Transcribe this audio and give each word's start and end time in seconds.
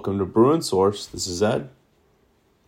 Welcome 0.00 0.18
to 0.18 0.24
Bruin 0.24 0.62
Source. 0.62 1.04
This 1.04 1.26
is 1.26 1.42
Ed, 1.42 1.68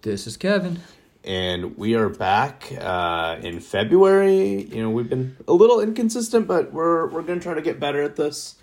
This 0.02 0.26
is 0.26 0.36
Kevin. 0.36 0.80
and 1.24 1.78
we 1.78 1.94
are 1.94 2.10
back 2.10 2.70
uh, 2.78 3.38
in 3.40 3.60
February. 3.60 4.64
You 4.64 4.82
know, 4.82 4.90
we've 4.90 5.08
been 5.08 5.38
a 5.48 5.54
little 5.54 5.80
inconsistent, 5.80 6.46
but 6.46 6.74
we're 6.74 7.08
we're 7.08 7.22
gonna 7.22 7.40
try 7.40 7.54
to 7.54 7.62
get 7.62 7.80
better 7.80 8.02
at 8.02 8.16
this. 8.16 8.56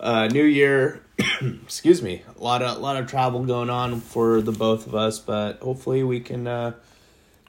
Uh, 0.00 0.26
new 0.28 0.42
year, 0.42 1.02
excuse 1.42 2.00
me. 2.00 2.22
A 2.34 2.42
lot 2.42 2.62
of 2.62 2.78
a 2.78 2.80
lot 2.80 2.96
of 2.96 3.06
travel 3.08 3.44
going 3.44 3.68
on 3.68 4.00
for 4.00 4.40
the 4.40 4.52
both 4.52 4.86
of 4.86 4.94
us, 4.94 5.18
but 5.18 5.58
hopefully 5.60 6.02
we 6.02 6.18
can 6.18 6.46
uh, 6.46 6.72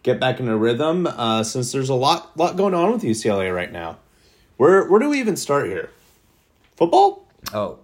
get 0.04 0.20
back 0.20 0.42
in 0.42 0.50
a 0.50 0.58
rhythm. 0.58 1.08
Uh, 1.08 1.44
since 1.44 1.72
there's 1.72 1.88
a 1.88 1.96
lot 1.96 2.36
lot 2.38 2.58
going 2.58 2.74
on 2.74 2.92
with 2.92 3.04
UCLA 3.04 3.56
right 3.56 3.72
now. 3.72 3.98
Where 4.58 4.90
where 4.90 5.00
do 5.00 5.08
we 5.08 5.22
even 5.22 5.38
start 5.38 5.68
here? 5.68 5.90
Football? 6.76 7.26
Oh. 7.54 7.80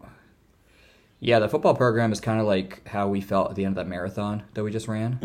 Yeah, 1.20 1.40
the 1.40 1.50
football 1.50 1.76
program 1.76 2.12
is 2.12 2.22
kind 2.22 2.40
of 2.40 2.48
like 2.48 2.88
how 2.88 3.08
we 3.10 3.20
felt 3.22 3.50
at 3.50 3.56
the 3.56 3.66
end 3.66 3.74
of 3.74 3.84
that 3.84 3.90
marathon 3.90 4.44
that 4.54 4.64
we 4.64 4.72
just 4.72 4.88
ran. 4.88 5.20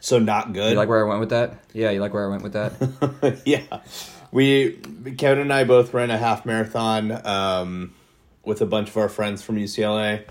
So 0.00 0.18
not 0.18 0.52
good. 0.52 0.70
You 0.70 0.76
like 0.76 0.88
where 0.88 1.04
I 1.04 1.08
went 1.08 1.20
with 1.20 1.30
that? 1.30 1.58
Yeah, 1.72 1.90
you 1.90 2.00
like 2.00 2.14
where 2.14 2.24
I 2.24 2.28
went 2.28 2.42
with 2.42 2.52
that? 2.52 3.42
yeah, 3.44 3.80
we 4.30 4.72
Kevin 5.18 5.40
and 5.40 5.52
I 5.52 5.64
both 5.64 5.92
ran 5.92 6.10
a 6.10 6.18
half 6.18 6.46
marathon 6.46 7.26
um, 7.26 7.94
with 8.44 8.60
a 8.60 8.66
bunch 8.66 8.88
of 8.88 8.96
our 8.96 9.08
friends 9.08 9.42
from 9.42 9.56
UCLA. 9.56 10.24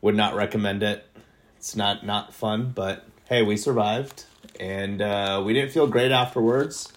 Would 0.00 0.16
not 0.16 0.34
recommend 0.34 0.82
it. 0.82 1.06
It's 1.56 1.76
not 1.76 2.04
not 2.04 2.34
fun, 2.34 2.72
but 2.74 3.06
hey, 3.28 3.42
we 3.42 3.56
survived, 3.56 4.24
and 4.60 5.00
uh, 5.00 5.42
we 5.44 5.54
didn't 5.54 5.70
feel 5.70 5.86
great 5.86 6.10
afterwards. 6.12 6.92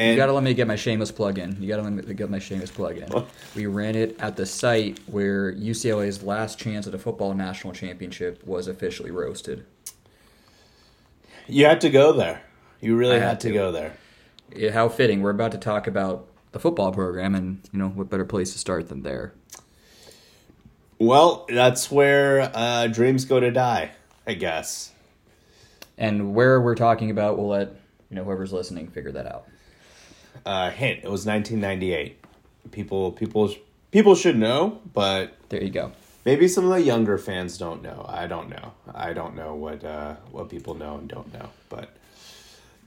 And 0.00 0.12
You 0.12 0.16
gotta 0.16 0.32
let 0.32 0.42
me 0.42 0.54
get 0.54 0.66
my 0.66 0.76
shameless 0.76 1.12
plug 1.12 1.36
in. 1.36 1.60
You 1.60 1.68
gotta 1.68 1.82
let 1.82 1.92
me 1.92 2.14
get 2.14 2.30
my 2.30 2.38
shameless 2.38 2.70
plug 2.70 2.96
in. 2.96 3.06
We 3.54 3.66
ran 3.66 3.94
it 3.94 4.18
at 4.18 4.34
the 4.34 4.46
site 4.46 4.98
where 5.06 5.52
UCLA's 5.52 6.22
last 6.22 6.58
chance 6.58 6.86
at 6.86 6.94
a 6.94 6.98
football 6.98 7.34
national 7.34 7.74
championship 7.74 8.42
was 8.46 8.66
officially 8.66 9.10
roasted. 9.10 9.66
you 11.46 11.66
had 11.66 11.82
to 11.82 11.90
go 11.90 12.14
there. 12.14 12.40
You 12.80 12.96
really 12.96 13.18
had, 13.18 13.28
had 13.28 13.40
to. 13.40 13.52
go 13.52 13.72
there. 13.72 13.92
Yeah, 14.56 14.70
how 14.70 14.88
fitting. 14.88 15.20
We're 15.20 15.30
about 15.30 15.52
to 15.52 15.58
talk 15.58 15.86
about 15.86 16.26
the 16.52 16.58
football 16.58 16.92
program, 16.92 17.34
and 17.34 17.60
you 17.70 17.78
know 17.78 17.88
what 17.88 18.08
better 18.08 18.24
place 18.24 18.54
to 18.54 18.58
start 18.58 18.88
than 18.88 19.02
there? 19.02 19.34
Well, 20.98 21.44
that's 21.46 21.90
where 21.90 22.50
uh, 22.54 22.86
dreams 22.86 23.26
go 23.26 23.38
to 23.38 23.50
die, 23.50 23.90
I 24.26 24.32
guess. 24.32 24.92
And 25.98 26.34
where 26.34 26.58
we're 26.58 26.74
talking 26.74 27.10
about, 27.10 27.36
we'll 27.36 27.48
let 27.48 27.68
you 28.08 28.16
know 28.16 28.24
whoever's 28.24 28.54
listening 28.54 28.88
figure 28.88 29.12
that 29.12 29.26
out. 29.26 29.44
Uh, 30.44 30.70
hint: 30.70 31.00
It 31.04 31.10
was 31.10 31.26
1998. 31.26 32.16
People, 32.70 33.12
people, 33.12 33.54
people 33.90 34.14
should 34.14 34.38
know, 34.38 34.80
but 34.92 35.34
There 35.48 35.62
you 35.62 35.70
go. 35.70 35.92
Maybe 36.24 36.48
some 36.48 36.64
of 36.64 36.70
the 36.70 36.82
younger 36.82 37.16
fans 37.16 37.56
don't 37.56 37.82
know. 37.82 38.04
I 38.08 38.26
don't 38.26 38.50
know. 38.50 38.72
I 38.94 39.14
don't 39.14 39.34
know 39.34 39.54
what 39.54 39.82
uh, 39.82 40.16
what 40.30 40.50
people 40.50 40.74
know 40.74 40.96
and 40.98 41.08
don't 41.08 41.32
know. 41.32 41.48
But 41.70 41.96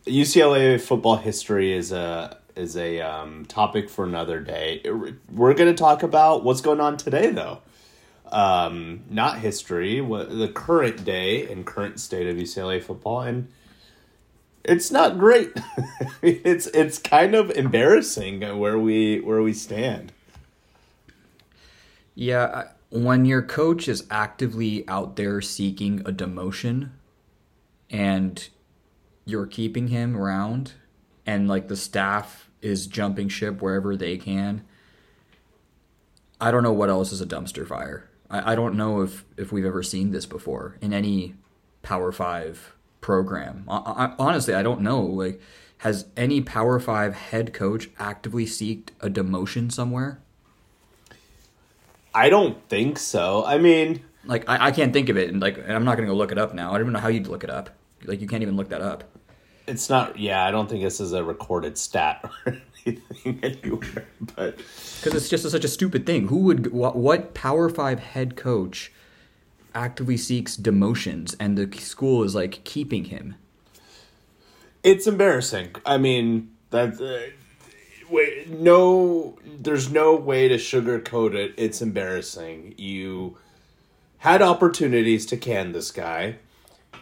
UCLA 0.06 0.80
football 0.80 1.18
history 1.18 1.74
is 1.74 1.92
a 1.92 2.38
is 2.56 2.78
a 2.78 3.02
um, 3.02 3.46
topic 3.46 3.90
for 3.90 4.06
another 4.06 4.40
day. 4.40 4.82
We're 5.32 5.54
going 5.56 5.74
to 5.74 5.78
talk 5.78 6.04
about 6.04 6.44
what's 6.44 6.62
going 6.62 6.80
on 6.80 6.98
today, 6.98 7.32
though. 7.32 7.60
Um, 8.32 9.02
not 9.10 9.40
history, 9.40 10.02
what 10.02 10.30
the 10.30 10.48
current 10.48 11.04
day 11.04 11.52
and 11.52 11.66
current 11.66 12.00
state 12.00 12.28
of 12.28 12.36
UCLA 12.36 12.82
football, 12.82 13.22
and 13.22 13.48
it's 14.64 14.92
not 14.92 15.18
great. 15.18 15.52
it's 16.22 16.68
it's 16.68 17.00
kind 17.00 17.36
of 17.36 17.52
embarrassing 17.52 18.42
where 18.58 18.78
we 18.78 19.20
where 19.20 19.42
we 19.42 19.54
stand. 19.54 20.12
Yeah, 22.16 22.70
when 22.90 23.26
your 23.26 23.42
coach 23.42 23.88
is 23.88 24.06
actively 24.12 24.88
out 24.88 25.16
there 25.16 25.42
seeking 25.42 26.02
a 26.02 26.12
demotion 26.12 26.92
and 27.90 28.50
you're 29.26 29.48
keeping 29.48 29.88
him 29.88 30.16
around 30.16 30.74
and 31.26 31.48
like 31.48 31.68
the 31.68 31.76
staff 31.76 32.50
is 32.62 32.86
jumping 32.86 33.30
ship 33.30 33.62
wherever 33.62 33.98
they 33.98 34.18
can, 34.18 34.64
I 36.40 36.52
don't 36.52 36.62
know 36.62 36.74
what 36.74 36.90
else 36.90 37.12
is 37.12 37.20
a 37.22 37.26
dumpster 37.26 37.68
fire. 37.68 38.10
I, 38.30 38.52
I 38.52 38.56
don't 38.56 38.76
know 38.76 39.02
if, 39.02 39.26
if 39.38 39.52
we've 39.52 39.66
ever 39.66 39.82
seen 39.82 40.12
this 40.12 40.26
before 40.26 40.78
in 40.80 40.94
any 40.94 41.34
Power 41.82 42.12
Five 42.12 42.73
program. 43.04 43.66
I, 43.70 43.78
I, 43.78 44.16
honestly, 44.18 44.56
I 44.56 44.64
don't 44.64 44.82
know. 44.82 45.02
Like, 45.02 45.40
has 45.80 46.08
any 46.18 46.42
Power 46.42 46.80
Five 46.80 47.14
head 47.14 47.54
coach 47.54 47.90
actively 48.00 48.46
seeked 48.48 48.90
a 49.02 49.10
demotion 49.10 49.72
somewhere? 49.72 50.20
I 52.16 52.30
don't 52.30 52.68
think 52.70 52.98
so. 52.98 53.44
I 53.46 53.58
mean, 53.60 54.02
Like 54.26 54.48
I, 54.50 54.68
I 54.68 54.72
can't 54.72 54.94
think 54.94 55.10
of 55.10 55.18
it, 55.18 55.30
and 55.30 55.42
like 55.42 55.58
and 55.58 55.72
I'm 55.72 55.84
not 55.84 55.96
gonna 55.98 56.08
go 56.08 56.16
look 56.16 56.32
it 56.32 56.38
up 56.40 56.54
now. 56.56 56.70
I 56.70 56.74
don't 56.74 56.82
even 56.82 56.94
know 56.94 57.00
how 57.00 57.10
you'd 57.10 57.28
look 57.28 57.44
it 57.44 57.50
up. 57.50 57.70
Like 58.06 58.22
you 58.22 58.28
can't 58.28 58.42
even 58.42 58.56
look 58.56 58.70
that 58.70 58.82
up. 58.82 59.04
it's 59.68 59.90
not. 59.90 60.18
Yeah, 60.18 60.44
I 60.46 60.52
don't 60.52 60.70
think 60.70 60.84
this 60.84 61.00
is 61.00 61.14
a 61.14 61.24
recorded 61.24 61.78
stat 61.78 62.24
or 62.46 62.58
anything 62.86 63.40
anywhere. 63.44 64.08
But 64.36 64.58
Because 64.58 65.16
it's 65.16 65.30
just 65.30 65.50
such 65.50 65.64
a 65.64 65.68
stupid 65.68 66.06
thing. 66.06 66.28
Who 66.28 66.38
would 66.44 66.72
what, 66.72 66.96
what 66.96 67.34
Power 67.34 67.68
Five 67.70 68.00
head 68.00 68.36
coach 68.36 68.92
actively 69.76 70.18
seeks 70.18 70.58
demotions, 70.58 71.36
and 71.40 71.58
the 71.58 71.78
school 71.78 72.24
is 72.24 72.36
like 72.36 72.64
keeping 72.64 73.06
him? 73.06 73.36
it's 74.84 75.08
embarrassing. 75.08 75.72
I 75.86 75.98
mean, 75.98 76.52
that. 76.70 77.02
Uh, 77.02 77.32
wait, 78.10 78.50
no, 78.50 79.40
there's 79.46 79.92
no 79.92 80.16
way 80.16 80.48
to 80.50 80.56
sugarcoat 80.56 81.34
it. 81.34 81.54
It's 81.58 81.82
embarrassing. 81.82 82.76
You 82.78 83.38
had 84.20 84.42
opportunities 84.42 85.26
to 85.28 85.38
can 85.38 85.72
this 85.72 85.92
guy. 85.92 86.36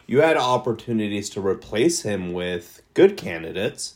You 0.08 0.22
had 0.22 0.38
opportunities 0.38 1.30
to 1.32 1.46
replace 1.46 2.02
him 2.02 2.34
with 2.34 2.82
good 2.94 3.18
candidates. 3.18 3.96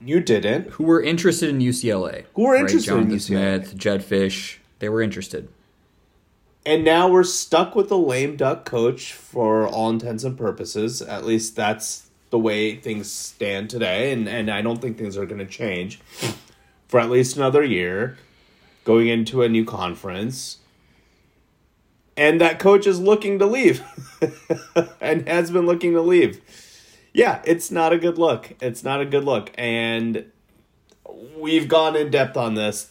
You 0.00 0.20
didn't. 0.20 0.70
Who 0.70 0.84
were 0.84 1.02
interested 1.02 1.50
in 1.50 1.58
UCLA? 1.58 2.24
Who 2.34 2.44
were 2.44 2.56
interested 2.56 2.92
in 2.92 3.10
Jonathan 3.10 3.18
UCLA. 3.18 3.64
Smith, 3.66 3.76
Jedd 3.76 4.02
Fisch. 4.02 4.56
They 4.78 4.88
were 4.88 5.02
interested. 5.02 5.48
And 6.66 6.84
now 6.84 7.08
we're 7.08 7.24
stuck 7.24 7.74
with 7.74 7.90
a 7.90 7.96
lame 7.96 8.36
duck 8.36 8.64
coach 8.64 9.12
for 9.12 9.66
all 9.66 9.88
intents 9.90 10.24
and 10.24 10.36
purposes. 10.36 11.00
At 11.00 11.24
least 11.24 11.56
that's 11.56 12.10
the 12.28 12.38
way 12.38 12.76
things 12.76 13.10
stand 13.10 13.70
today. 13.70 14.12
And, 14.12 14.28
and 14.28 14.50
I 14.50 14.60
don't 14.60 14.80
think 14.80 14.98
things 14.98 15.16
are 15.16 15.26
going 15.26 15.38
to 15.38 15.46
change 15.46 16.00
for 16.88 17.00
at 17.00 17.10
least 17.10 17.36
another 17.36 17.64
year 17.64 18.18
going 18.84 19.08
into 19.08 19.42
a 19.42 19.48
new 19.48 19.64
conference. 19.64 20.58
And 22.16 22.40
that 22.40 22.58
coach 22.58 22.86
is 22.86 23.00
looking 23.00 23.38
to 23.38 23.46
leave 23.46 23.82
and 25.00 25.26
has 25.26 25.50
been 25.50 25.64
looking 25.64 25.94
to 25.94 26.02
leave. 26.02 26.40
Yeah, 27.14 27.40
it's 27.44 27.70
not 27.70 27.92
a 27.92 27.98
good 27.98 28.18
look. 28.18 28.54
It's 28.60 28.84
not 28.84 29.00
a 29.00 29.06
good 29.06 29.24
look. 29.24 29.50
And 29.56 30.26
we've 31.36 31.68
gone 31.68 31.96
in 31.96 32.10
depth 32.10 32.36
on 32.36 32.54
this 32.54 32.89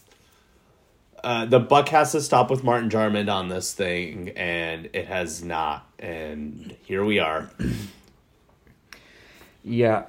uh, 1.24 1.46
the 1.46 1.60
buck 1.60 1.90
has 1.90 2.12
to 2.14 2.22
stop 2.22 2.50
with 2.50 2.64
Martin 2.64 2.90
Jarmond 2.90 3.32
on 3.32 3.50
this 3.50 3.74
thing, 3.74 4.30
and 4.36 4.90
it 4.94 5.08
has 5.08 5.44
not. 5.44 5.88
And 6.00 6.76
here 6.84 7.04
we 7.04 7.20
are. 7.20 7.50
Yeah. 9.64 10.06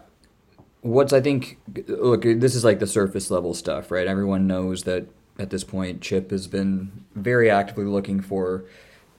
What's 0.83 1.13
I 1.13 1.21
think 1.21 1.59
look, 1.89 2.23
this 2.23 2.55
is 2.55 2.65
like 2.65 2.79
the 2.79 2.87
surface 2.87 3.31
level 3.31 3.53
stuff, 3.53 3.91
right? 3.91 4.07
Everyone 4.07 4.47
knows 4.47 4.85
that 4.85 5.07
at 5.39 5.51
this 5.51 5.65
point 5.65 6.01
Chip 6.01 6.31
has 6.31 6.47
been 6.47 7.05
very 7.15 7.51
actively 7.51 7.85
looking 7.85 8.21
for 8.21 8.65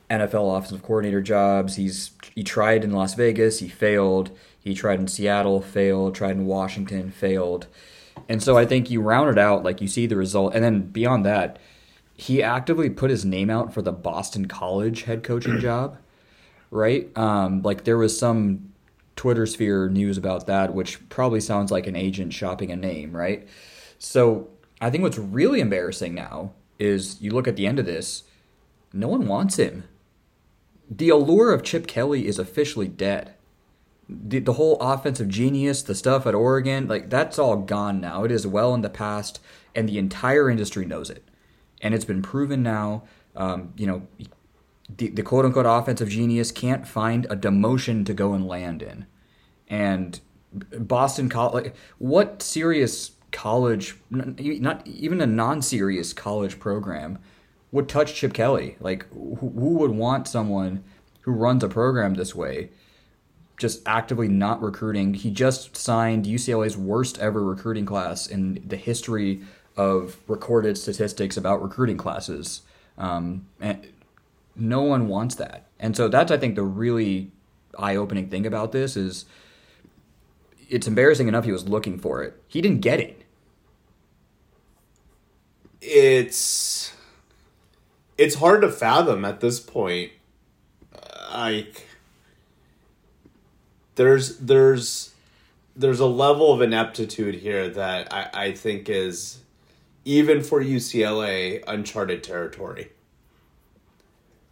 NFL 0.10 0.58
offensive 0.58 0.82
coordinator 0.82 1.22
jobs. 1.22 1.76
He's 1.76 2.12
he 2.34 2.44
tried 2.44 2.84
in 2.84 2.92
Las 2.92 3.14
Vegas, 3.14 3.60
he 3.60 3.68
failed. 3.68 4.32
He 4.60 4.74
tried 4.74 5.00
in 5.00 5.08
Seattle, 5.08 5.62
failed, 5.62 6.16
tried 6.16 6.32
in 6.32 6.46
Washington, 6.46 7.12
failed. 7.12 7.68
And 8.28 8.42
so 8.42 8.58
I 8.58 8.66
think 8.66 8.90
you 8.90 9.02
round 9.02 9.30
it 9.30 9.38
out 9.38 9.64
like 9.64 9.82
you 9.82 9.88
see 9.88 10.06
the 10.06 10.16
result 10.16 10.54
and 10.54 10.64
then 10.64 10.82
beyond 10.82 11.26
that, 11.26 11.60
he 12.22 12.44
actively 12.44 12.88
put 12.88 13.10
his 13.10 13.26
name 13.26 13.50
out 13.50 13.74
for 13.74 13.82
the 13.82 13.92
Boston 13.92 14.48
College 14.48 15.04
head 15.04 15.24
coaching 15.24 15.60
job, 15.60 15.98
right? 16.70 17.10
Um, 17.18 17.64
like 17.64 17.84
there 17.84 17.98
was 17.98 18.18
some 18.18 18.72
Twitter 19.16 19.48
sphere 19.48 19.90
news 19.90 20.20
about 20.20 20.46
that, 20.46 20.76
which 20.76 21.10
probably 21.10 21.42
sounds 21.42 21.72
like 21.72 21.88
an 21.88 21.96
agent 21.96 22.32
shopping 22.32 22.72
a 22.72 22.76
name, 22.76 23.18
right? 23.18 23.48
So 23.98 24.50
I 24.80 24.92
think 24.92 25.02
what's 25.02 25.18
really 25.18 25.62
embarrassing 25.62 26.14
now 26.14 26.54
is 26.78 27.20
you 27.22 27.32
look 27.32 27.48
at 27.48 27.56
the 27.56 27.66
end 27.66 27.80
of 27.80 27.88
this, 27.88 28.24
no 28.94 29.08
one 29.08 29.26
wants 29.26 29.56
him. 29.58 29.86
The 30.92 31.10
allure 31.10 31.52
of 31.52 31.64
Chip 31.64 31.88
Kelly 31.88 32.28
is 32.28 32.38
officially 32.38 32.88
dead. 32.88 33.34
The, 34.08 34.38
the 34.38 34.54
whole 34.54 34.78
offensive 34.80 35.28
genius, 35.28 35.82
the 35.82 35.96
stuff 35.96 36.28
at 36.28 36.36
Oregon, 36.36 36.88
like 36.88 37.10
that's 37.10 37.40
all 37.40 37.58
gone 37.58 38.00
now. 38.00 38.26
It 38.26 38.32
is 38.32 38.46
well 38.46 38.76
in 38.76 38.82
the 38.82 38.90
past, 38.90 39.40
and 39.74 39.90
the 39.90 39.98
entire 39.98 40.52
industry 40.52 40.86
knows 40.86 41.10
it. 41.10 41.24
And 41.82 41.94
it's 41.94 42.06
been 42.06 42.22
proven 42.22 42.64
now. 42.64 43.04
Um, 43.36 43.74
you 43.76 43.88
know, 43.88 44.08
the, 44.98 45.10
the 45.10 45.24
quote 45.24 45.46
unquote 45.46 45.66
offensive 45.66 46.10
genius 46.10 46.52
can't 46.52 46.88
find 46.88 47.26
a 47.26 47.36
demotion 47.36 48.06
to 48.06 48.14
go 48.14 48.34
and 48.34 48.48
land 48.48 48.82
in. 48.82 49.06
And 49.68 50.20
Boston 50.54 51.30
College, 51.30 51.74
what 51.98 52.42
serious 52.42 53.12
college, 53.32 53.96
not 54.10 54.86
even 54.86 55.22
a 55.22 55.26
non 55.26 55.62
serious 55.62 56.14
college 56.14 56.60
program, 56.60 57.20
would 57.72 57.88
touch 57.88 58.14
Chip 58.16 58.34
Kelly. 58.34 58.76
Like, 58.80 59.08
who, 59.12 59.36
who 59.36 59.78
would 59.80 59.92
want 59.92 60.28
someone 60.28 60.84
who 61.22 61.32
runs 61.32 61.64
a 61.64 61.70
program 61.70 62.16
this 62.16 62.36
way? 62.36 62.70
Just 63.58 63.82
actively 63.86 64.28
not 64.28 64.62
recruiting. 64.62 65.14
He 65.14 65.32
just 65.32 65.78
signed 65.78 66.26
UCLA's 66.26 66.76
worst 66.76 67.20
ever 67.20 67.44
recruiting 67.44 67.86
class 67.86 68.28
in 68.28 68.62
the 68.66 68.76
history 68.76 69.42
of 69.78 70.18
recorded 70.28 70.78
statistics 70.78 71.38
about 71.38 71.62
recruiting 71.62 71.98
classes. 71.98 72.62
Um, 72.98 73.48
and 73.60 73.88
no 74.56 74.82
one 74.82 75.08
wants 75.08 75.36
that. 75.36 75.68
And 75.80 75.96
so 75.96 76.08
that's, 76.08 76.32
I 76.32 76.38
think, 76.38 76.56
the 76.56 76.64
really 76.64 77.32
eye 77.78 77.96
opening 77.96 78.30
thing 78.30 78.46
about 78.46 78.72
this 78.72 78.96
is 78.98 79.26
it's 80.70 80.88
embarrassing 80.88 81.28
enough 81.28 81.46
he 81.46 81.52
was 81.52 81.68
looking 81.68 82.00
for 82.00 82.24
it. 82.24 82.42
He 82.48 82.62
didn't 82.62 82.82
get 82.82 83.00
it. 83.00 83.24
It's 85.82 86.94
it's 88.18 88.36
hard 88.36 88.62
to 88.62 88.70
fathom 88.70 89.26
at 89.26 89.40
this 89.40 89.60
point. 89.60 90.12
Like 91.34 91.88
there's 93.96 94.38
there's 94.38 95.14
there's 95.76 96.00
a 96.00 96.06
level 96.06 96.54
of 96.54 96.62
ineptitude 96.62 97.36
here 97.36 97.68
that 97.70 98.14
I, 98.14 98.30
I 98.34 98.52
think 98.52 98.90
is 98.90 99.41
even 100.06 100.42
for 100.42 100.62
UCLA 100.62 101.64
uncharted 101.68 102.24
territory. 102.24 102.92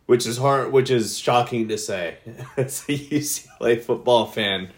Which 0.06 0.26
is 0.26 0.38
hard 0.38 0.72
which 0.72 0.90
is 0.90 1.18
shocking 1.18 1.68
to 1.68 1.78
say 1.78 2.18
as 2.58 2.84
a 2.90 2.98
UCLA 2.98 3.82
football 3.82 4.26
fan. 4.26 4.70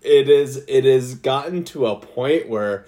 It 0.00 0.28
is 0.28 0.64
it 0.68 0.84
has 0.84 1.14
gotten 1.14 1.64
to 1.64 1.86
a 1.86 1.96
point 1.96 2.48
where 2.48 2.86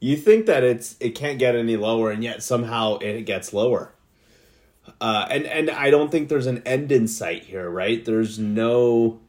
you 0.00 0.16
think 0.16 0.46
that 0.46 0.62
it's 0.62 0.96
it 1.00 1.10
can't 1.10 1.38
get 1.38 1.56
any 1.56 1.76
lower 1.76 2.10
and 2.10 2.22
yet 2.22 2.42
somehow 2.42 2.98
it 2.98 3.22
gets 3.22 3.52
lower. 3.52 3.92
Uh, 5.00 5.26
and 5.30 5.46
and 5.46 5.70
I 5.70 5.90
don't 5.90 6.10
think 6.10 6.28
there's 6.28 6.46
an 6.46 6.62
end 6.64 6.90
in 6.92 7.08
sight 7.08 7.44
here, 7.44 7.68
right? 7.68 8.04
There's 8.04 8.38
no 8.38 9.20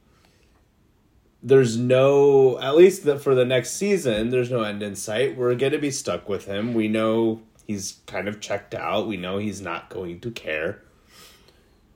there's 1.42 1.78
no 1.78 2.60
at 2.60 2.76
least 2.76 3.06
the, 3.06 3.18
for 3.18 3.34
the 3.34 3.46
next 3.46 3.72
season 3.72 4.30
there's 4.30 4.52
no 4.52 4.64
end 4.64 4.84
in 4.84 4.96
sight. 4.96 5.38
We're 5.38 5.56
going 5.56 5.72
to 5.72 5.80
be 5.80 5.92
stuck 5.92 6.28
with 6.28 6.46
him. 6.46 6.74
We 6.74 6.88
know 6.88 7.42
he's 7.66 8.00
kind 8.08 8.28
of 8.28 8.40
checked 8.40 8.76
out. 8.76 9.08
We 9.08 9.18
know 9.18 9.38
he's 9.38 9.62
not 9.62 9.90
going 9.90 10.20
to 10.22 10.32
care. 10.32 10.82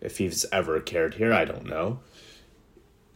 If 0.02 0.18
he's 0.18 0.46
ever 0.52 0.80
cared 0.82 1.16
here 1.16 1.34
i 1.34 1.46
don't 1.46 1.66
know. 1.66 2.00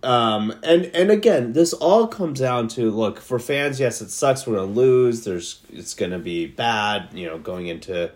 Um 0.04 0.54
and 0.64 0.86
and 0.94 1.10
again 1.12 1.54
this 1.54 1.74
all 1.74 2.08
comes 2.08 2.40
down 2.40 2.68
to 2.70 2.92
look 2.92 3.20
for 3.20 3.40
fans 3.40 3.80
yes 3.80 4.02
it 4.02 4.10
sucks 4.10 4.46
we're 4.46 4.56
going 4.58 4.74
to 4.74 4.80
lose. 4.80 5.24
There's 5.24 5.62
it's 5.72 5.94
going 5.94 6.12
to 6.12 6.20
be 6.20 6.46
bad 6.46 7.10
you 7.14 7.26
know 7.26 7.38
going 7.38 7.68
into 7.68 8.12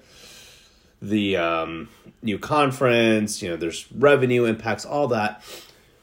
the 1.01 1.35
um 1.37 1.89
new 2.21 2.37
conference 2.37 3.41
you 3.41 3.49
know 3.49 3.55
there's 3.55 3.91
revenue 3.91 4.45
impacts 4.45 4.85
all 4.85 5.07
that 5.07 5.41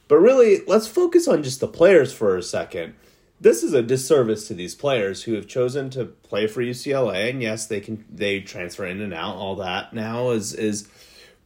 but 0.09 0.17
really, 0.17 0.63
let's 0.67 0.89
focus 0.89 1.29
on 1.29 1.43
just 1.43 1.61
the 1.61 1.69
players 1.69 2.13
for 2.13 2.37
a 2.37 2.43
second. 2.43 2.95
This 3.41 3.63
is 3.63 3.73
a 3.73 3.83
disservice 3.83 4.49
to 4.49 4.55
these 4.55 4.75
players 4.75 5.23
who 5.23 5.35
have 5.35 5.47
chosen 5.47 5.91
to 5.91 6.07
play 6.07 6.47
for 6.47 6.61
UCLA, 6.61 7.31
and 7.31 7.41
yes, 7.41 7.67
they 7.67 7.81
can 7.81 8.05
they 8.11 8.41
transfer 8.41 8.85
in 8.85 9.01
and 9.01 9.15
out. 9.15 9.37
All 9.37 9.55
that 9.57 9.93
now 9.93 10.31
is 10.31 10.55
is 10.55 10.89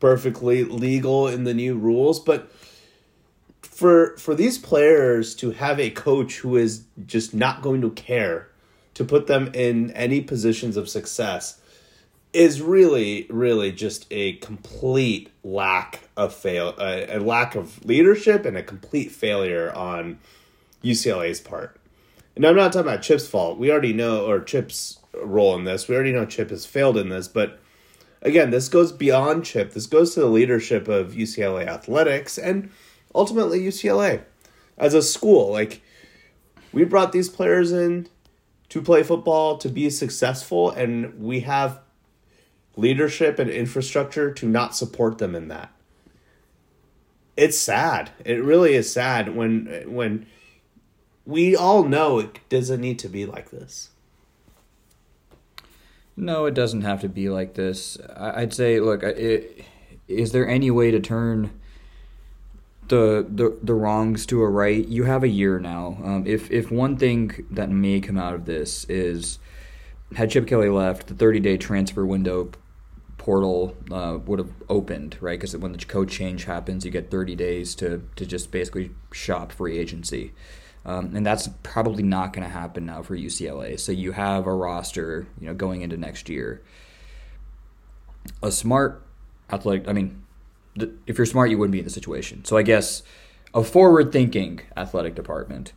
perfectly 0.01 0.65
legal 0.65 1.29
in 1.29 1.45
the 1.45 1.53
new 1.53 1.77
rules, 1.77 2.19
but 2.19 2.51
for 3.61 4.17
for 4.17 4.35
these 4.35 4.59
players 4.59 5.35
to 5.35 5.51
have 5.51 5.79
a 5.79 5.91
coach 5.91 6.39
who 6.39 6.57
is 6.57 6.85
just 7.05 7.35
not 7.35 7.63
going 7.63 7.83
to 7.83 7.91
care 7.91 8.49
to 8.95 9.05
put 9.05 9.27
them 9.27 9.51
in 9.55 9.91
any 9.93 10.21
positions 10.21 10.77
of 10.77 10.89
success 10.89 11.61
is 12.33 12.63
really 12.63 13.27
really 13.29 13.71
just 13.71 14.07
a 14.11 14.35
complete 14.35 15.31
lack 15.45 16.01
of 16.17 16.35
fail 16.35 16.75
a, 16.79 17.17
a, 17.17 17.21
lack 17.21 17.55
of 17.55 17.85
leadership 17.85 18.47
and 18.47 18.57
a 18.57 18.63
complete 18.63 19.11
failure 19.11 19.73
on 19.75 20.19
UCLA's 20.83 21.41
part. 21.41 21.77
And 22.35 22.47
I'm 22.47 22.57
not 22.57 22.73
talking 22.73 22.89
about 22.89 23.03
Chip's 23.03 23.27
fault. 23.27 23.59
We 23.59 23.71
already 23.71 23.93
know 23.93 24.27
or 24.27 24.41
Chip's 24.41 24.99
role 25.23 25.55
in 25.55 25.65
this. 25.65 25.89
We 25.89 25.95
already 25.95 26.13
know 26.13 26.25
Chip 26.25 26.51
has 26.51 26.67
failed 26.67 26.97
in 26.97 27.09
this, 27.09 27.29
but 27.29 27.61
again, 28.23 28.51
this 28.51 28.69
goes 28.69 28.93
beyond 28.93 29.45
Chip. 29.45 29.73
This 29.73 29.87
goes 29.87 30.15
to 30.15 30.21
the 30.21 30.27
leadership 30.27 30.89
of 30.89 31.13
UCLA 31.13 31.67
athletics 31.67 32.39
and 32.39 32.71
ultimately 33.15 33.61
UCLA 33.61 34.23
as 34.79 34.95
a 34.95 35.03
school. 35.03 35.53
Like 35.53 35.83
we 36.73 36.85
brought 36.85 37.13
these 37.13 37.29
players 37.29 37.73
in 37.73 38.09
to 38.71 38.81
play 38.81 39.03
football 39.03 39.59
to 39.59 39.69
be 39.69 39.91
successful 39.91 40.71
and 40.71 41.21
we 41.21 41.41
have 41.41 41.81
leadership 42.77 43.39
and 43.39 43.51
infrastructure 43.51 44.33
to 44.33 44.47
not 44.47 44.75
support 44.75 45.19
them 45.19 45.35
in 45.35 45.49
that. 45.49 45.71
It's 47.37 47.59
sad. 47.59 48.11
It 48.25 48.43
really 48.43 48.75
is 48.75 48.93
sad 48.93 49.35
when 49.35 49.85
when 49.87 50.27
we 51.25 51.57
all 51.57 51.85
know 51.85 52.19
it 52.19 52.41
doesn't 52.49 52.81
need 52.81 52.99
to 53.01 53.09
be 53.09 53.27
like 53.27 53.51
this. 53.51 53.91
No, 56.17 56.45
it 56.45 56.55
doesn't 56.55 56.83
have 56.83 57.01
to 57.01 57.09
be 57.09 57.31
like 57.31 57.55
this. 57.55 57.97
I'd 58.17 58.53
say, 58.53 58.81
look, 58.81 59.03
it, 59.03 59.65
is 60.09 60.33
there 60.33 60.47
any 60.47 60.71
way 60.71 60.91
to 60.91 61.01
turn 61.01 61.51
the, 62.89 63.27
the 63.29 63.57
the 63.63 63.75
wrongs 63.75 64.27
to 64.27 64.43
a 64.43 64.49
right? 64.49 64.87
You 64.87 65.05
have 65.05 65.23
a 65.23 65.29
year 65.29 65.59
now. 65.59 65.99
Um, 66.05 66.25
if 66.27 66.51
if 66.51 66.71
one 66.71 66.97
thing 66.97 67.47
that 67.51 67.71
may 67.71 68.01
come 68.01 68.19
out 68.19 68.35
of 68.35 68.45
this 68.45 68.85
is 68.85 69.39
had 70.17 70.31
Chip 70.31 70.47
Kelly 70.47 70.69
left, 70.69 71.07
the 71.07 71.15
30 71.15 71.41
day 71.41 71.57
transfer 71.57 72.05
window 72.05 72.51
portal 73.23 73.77
uh, 73.93 74.19
would 74.27 74.41
have 74.41 74.51
opened, 74.69 75.17
right? 75.21 75.39
Because 75.39 75.57
when 75.57 75.71
the 75.71 75.79
code 75.79 76.09
change 76.09 76.43
happens, 76.43 76.85
you 76.85 76.91
get 76.91 77.09
30 77.09 77.37
days 77.37 77.77
to, 77.77 78.03
to 78.17 78.27
just 78.27 78.51
basically 78.51 78.91
shop 79.13 79.53
free 79.53 79.79
agency. 79.79 80.33
Um, 80.85 81.15
and 81.15 81.25
that's 81.25 81.49
probably 81.63 82.03
not 82.03 82.33
going 82.33 82.43
to 82.43 82.53
happen 82.53 82.85
now 82.85 83.01
for 83.03 83.17
UCLA. 83.17 83.79
So 83.79 83.93
you 83.93 84.11
have 84.11 84.49
a 84.49 84.53
roster, 84.53 85.29
you 85.41 85.47
know, 85.47 85.55
going 85.55 85.83
into 85.83 85.97
next 85.97 86.29
year. 86.29 86.63
A 88.43 88.51
smart 88.51 89.07
athletic, 89.53 89.87
I 89.87 89.93
mean, 89.93 90.21
if 91.07 91.17
you're 91.17 91.25
smart, 91.25 91.49
you 91.49 91.59
wouldn't 91.59 91.71
be 91.71 91.79
in 91.79 91.85
the 91.85 91.93
situation. 91.93 92.45
So 92.45 92.57
I 92.57 92.63
guess 92.63 93.05
a 93.55 93.63
forward-thinking 93.63 94.63
athletic 94.77 95.15
department 95.15 95.73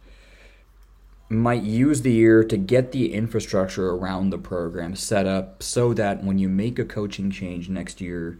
might 1.27 1.63
use 1.63 2.01
the 2.01 2.11
year 2.11 2.43
to 2.43 2.57
get 2.57 2.91
the 2.91 3.13
infrastructure 3.13 3.89
around 3.89 4.29
the 4.29 4.37
program 4.37 4.95
set 4.95 5.25
up 5.25 5.63
so 5.63 5.93
that 5.93 6.23
when 6.23 6.37
you 6.37 6.47
make 6.47 6.77
a 6.77 6.85
coaching 6.85 7.31
change 7.31 7.67
next 7.67 7.99
year, 7.99 8.37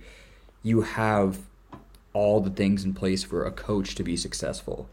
you 0.62 0.82
have 0.82 1.40
all 2.14 2.40
the 2.40 2.50
things 2.50 2.84
in 2.84 2.94
place 2.94 3.24
for 3.24 3.46
a 3.46 3.52
coach 3.52 3.96
to 3.96 4.04
be 4.04 4.16
successful. 4.16 4.88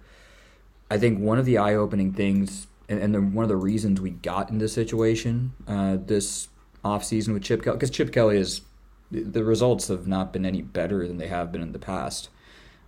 I 0.91 0.99
think 0.99 1.21
one 1.21 1.39
of 1.39 1.45
the 1.45 1.59
eye 1.59 1.75
opening 1.75 2.13
things, 2.13 2.67
and, 2.89 2.99
and 2.99 3.15
the, 3.15 3.21
one 3.21 3.45
of 3.45 3.49
the 3.49 3.57
reasons 3.57 4.01
we 4.01 4.11
got 4.11 4.51
in 4.51 4.59
this 4.59 4.73
situation 4.73 5.53
uh, 5.69 5.99
this 6.05 6.49
offseason 6.85 7.33
with 7.33 7.43
Chip 7.43 7.63
Kelly, 7.63 7.77
because 7.77 7.91
Chip 7.91 8.13
Kelly 8.13 8.39
is, 8.39 8.63
the 9.11 9.45
results 9.45 9.89
have 9.89 10.07
not 10.07 10.33
been 10.33 10.45
any 10.45 10.63
better 10.63 11.07
than 11.07 11.19
they 11.19 11.29
have 11.29 11.53
been 11.53 11.63
in 11.63 11.73
the 11.73 11.79
past. 11.79 12.29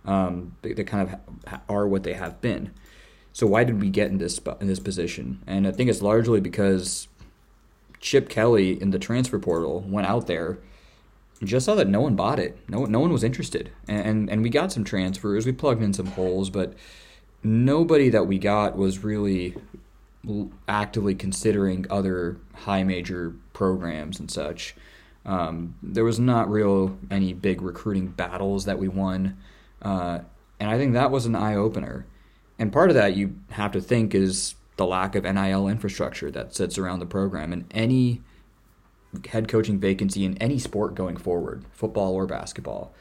Um, 0.03 0.55
they, 0.61 0.73
they 0.73 0.83
kind 0.83 1.09
of 1.09 1.59
are 1.69 1.87
what 1.87 2.03
they 2.03 2.13
have 2.13 2.41
been. 2.41 2.71
So 3.35 3.45
why 3.45 3.65
did 3.65 3.81
we 3.81 3.89
get 3.89 4.11
in 4.11 4.17
this 4.17 4.39
in 4.61 4.67
this 4.67 4.79
position? 4.79 5.43
And 5.45 5.67
I 5.67 5.71
think 5.71 5.89
it's 5.89 6.01
largely 6.01 6.39
because 6.39 7.09
Chip 7.99 8.29
Kelly 8.29 8.81
in 8.81 8.91
the 8.91 8.97
transfer 8.97 9.39
portal 9.39 9.81
went 9.81 10.07
out 10.07 10.27
there 10.27 10.59
just 11.43 11.65
saw 11.65 11.75
that 11.75 11.89
no 11.89 11.99
one 11.99 12.15
bought 12.15 12.39
it. 12.39 12.57
No 12.69 12.85
no 12.85 13.01
one 13.01 13.11
was 13.11 13.25
interested. 13.25 13.71
And, 13.89 14.07
and 14.07 14.29
and 14.29 14.41
we 14.41 14.49
got 14.49 14.71
some 14.71 14.85
transfers. 14.85 15.45
We 15.45 15.51
plugged 15.51 15.83
in 15.83 15.91
some 15.91 16.05
holes, 16.05 16.49
but 16.49 16.75
nobody 17.43 18.07
that 18.07 18.25
we 18.25 18.39
got 18.39 18.77
was 18.77 19.03
really 19.03 19.53
actively 20.69 21.13
considering 21.13 21.85
other 21.89 22.37
high 22.53 22.83
major 22.83 23.35
programs 23.51 24.17
and 24.17 24.31
such. 24.31 24.75
Um, 25.25 25.75
there 25.83 26.05
was 26.05 26.21
not 26.21 26.49
real 26.49 26.97
any 27.11 27.33
big 27.33 27.61
recruiting 27.61 28.07
battles 28.07 28.63
that 28.63 28.79
we 28.79 28.87
won, 28.87 29.35
uh, 29.81 30.19
and 30.57 30.69
I 30.69 30.77
think 30.77 30.93
that 30.93 31.11
was 31.11 31.25
an 31.25 31.35
eye 31.35 31.55
opener. 31.55 32.05
And 32.57 32.71
part 32.71 32.89
of 32.89 32.95
that 32.95 33.15
you 33.15 33.35
have 33.51 33.71
to 33.73 33.81
think 33.81 34.15
is 34.15 34.55
the 34.77 34.85
lack 34.85 35.15
of 35.15 35.23
NIL 35.23 35.67
infrastructure 35.67 36.31
that 36.31 36.55
sits 36.55 36.77
around 36.77 36.99
the 36.99 37.05
program. 37.05 37.53
And 37.53 37.65
any 37.71 38.21
head 39.27 39.47
coaching 39.47 39.79
vacancy 39.79 40.25
in 40.25 40.37
any 40.39 40.59
sport 40.59 40.95
going 40.95 41.17
forward, 41.17 41.63
football 41.71 42.13
or 42.13 42.25
basketball, 42.25 42.93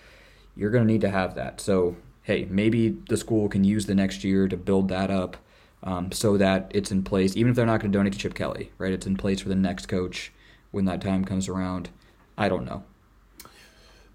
you're 0.56 0.70
going 0.70 0.86
to 0.86 0.92
need 0.92 1.00
to 1.00 1.10
have 1.10 1.34
that. 1.34 1.60
So, 1.60 1.96
hey, 2.22 2.46
maybe 2.48 2.96
the 3.08 3.16
school 3.16 3.48
can 3.48 3.64
use 3.64 3.86
the 3.86 3.94
next 3.94 4.24
year 4.24 4.48
to 4.48 4.56
build 4.56 4.88
that 4.88 5.10
up 5.10 5.36
um, 5.82 6.12
so 6.12 6.36
that 6.36 6.70
it's 6.74 6.90
in 6.90 7.02
place, 7.02 7.36
even 7.36 7.50
if 7.50 7.56
they're 7.56 7.66
not 7.66 7.80
going 7.80 7.92
to 7.92 7.98
donate 7.98 8.12
to 8.14 8.18
Chip 8.18 8.34
Kelly, 8.34 8.70
right? 8.78 8.92
It's 8.92 9.06
in 9.06 9.16
place 9.16 9.40
for 9.40 9.48
the 9.48 9.54
next 9.54 9.86
coach 9.86 10.32
when 10.70 10.84
that 10.86 11.00
time 11.00 11.24
comes 11.24 11.48
around. 11.48 11.90
I 12.38 12.48
don't 12.48 12.64
know. 12.64 12.84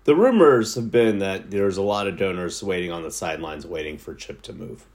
The 0.06 0.16
rumors 0.16 0.76
have 0.76 0.90
been 0.90 1.20
that 1.20 1.52
there's 1.52 1.78
a 1.78 1.82
lot 1.82 2.08
of 2.08 2.18
donors 2.18 2.64
waiting 2.64 2.92
on 2.92 3.04
the 3.04 3.12
sidelines, 3.12 3.68
waiting 3.68 3.98
for 3.98 4.16
Chip 4.16 4.42
to 4.44 4.54
move. 4.54 4.86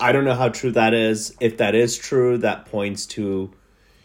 I 0.00 0.12
don't 0.12 0.24
know 0.24 0.34
how 0.34 0.48
true 0.48 0.72
that 0.72 0.92
is. 0.94 1.34
If 1.40 1.56
that 1.58 1.74
is 1.74 1.96
true, 1.96 2.38
that 2.38 2.66
points 2.66 3.06
to, 3.06 3.52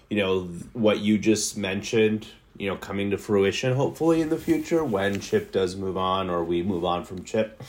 you 0.10 0.18
know, 0.18 0.42
what 0.74 1.00
you 1.00 1.18
just 1.18 1.58
mentioned. 1.58 2.28
you 2.58 2.68
know 2.68 2.76
coming 2.76 3.10
to 3.12 3.18
fruition 3.18 3.74
hopefully 3.74 4.20
in 4.20 4.28
the 4.30 4.38
future 4.38 4.84
when 4.84 5.22
Chip 5.22 5.50
does 5.54 5.78
move 5.78 5.96
on 5.96 6.30
or 6.30 6.44
we 6.44 6.62
move 6.62 6.84
on 6.84 7.06
from 7.06 7.24
Chip. 7.24 7.64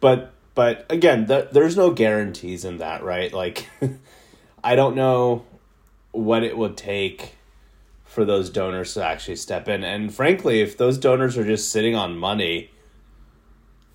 But 0.00 0.32
but 0.56 0.84
again, 0.90 1.26
th- 1.28 1.50
there's 1.52 1.76
no 1.76 1.92
guarantees 1.92 2.64
in 2.64 2.78
that, 2.78 3.04
right? 3.04 3.32
Like 3.32 3.68
I 4.64 4.74
don't 4.74 4.96
know 4.96 5.44
what 6.10 6.42
it 6.42 6.58
would 6.58 6.76
take 6.76 7.36
for 8.04 8.24
those 8.24 8.50
donors 8.50 8.92
to 8.94 9.04
actually 9.04 9.36
step 9.36 9.68
in. 9.68 9.84
And 9.84 10.12
frankly, 10.12 10.60
if 10.60 10.76
those 10.76 10.98
donors 10.98 11.38
are 11.38 11.44
just 11.46 11.70
sitting 11.70 11.94
on 11.94 12.18
money, 12.18 12.71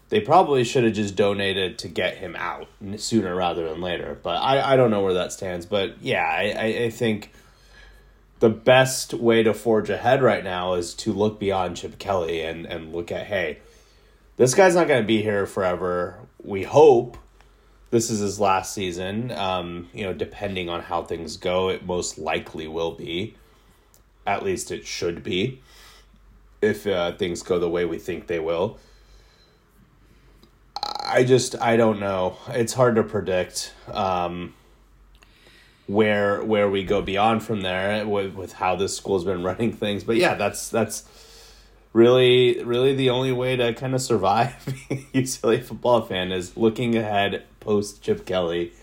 they 0.09 0.21
probably 0.21 0.63
should 0.63 0.85
have 0.85 0.93
just 0.93 1.15
donated 1.15 1.77
to 1.79 1.87
get 1.87 2.17
him 2.17 2.35
out 2.37 2.67
sooner 2.95 3.35
rather 3.35 3.67
than 3.67 3.81
later. 3.81 4.17
But 4.21 4.37
I, 4.37 4.73
I 4.73 4.75
don't 4.77 4.89
know 4.89 5.01
where 5.01 5.15
that 5.15 5.33
stands. 5.33 5.65
But 5.65 6.01
yeah, 6.01 6.23
I, 6.23 6.85
I, 6.85 6.89
think 6.89 7.33
the 8.39 8.49
best 8.49 9.13
way 9.13 9.43
to 9.43 9.53
forge 9.53 9.89
ahead 9.89 10.21
right 10.21 10.43
now 10.43 10.75
is 10.75 10.93
to 10.95 11.11
look 11.11 11.39
beyond 11.39 11.77
Chip 11.77 11.99
Kelly 11.99 12.41
and, 12.41 12.65
and 12.65 12.93
look 12.93 13.11
at, 13.11 13.25
hey, 13.25 13.57
this 14.37 14.53
guy's 14.53 14.75
not 14.75 14.87
going 14.87 15.01
to 15.01 15.07
be 15.07 15.21
here 15.21 15.45
forever. 15.45 16.15
We 16.41 16.63
hope 16.63 17.17
this 17.89 18.09
is 18.09 18.19
his 18.19 18.39
last 18.39 18.73
season. 18.73 19.31
Um, 19.31 19.89
you 19.93 20.03
know, 20.03 20.13
depending 20.13 20.69
on 20.69 20.83
how 20.83 21.03
things 21.03 21.35
go, 21.35 21.69
it 21.69 21.85
most 21.85 22.17
likely 22.17 22.67
will 22.67 22.91
be. 22.91 23.35
At 24.25 24.43
least 24.43 24.71
it 24.71 24.85
should 24.85 25.21
be. 25.23 25.61
If 26.61 26.87
uh, 26.87 27.13
things 27.13 27.43
go 27.43 27.59
the 27.59 27.69
way 27.69 27.85
we 27.85 27.99
think 27.99 28.27
they 28.27 28.39
will. 28.39 28.79
I 31.07 31.23
just 31.23 31.59
I 31.61 31.77
don't 31.77 31.99
know. 31.99 32.37
It's 32.49 32.73
hard 32.73 32.95
to 32.95 33.03
predict 33.03 33.73
um, 33.91 34.53
where 35.87 36.43
where 36.43 36.69
we 36.69 36.83
go 36.83 37.01
beyond 37.01 37.43
from 37.43 37.61
there 37.61 38.05
with 38.05 38.35
with 38.35 38.53
how 38.53 38.75
this 38.75 38.95
school's 38.95 39.23
been 39.23 39.43
running 39.43 39.71
things. 39.71 40.03
But 40.03 40.17
yeah, 40.17 40.35
that's 40.35 40.69
that's 40.69 41.05
really 41.93 42.61
really 42.63 42.93
the 42.93 43.09
only 43.09 43.31
way 43.31 43.55
to 43.55 43.73
kind 43.73 43.95
of 43.95 44.01
survive 44.01 44.53
UCLA 45.13 45.63
football 45.63 46.01
fan 46.01 46.31
is 46.31 46.57
looking 46.57 46.95
ahead 46.95 47.43
post 47.61 48.01
Chip 48.01 48.25
Kelly, 48.25 48.73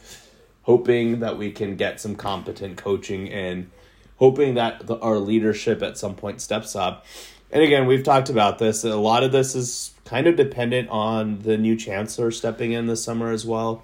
hoping 0.62 1.20
that 1.20 1.36
we 1.38 1.52
can 1.52 1.76
get 1.76 2.00
some 2.00 2.16
competent 2.16 2.76
coaching 2.78 3.28
and 3.28 3.70
hoping 4.16 4.54
that 4.54 4.86
the, 4.86 4.98
our 4.98 5.18
leadership 5.18 5.82
at 5.82 5.98
some 5.98 6.14
point 6.14 6.40
steps 6.40 6.74
up. 6.74 7.04
And 7.52 7.62
again, 7.62 7.86
we've 7.86 8.02
talked 8.02 8.30
about 8.30 8.58
this. 8.58 8.82
A 8.82 8.96
lot 8.96 9.22
of 9.22 9.30
this 9.30 9.54
is 9.54 9.93
kind 10.04 10.26
of 10.26 10.36
dependent 10.36 10.88
on 10.90 11.40
the 11.40 11.56
new 11.56 11.76
chancellor 11.76 12.30
stepping 12.30 12.72
in 12.72 12.86
this 12.86 13.02
summer 13.02 13.30
as 13.30 13.44
well. 13.46 13.82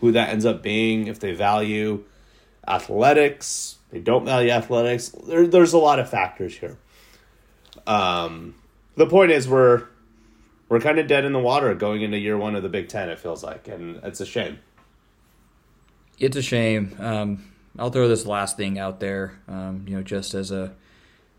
Who 0.00 0.12
that 0.12 0.28
ends 0.28 0.44
up 0.44 0.62
being, 0.62 1.06
if 1.06 1.20
they 1.20 1.32
value 1.32 2.04
athletics, 2.68 3.76
they 3.90 4.00
don't 4.00 4.24
value 4.24 4.50
athletics. 4.50 5.08
There, 5.08 5.46
there's 5.46 5.72
a 5.72 5.78
lot 5.78 5.98
of 5.98 6.10
factors 6.10 6.56
here. 6.56 6.76
Um, 7.86 8.56
the 8.96 9.06
point 9.06 9.30
is, 9.30 9.48
we're 9.48 9.86
we're 10.68 10.80
kind 10.80 10.98
of 10.98 11.06
dead 11.06 11.24
in 11.24 11.32
the 11.32 11.38
water 11.38 11.74
going 11.74 12.02
into 12.02 12.18
year 12.18 12.36
one 12.36 12.56
of 12.56 12.62
the 12.62 12.68
Big 12.68 12.88
Ten. 12.88 13.08
It 13.08 13.18
feels 13.18 13.42
like, 13.42 13.68
and 13.68 13.96
it's 14.02 14.20
a 14.20 14.26
shame. 14.26 14.58
It's 16.18 16.36
a 16.36 16.42
shame. 16.42 16.96
Um, 16.98 17.52
I'll 17.78 17.90
throw 17.90 18.08
this 18.08 18.26
last 18.26 18.56
thing 18.56 18.78
out 18.78 19.00
there, 19.00 19.38
um, 19.48 19.84
you 19.86 19.96
know, 19.96 20.02
just 20.02 20.34
as 20.34 20.50
a 20.50 20.74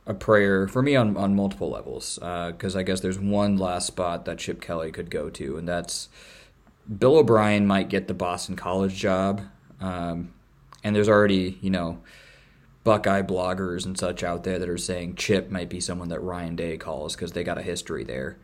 a 0.07 0.13
prayer 0.13 0.67
for 0.67 0.81
me 0.81 0.95
on, 0.95 1.15
on 1.17 1.35
multiple 1.35 1.69
levels. 1.69 2.15
Because 2.15 2.75
uh, 2.75 2.79
I 2.79 2.83
guess 2.83 3.01
there's 3.01 3.19
one 3.19 3.57
last 3.57 3.87
spot 3.87 4.25
that 4.25 4.39
Chip 4.39 4.61
Kelly 4.61 4.91
could 4.91 5.11
go 5.11 5.29
to, 5.29 5.57
and 5.57 5.67
that's 5.67 6.09
Bill 6.97 7.17
O'Brien 7.17 7.67
might 7.67 7.89
get 7.89 8.07
the 8.07 8.13
Boston 8.13 8.55
College 8.55 8.95
job. 8.95 9.41
Um, 9.79 10.33
and 10.83 10.95
there's 10.95 11.09
already, 11.09 11.57
you 11.61 11.69
know, 11.69 11.99
Buckeye 12.83 13.21
bloggers 13.21 13.85
and 13.85 13.97
such 13.97 14.23
out 14.23 14.43
there 14.43 14.57
that 14.57 14.69
are 14.69 14.77
saying 14.77 15.15
Chip 15.15 15.51
might 15.51 15.69
be 15.69 15.81
someone 15.81 16.07
that 16.09 16.21
Ryan 16.21 16.55
Day 16.55 16.77
calls 16.77 17.15
because 17.15 17.33
they 17.33 17.43
got 17.43 17.57
a 17.57 17.61
history 17.61 18.05
there 18.05 18.37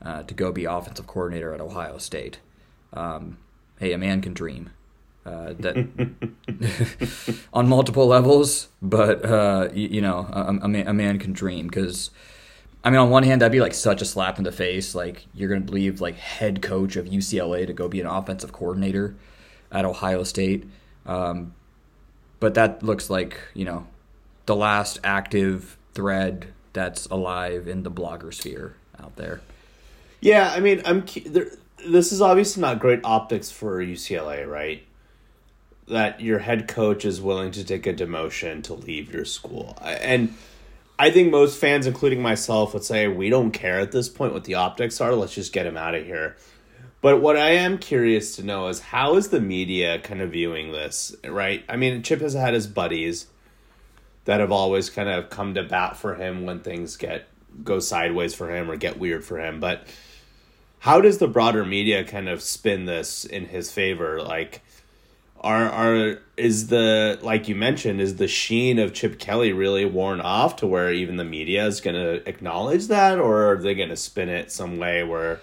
uh, 0.00 0.22
to 0.22 0.32
go 0.32 0.50
be 0.50 0.64
offensive 0.64 1.06
coordinator 1.06 1.52
at 1.52 1.60
Ohio 1.60 1.98
State. 1.98 2.38
Um, 2.94 3.36
hey, 3.78 3.92
a 3.92 3.98
man 3.98 4.22
can 4.22 4.32
dream 4.32 4.70
uh, 5.26 5.54
that 5.58 5.76
on 7.52 7.68
multiple 7.68 8.06
levels, 8.06 8.68
but 8.80 9.24
uh, 9.24 9.68
you, 9.72 9.88
you, 9.88 10.00
know, 10.00 10.26
a, 10.32 10.58
a, 10.62 10.68
man, 10.68 10.88
a 10.88 10.92
man 10.92 11.18
can 11.18 11.32
dream 11.32 11.66
because. 11.66 12.10
I 12.82 12.88
mean, 12.88 12.98
on 12.98 13.10
one 13.10 13.24
hand, 13.24 13.42
that'd 13.42 13.52
be 13.52 13.60
like 13.60 13.74
such 13.74 14.00
a 14.00 14.06
slap 14.06 14.38
in 14.38 14.44
the 14.44 14.52
face. 14.52 14.94
Like 14.94 15.26
you're 15.34 15.50
gonna 15.50 15.60
believe 15.60 16.00
like 16.00 16.14
head 16.14 16.62
coach 16.62 16.96
of 16.96 17.04
UCLA 17.04 17.66
to 17.66 17.74
go 17.74 17.88
be 17.88 18.00
an 18.00 18.06
offensive 18.06 18.52
coordinator 18.52 19.16
at 19.70 19.84
Ohio 19.84 20.24
State. 20.24 20.66
Um, 21.04 21.54
but 22.38 22.54
that 22.54 22.82
looks 22.82 23.10
like 23.10 23.38
you 23.52 23.66
know 23.66 23.86
the 24.46 24.56
last 24.56 24.98
active 25.04 25.76
thread 25.92 26.54
that's 26.72 27.06
alive 27.06 27.68
in 27.68 27.82
the 27.82 27.90
blogger 27.90 28.32
sphere 28.32 28.76
out 28.98 29.16
there. 29.16 29.40
Yeah, 30.20 30.50
I 30.50 30.60
mean, 30.60 30.82
I'm. 30.84 31.04
There, 31.26 31.46
this 31.86 32.12
is 32.12 32.20
obviously 32.20 32.60
not 32.60 32.78
great 32.78 33.00
optics 33.04 33.50
for 33.50 33.78
UCLA, 33.78 34.46
right? 34.46 34.82
That 35.90 36.20
your 36.20 36.38
head 36.38 36.68
coach 36.68 37.04
is 37.04 37.20
willing 37.20 37.50
to 37.52 37.64
take 37.64 37.86
a 37.86 37.92
demotion 37.92 38.62
to 38.64 38.74
leave 38.74 39.12
your 39.12 39.24
school. 39.24 39.78
And 39.82 40.34
I 40.98 41.10
think 41.10 41.30
most 41.30 41.58
fans, 41.58 41.86
including 41.86 42.22
myself, 42.22 42.74
would 42.74 42.84
say, 42.84 43.08
we 43.08 43.30
don't 43.30 43.52
care 43.52 43.80
at 43.80 43.92
this 43.92 44.08
point 44.08 44.32
what 44.32 44.44
the 44.44 44.54
optics 44.54 45.00
are. 45.00 45.14
Let's 45.14 45.34
just 45.34 45.52
get 45.52 45.66
him 45.66 45.76
out 45.76 45.94
of 45.94 46.04
here. 46.04 46.36
But 47.00 47.22
what 47.22 47.36
I 47.36 47.52
am 47.52 47.78
curious 47.78 48.36
to 48.36 48.42
know 48.42 48.68
is 48.68 48.80
how 48.80 49.16
is 49.16 49.28
the 49.28 49.40
media 49.40 49.98
kind 50.00 50.20
of 50.20 50.32
viewing 50.32 50.72
this, 50.72 51.14
right? 51.24 51.64
I 51.68 51.76
mean, 51.76 52.02
Chip 52.02 52.20
has 52.20 52.34
had 52.34 52.52
his 52.52 52.66
buddies 52.66 53.26
that 54.26 54.40
have 54.40 54.52
always 54.52 54.90
kind 54.90 55.08
of 55.08 55.30
come 55.30 55.54
to 55.54 55.62
bat 55.62 55.96
for 55.96 56.14
him 56.14 56.44
when 56.44 56.60
things 56.60 56.96
get 56.96 57.26
go 57.64 57.80
sideways 57.80 58.34
for 58.34 58.54
him 58.54 58.70
or 58.70 58.76
get 58.76 58.98
weird 58.98 59.24
for 59.24 59.38
him. 59.38 59.58
But 59.60 59.86
how 60.80 61.00
does 61.00 61.18
the 61.18 61.26
broader 61.26 61.64
media 61.64 62.04
kind 62.04 62.28
of 62.28 62.42
spin 62.42 62.84
this 62.84 63.24
in 63.24 63.46
his 63.46 63.72
favor? 63.72 64.22
Like, 64.22 64.62
are 65.40 65.70
are 65.70 66.18
is 66.36 66.66
the 66.66 67.18
like 67.22 67.48
you 67.48 67.54
mentioned 67.54 68.00
is 68.00 68.16
the 68.16 68.28
sheen 68.28 68.78
of 68.78 68.92
Chip 68.92 69.18
Kelly 69.18 69.52
really 69.52 69.86
worn 69.86 70.20
off 70.20 70.56
to 70.56 70.66
where 70.66 70.92
even 70.92 71.16
the 71.16 71.24
media 71.24 71.66
is 71.66 71.80
going 71.80 71.96
to 71.96 72.28
acknowledge 72.28 72.88
that? 72.88 73.18
Or 73.18 73.52
are 73.52 73.56
they 73.56 73.74
going 73.74 73.88
to 73.88 73.96
spin 73.96 74.28
it 74.28 74.52
some 74.52 74.76
way 74.78 75.02
where 75.02 75.40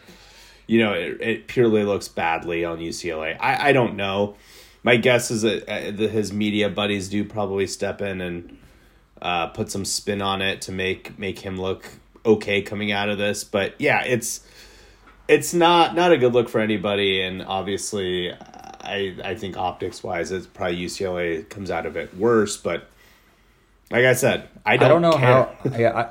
you 0.68 0.80
know 0.80 0.94
it, 0.94 1.20
it 1.22 1.48
purely 1.48 1.84
looks 1.84 2.08
badly 2.08 2.64
on 2.64 2.78
UCLA 2.78 3.38
I 3.40 3.70
I 3.70 3.74
don't 3.74 3.96
know. 3.96 4.36
My 4.84 4.98
guess 4.98 5.32
is 5.32 5.42
that 5.42 5.68
uh, 5.68 6.08
his 6.08 6.32
media 6.32 6.70
buddies 6.70 7.10
do 7.10 7.26
probably 7.26 7.66
step 7.66 8.02
in 8.02 8.22
and 8.22 8.58
uh, 9.20 9.48
put 9.48 9.72
some 9.72 9.84
spin 9.84 10.22
on 10.22 10.44
it 10.44 10.62
to 10.62 10.72
make 10.72 11.18
make 11.18 11.40
him 11.40 11.60
look 11.60 11.90
okay 12.24 12.62
coming 12.62 12.92
out 12.92 13.10
of 13.10 13.18
this. 13.18 13.44
But 13.44 13.74
yeah 13.80 14.04
it's 14.04 14.46
it's 15.28 15.56
not 15.56 15.96
not 15.96 16.12
a 16.12 16.18
good 16.18 16.34
look 16.34 16.50
for 16.50 16.62
anybody. 16.62 17.20
And 17.20 17.42
obviously 17.42 18.32
I 18.88 19.16
I 19.24 19.36
think 19.36 19.58
optics 19.58 20.04
wise, 20.04 20.32
it's 20.32 20.48
probably 20.48 20.78
UCLA 20.78 21.48
comes 21.50 21.70
out 21.70 21.86
of 21.86 21.98
it 21.98 22.16
worse. 22.16 22.58
But 22.58 22.88
like 23.92 24.06
I 24.06 24.14
said, 24.14 24.48
I 24.66 24.78
don't, 24.78 24.86
I 24.86 24.90
don't 24.90 25.02
know 25.02 25.14
care. 25.14 25.44
how. 25.44 25.78
yeah, 25.78 25.98
I, 25.98 26.10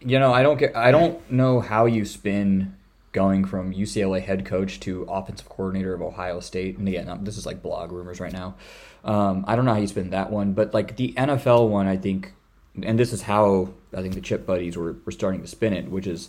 you 0.00 0.18
know, 0.18 0.32
I 0.32 0.42
don't 0.42 0.58
get. 0.58 0.76
I 0.76 0.90
don't 0.90 1.30
know 1.30 1.60
how 1.60 1.86
you 1.86 2.04
spin 2.04 2.76
going 3.14 3.44
from 3.44 3.72
UCLA 3.72 4.20
head 4.22 4.44
coach 4.44 4.80
to 4.80 5.04
offensive 5.04 5.48
coordinator 5.48 5.94
of 5.94 6.02
Ohio 6.02 6.40
State. 6.40 6.76
And 6.76 6.86
again, 6.88 7.20
this 7.22 7.38
is 7.38 7.46
like 7.46 7.62
blog 7.62 7.92
rumors 7.92 8.20
right 8.20 8.32
now. 8.32 8.56
Um, 9.04 9.44
I 9.46 9.54
don't 9.56 9.64
know 9.64 9.72
how 9.72 9.80
you 9.80 9.86
spin 9.86 10.10
that 10.10 10.30
one, 10.30 10.52
but 10.52 10.74
like 10.74 10.96
the 10.96 11.12
NFL 11.12 11.68
one, 11.68 11.86
I 11.86 11.96
think, 11.96 12.34
and 12.82 12.98
this 12.98 13.12
is 13.12 13.22
how 13.22 13.72
I 13.96 14.02
think 14.02 14.14
the 14.14 14.20
Chip 14.20 14.44
buddies 14.44 14.76
were, 14.76 14.96
were 15.04 15.12
starting 15.12 15.42
to 15.42 15.46
spin 15.46 15.72
it, 15.72 15.88
which 15.88 16.06
is, 16.06 16.28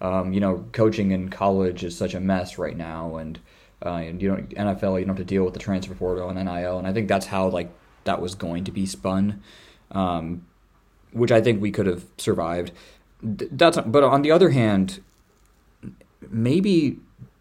um, 0.00 0.32
you 0.32 0.40
know, 0.40 0.64
coaching 0.72 1.10
in 1.10 1.30
college 1.30 1.82
is 1.82 1.96
such 1.96 2.12
a 2.14 2.20
mess 2.20 2.58
right 2.58 2.76
now, 2.76 3.16
and 3.16 3.38
uh, 3.84 3.90
and 3.90 4.22
you 4.22 4.28
don't 4.28 4.48
NFL, 4.50 4.98
you 4.98 5.06
don't 5.06 5.16
have 5.16 5.16
to 5.16 5.24
deal 5.24 5.44
with 5.44 5.54
the 5.54 5.60
transfer 5.60 5.94
portal 5.94 6.28
and 6.28 6.38
NIL, 6.38 6.78
and 6.78 6.86
I 6.86 6.92
think 6.92 7.08
that's 7.08 7.26
how 7.26 7.48
like 7.48 7.70
that 8.04 8.20
was 8.20 8.34
going 8.34 8.64
to 8.64 8.72
be 8.72 8.86
spun, 8.86 9.42
um, 9.90 10.46
which 11.12 11.30
I 11.30 11.40
think 11.40 11.60
we 11.60 11.70
could 11.70 11.86
have 11.86 12.04
survived. 12.16 12.72
That's 13.22 13.78
but 13.78 14.02
on 14.02 14.22
the 14.22 14.30
other 14.30 14.50
hand, 14.50 15.02
maybe 16.30 16.98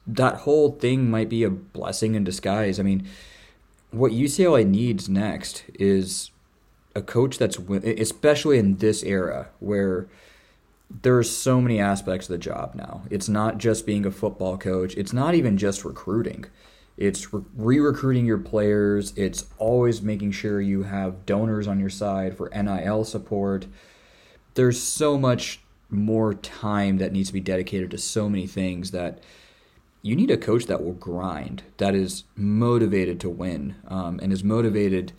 that 0.08 0.38
whole 0.38 0.72
thing 0.72 1.10
might 1.10 1.30
be 1.30 1.44
a 1.44 1.50
blessing 1.50 2.16
in 2.16 2.24
disguise. 2.24 2.80
I 2.80 2.84
mean, 2.84 3.08
what 3.92 4.12
UCLA 4.12 4.68
needs 4.68 5.10
next 5.10 5.64
is 5.74 6.32
a 6.96 7.02
coach 7.02 7.38
that's 7.38 7.58
especially 7.58 8.58
in 8.58 8.78
this 8.78 9.04
era 9.04 9.50
where 9.60 10.08
there's 10.90 11.30
so 11.30 11.60
many 11.60 11.80
aspects 11.80 12.30
of 12.30 12.34
the 12.34 12.38
job 12.38 12.76
now. 12.76 13.04
It's 13.10 13.28
not 13.28 13.58
just 13.58 13.86
being 13.86 14.06
a 14.06 14.12
football 14.12 14.58
coach. 14.58 14.96
It's 14.96 15.14
not 15.14 15.36
even 15.36 15.58
just 15.58 15.84
recruiting. 15.84 16.46
It's 16.98 17.28
re-recruiting 17.34 18.26
your 18.26 18.38
players. 18.38 19.14
It's 19.18 19.46
always 19.58 20.02
making 20.02 20.32
sure 20.32 20.62
you 20.62 20.84
have 20.84 21.26
donors 21.26 21.68
on 21.68 21.80
your 21.80 21.90
side 21.90 22.38
for 22.38 22.50
NIL 22.50 23.04
support. 23.04 23.66
There's 24.54 24.82
so 24.82 25.18
much 25.18 25.60
more 25.90 26.34
time 26.34 26.98
that 26.98 27.12
needs 27.12 27.30
to 27.30 27.34
be 27.34 27.42
dedicated 27.42 27.92
to 27.92 27.98
so 27.98 28.30
many 28.30 28.48
things 28.48 28.92
that 28.92 29.20
you 30.02 30.16
need 30.16 30.32
a 30.32 30.38
coach 30.38 30.66
that 30.68 30.84
will 30.84 30.94
grind, 30.94 31.64
that 31.78 31.96
is 31.96 32.24
motivated 32.36 33.20
to 33.20 33.30
win, 33.30 33.76
um, 33.88 34.20
and 34.22 34.32
is 34.32 34.44
motivated 34.44 35.12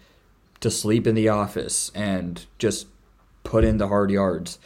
to 0.61 0.71
sleep 0.71 1.07
in 1.07 1.15
the 1.15 1.29
office 1.29 1.91
and 1.95 2.47
just 2.59 2.87
put 3.43 3.65
in 3.65 3.79
the 3.79 3.89
hard 3.89 4.11
yards. 4.11 4.59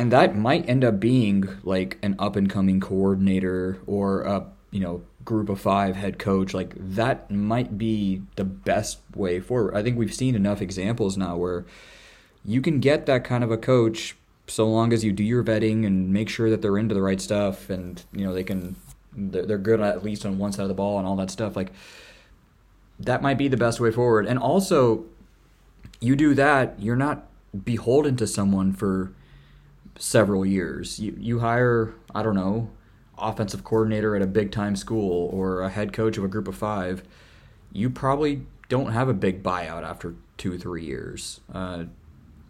And 0.00 0.10
that 0.12 0.34
might 0.34 0.66
end 0.66 0.82
up 0.82 0.98
being 0.98 1.46
like 1.62 1.98
an 2.02 2.16
up 2.18 2.34
and 2.34 2.48
coming 2.48 2.80
coordinator 2.80 3.76
or 3.86 4.22
a, 4.22 4.46
you 4.70 4.80
know, 4.80 5.02
group 5.26 5.50
of 5.50 5.60
five 5.60 5.94
head 5.94 6.18
coach. 6.18 6.54
Like 6.54 6.72
that 6.74 7.30
might 7.30 7.76
be 7.76 8.22
the 8.36 8.44
best 8.44 9.00
way 9.14 9.40
forward. 9.40 9.76
I 9.76 9.82
think 9.82 9.98
we've 9.98 10.14
seen 10.14 10.34
enough 10.34 10.62
examples 10.62 11.18
now 11.18 11.36
where 11.36 11.66
you 12.46 12.62
can 12.62 12.80
get 12.80 13.04
that 13.04 13.24
kind 13.24 13.44
of 13.44 13.50
a 13.50 13.58
coach 13.58 14.16
so 14.46 14.66
long 14.66 14.94
as 14.94 15.04
you 15.04 15.12
do 15.12 15.22
your 15.22 15.44
vetting 15.44 15.84
and 15.84 16.10
make 16.10 16.30
sure 16.30 16.48
that 16.48 16.62
they're 16.62 16.78
into 16.78 16.94
the 16.94 17.02
right 17.02 17.20
stuff 17.20 17.68
and 17.68 18.02
you 18.10 18.24
know 18.24 18.32
they 18.32 18.42
can 18.42 18.76
they're 19.12 19.58
good 19.58 19.82
at 19.82 20.02
least 20.02 20.24
on 20.24 20.38
one 20.38 20.50
side 20.50 20.62
of 20.62 20.68
the 20.68 20.74
ball 20.74 20.96
and 20.96 21.06
all 21.06 21.16
that 21.16 21.30
stuff 21.30 21.54
like 21.54 21.72
that 22.98 23.20
might 23.20 23.36
be 23.36 23.48
the 23.48 23.56
best 23.58 23.80
way 23.80 23.90
forward 23.90 24.26
and 24.26 24.38
also 24.38 25.04
you 26.00 26.16
do 26.16 26.32
that 26.32 26.74
you're 26.80 26.96
not 26.96 27.26
beholden 27.64 28.16
to 28.16 28.26
someone 28.26 28.72
for 28.72 29.12
several 30.00 30.44
years 30.44 30.98
you 30.98 31.14
you 31.18 31.38
hire 31.40 31.94
i 32.14 32.22
don't 32.22 32.34
know 32.34 32.70
offensive 33.18 33.62
coordinator 33.62 34.16
at 34.16 34.22
a 34.22 34.26
big 34.26 34.50
time 34.50 34.74
school 34.74 35.28
or 35.32 35.60
a 35.60 35.68
head 35.68 35.92
coach 35.92 36.16
of 36.16 36.24
a 36.24 36.28
group 36.28 36.48
of 36.48 36.56
5 36.56 37.02
you 37.72 37.90
probably 37.90 38.46
don't 38.68 38.92
have 38.92 39.08
a 39.08 39.14
big 39.14 39.42
buyout 39.42 39.82
after 39.82 40.14
2 40.38 40.58
3 40.58 40.84
years 40.84 41.40
uh, 41.52 41.84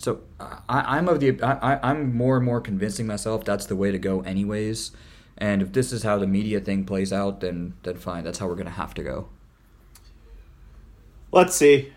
so 0.01 0.21
I, 0.67 0.97
am 0.97 1.09
of 1.09 1.21
the 1.21 1.43
I, 1.43 1.79
I'm 1.83 2.17
more 2.17 2.37
and 2.37 2.45
more 2.45 2.61
convincing 2.63 3.07
myself 3.07 3.45
that's 3.45 3.67
the 3.67 3.77
way 3.77 3.91
to 3.91 3.99
go, 3.99 4.23
anyways. 4.23 4.93
And 5.37 5.61
if 5.61 5.73
this 5.73 5.93
is 5.93 6.03
how 6.03 6.19
the 6.19 6.27
media 6.27 6.59
thing 6.59 6.85
plays 6.85 7.13
out, 7.13 7.41
then 7.41 7.75
then 7.83 7.97
fine. 7.97 8.25
That's 8.25 8.39
how 8.39 8.49
we're 8.49 8.55
gonna 8.55 8.71
have 8.71 8.95
to 8.95 9.03
go. 9.03 9.29
Let's 11.33 11.55
see. 11.55 11.93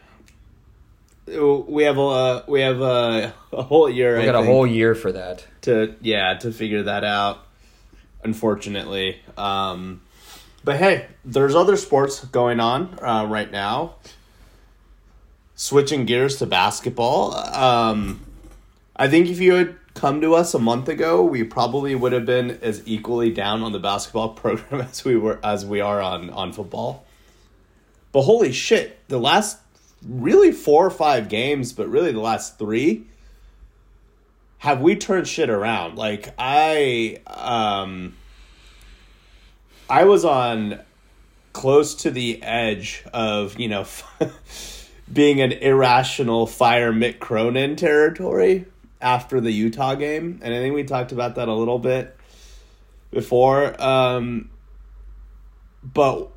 We 1.25 1.83
have 1.83 1.97
a 1.97 2.43
we 2.47 2.61
have 2.61 2.81
a, 2.81 3.33
a 3.51 3.63
whole 3.63 3.89
year. 3.89 4.17
We 4.19 4.25
got 4.25 4.35
a 4.35 4.43
whole 4.43 4.67
year 4.67 4.93
for 4.93 5.11
that. 5.11 5.45
To 5.61 5.95
yeah, 6.01 6.33
to 6.35 6.51
figure 6.51 6.83
that 6.83 7.03
out. 7.03 7.45
Unfortunately, 8.23 9.19
um, 9.37 10.01
but 10.63 10.77
hey, 10.77 11.07
there's 11.25 11.55
other 11.55 11.75
sports 11.75 12.23
going 12.23 12.61
on 12.61 12.97
uh, 13.01 13.25
right 13.25 13.51
now 13.51 13.95
switching 15.55 16.05
gears 16.05 16.37
to 16.37 16.45
basketball, 16.45 17.35
um, 17.35 18.19
I 18.95 19.07
think 19.07 19.29
if 19.29 19.39
you 19.39 19.53
had 19.53 19.75
come 19.93 20.21
to 20.21 20.35
us 20.35 20.53
a 20.53 20.59
month 20.59 20.89
ago, 20.89 21.23
we 21.23 21.43
probably 21.43 21.95
would 21.95 22.11
have 22.11 22.25
been 22.25 22.59
as 22.61 22.81
equally 22.85 23.31
down 23.31 23.63
on 23.63 23.71
the 23.71 23.79
basketball 23.79 24.29
program 24.43 24.81
as 24.81 25.05
we 25.05 25.15
were 25.15 25.39
as 25.43 25.65
we 25.65 25.81
are 25.81 26.01
on 26.01 26.29
on 26.29 26.53
football. 26.53 27.05
But 28.11 28.23
holy 28.23 28.51
shit, 28.51 28.99
the 29.07 29.19
last 29.19 29.57
really 30.07 30.51
four 30.51 30.85
or 30.85 30.91
five 30.91 31.29
games, 31.29 31.73
but 31.73 31.89
really 31.89 32.11
the 32.11 32.19
last 32.19 32.57
three, 32.57 33.05
have 34.59 34.81
we 34.81 34.95
turned 34.95 35.27
shit 35.27 35.49
around? 35.49 35.97
Like 35.97 36.33
I 36.37 37.19
um 37.27 38.15
I 39.89 40.05
was 40.05 40.25
on 40.25 40.79
close 41.51 41.95
to 41.95 42.11
the 42.11 42.41
edge 42.41 43.03
of, 43.13 43.59
you 43.59 43.67
know, 43.67 43.85
being 45.13 45.41
an 45.41 45.51
irrational 45.51 46.47
fire 46.47 46.91
Mick 46.91 47.19
Cronin 47.19 47.75
territory 47.75 48.65
after 49.01 49.41
the 49.41 49.51
Utah 49.51 49.95
game, 49.95 50.39
and 50.41 50.53
I 50.53 50.57
think 50.59 50.73
we 50.73 50.83
talked 50.83 51.11
about 51.11 51.35
that 51.35 51.49
a 51.49 51.53
little 51.53 51.77
bit 51.77 52.17
before. 53.11 53.79
Um, 53.81 54.49
but 55.83 56.31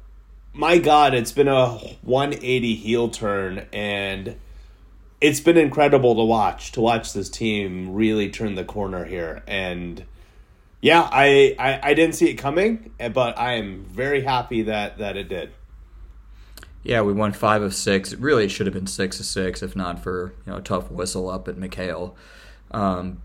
my 0.57 0.79
God, 0.79 1.15
it's 1.15 1.33
been 1.33 1.49
a 1.49 1.73
180 2.03 2.75
heel 2.77 3.09
turn, 3.11 3.67
and 3.73 4.37
it's 5.21 5.41
been 5.41 5.59
incredible 5.59 6.15
to 6.15 6.25
watch 6.25 6.73
to 6.73 6.81
watch 6.81 7.13
this 7.13 7.29
team 7.29 7.93
really 7.95 8.31
turn 8.31 8.55
the 8.55 8.65
corner 8.65 9.05
here. 9.05 9.43
And 9.47 10.05
yeah, 10.81 11.09
I, 11.13 11.55
I, 11.59 11.91
I 11.91 11.95
didn't 11.95 12.15
see 12.15 12.31
it 12.31 12.35
coming, 12.35 12.93
but 13.13 13.39
I 13.39 13.55
am 13.55 13.85
very 13.85 14.23
happy 14.23 14.63
that 14.63 14.99
that 14.99 15.17
it 15.17 15.29
did. 15.29 15.53
Yeah, 16.83 17.03
we 17.03 17.13
won 17.13 17.33
five 17.33 17.63
of 17.63 17.75
six. 17.75 18.15
Really, 18.15 18.45
it 18.45 18.51
should 18.51 18.67
have 18.67 18.75
been 18.75 18.87
six 18.87 19.21
of 19.21 19.27
six 19.27 19.63
if 19.63 19.77
not 19.77 20.03
for 20.03 20.35
you 20.47 20.53
know 20.53 20.59
a 20.59 20.63
tough 20.63 20.91
whistle 20.91 21.29
up 21.29 21.49
at 21.49 21.57
McHale. 21.57 22.15
Um, 22.71 23.23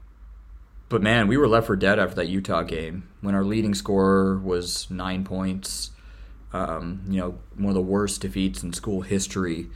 but 0.89 1.01
man, 1.01 1.27
we 1.27 1.37
were 1.37 1.47
left 1.47 1.67
for 1.67 1.77
dead 1.77 1.97
after 1.97 2.15
that 2.15 2.27
Utah 2.27 2.63
game 2.63 3.07
when 3.21 3.35
our 3.35 3.45
leading 3.45 3.73
scorer 3.73 4.37
was 4.37 4.89
nine 4.91 5.23
points. 5.23 5.91
Um, 6.53 7.01
you 7.07 7.19
know, 7.19 7.37
one 7.55 7.69
of 7.69 7.75
the 7.75 7.81
worst 7.81 8.21
defeats 8.21 8.63
in 8.63 8.73
school 8.73 9.01
history. 9.01 9.67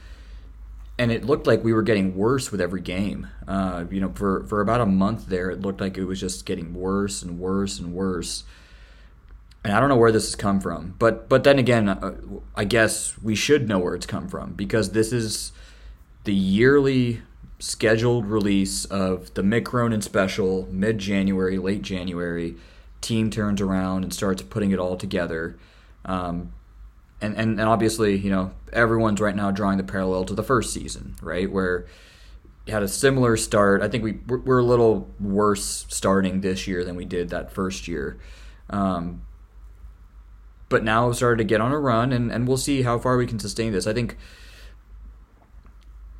And 0.98 1.12
it 1.12 1.26
looked 1.26 1.46
like 1.46 1.64
we 1.64 1.74
were 1.74 1.84
getting 1.84 2.16
worse 2.16 2.52
with 2.52 2.62
every 2.62 2.82
game. 2.82 3.28
Uh, 3.48 3.86
you 3.90 4.00
know, 4.00 4.12
for, 4.16 4.46
for 4.46 4.62
about 4.62 4.82
a 4.82 4.86
month 4.86 5.28
there, 5.28 5.50
it 5.50 5.62
looked 5.62 5.82
like 5.82 5.98
it 5.98 6.06
was 6.06 6.20
just 6.20 6.46
getting 6.46 6.74
worse 6.74 7.22
and 7.22 7.40
worse 7.40 7.80
and 7.80 7.94
worse 7.94 8.44
and 9.66 9.74
I 9.74 9.80
don't 9.80 9.90
know 9.90 9.98
where 9.98 10.12
this 10.12 10.26
has 10.26 10.36
come 10.36 10.62
from, 10.62 10.94
but 11.00 11.28
but 11.28 11.44
then 11.44 11.58
again, 11.58 11.90
uh, 11.90 12.16
I 12.56 12.66
guess 12.66 13.18
we 13.24 13.34
should 13.34 13.68
know 13.68 13.80
where 13.80 13.96
it's 13.96 14.06
come 14.06 14.28
from 14.28 14.54
because 14.54 14.92
this 14.92 15.12
is 15.12 15.52
the 16.24 16.36
yearly 16.36 17.24
scheduled 17.58 18.28
release 18.28 18.86
of 18.86 19.34
the 19.34 19.42
Mick 19.42 19.66
Cronin 19.66 20.04
special 20.04 20.68
mid 20.70 21.00
January, 21.00 21.58
late 21.58 21.82
January. 21.82 22.56
Team 23.02 23.32
turns 23.32 23.60
around 23.60 24.04
and 24.04 24.14
starts 24.14 24.44
putting 24.44 24.70
it 24.70 24.78
all 24.78 24.98
together. 24.98 25.58
Um, 26.06 26.54
and, 27.22 27.36
and, 27.36 27.60
and 27.60 27.70
obviously, 27.70 28.18
you 28.18 28.30
know, 28.30 28.52
everyone's 28.74 29.22
right 29.22 29.36
now 29.36 29.52
drawing 29.52 29.78
the 29.78 29.84
parallel 29.84 30.26
to 30.26 30.34
the 30.34 30.44
first 30.44 30.74
season, 30.74 31.16
right? 31.22 31.52
Where 31.52 31.86
had 32.68 32.84
a 32.84 32.88
similar 32.88 33.38
start. 33.38 33.82
I 33.82 33.88
think 33.88 34.04
we 34.04 34.14
we're 34.28 34.60
a 34.60 34.64
little 34.64 35.08
worse 35.20 35.86
starting 35.90 36.42
this 36.42 36.68
year 36.68 36.84
than 36.84 36.96
we 36.96 37.06
did 37.06 37.30
that 37.30 37.52
first 37.52 37.88
year. 37.88 38.18
Um, 38.70 39.22
but 40.68 40.84
now 40.84 41.08
we've 41.08 41.16
started 41.16 41.38
to 41.38 41.44
get 41.44 41.62
on 41.62 41.72
a 41.72 41.80
run, 41.80 42.12
and, 42.12 42.32
and 42.32 42.48
we'll 42.48 42.58
see 42.58 42.82
how 42.82 42.98
far 42.98 43.18
we 43.18 43.28
can 43.28 43.38
sustain 43.38 43.72
this. 43.72 43.86
I 43.86 43.94
think 43.94 44.18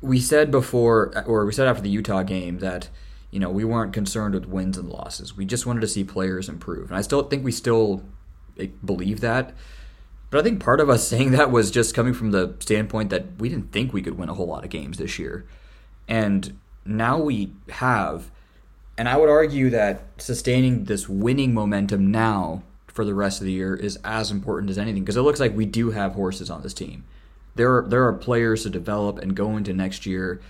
we 0.00 0.20
said 0.20 0.52
before, 0.52 1.24
or 1.26 1.44
we 1.44 1.52
said 1.52 1.66
after 1.66 1.82
the 1.82 1.90
Utah 1.90 2.22
game, 2.22 2.58
that 2.58 2.88
you 3.32 3.40
know 3.40 3.50
we 3.50 3.64
weren't 3.64 3.92
concerned 3.92 4.34
with 4.34 4.46
wins 4.46 4.78
and 4.78 4.88
losses. 4.88 5.36
We 5.36 5.44
just 5.44 5.66
wanted 5.66 5.80
to 5.80 5.88
see 5.88 6.04
players 6.04 6.48
improve, 6.48 6.90
and 6.90 6.96
I 6.96 7.00
still 7.00 7.24
think 7.24 7.44
we 7.44 7.52
still 7.52 8.04
believe 8.84 9.20
that. 9.20 9.52
But 10.36 10.40
I 10.44 10.50
think 10.50 10.62
part 10.62 10.80
of 10.80 10.90
us 10.90 11.08
saying 11.08 11.30
that 11.30 11.50
was 11.50 11.70
just 11.70 11.94
coming 11.94 12.12
from 12.12 12.30
the 12.30 12.54
standpoint 12.58 13.08
that 13.08 13.24
we 13.38 13.48
didn't 13.48 13.72
think 13.72 13.94
we 13.94 14.02
could 14.02 14.18
win 14.18 14.28
a 14.28 14.34
whole 14.34 14.46
lot 14.46 14.64
of 14.64 14.70
games 14.70 14.98
this 14.98 15.18
year, 15.18 15.46
and 16.08 16.58
now 16.84 17.18
we 17.18 17.54
have. 17.70 18.30
And 18.98 19.08
I 19.08 19.16
would 19.16 19.30
argue 19.30 19.70
that 19.70 20.02
sustaining 20.18 20.84
this 20.84 21.08
winning 21.08 21.54
momentum 21.54 22.10
now 22.10 22.64
for 22.86 23.02
the 23.02 23.14
rest 23.14 23.40
of 23.40 23.46
the 23.46 23.52
year 23.52 23.76
is 23.76 23.98
as 24.04 24.30
important 24.30 24.68
as 24.68 24.76
anything 24.76 25.04
because 25.04 25.16
it 25.16 25.22
looks 25.22 25.40
like 25.40 25.56
we 25.56 25.64
do 25.64 25.92
have 25.92 26.12
horses 26.12 26.50
on 26.50 26.60
this 26.60 26.74
team. 26.74 27.04
There 27.54 27.74
are, 27.74 27.88
there 27.88 28.04
are 28.04 28.12
players 28.12 28.64
to 28.64 28.68
develop 28.68 29.16
and 29.16 29.34
go 29.34 29.56
into 29.56 29.72
next 29.72 30.04
year 30.04 30.42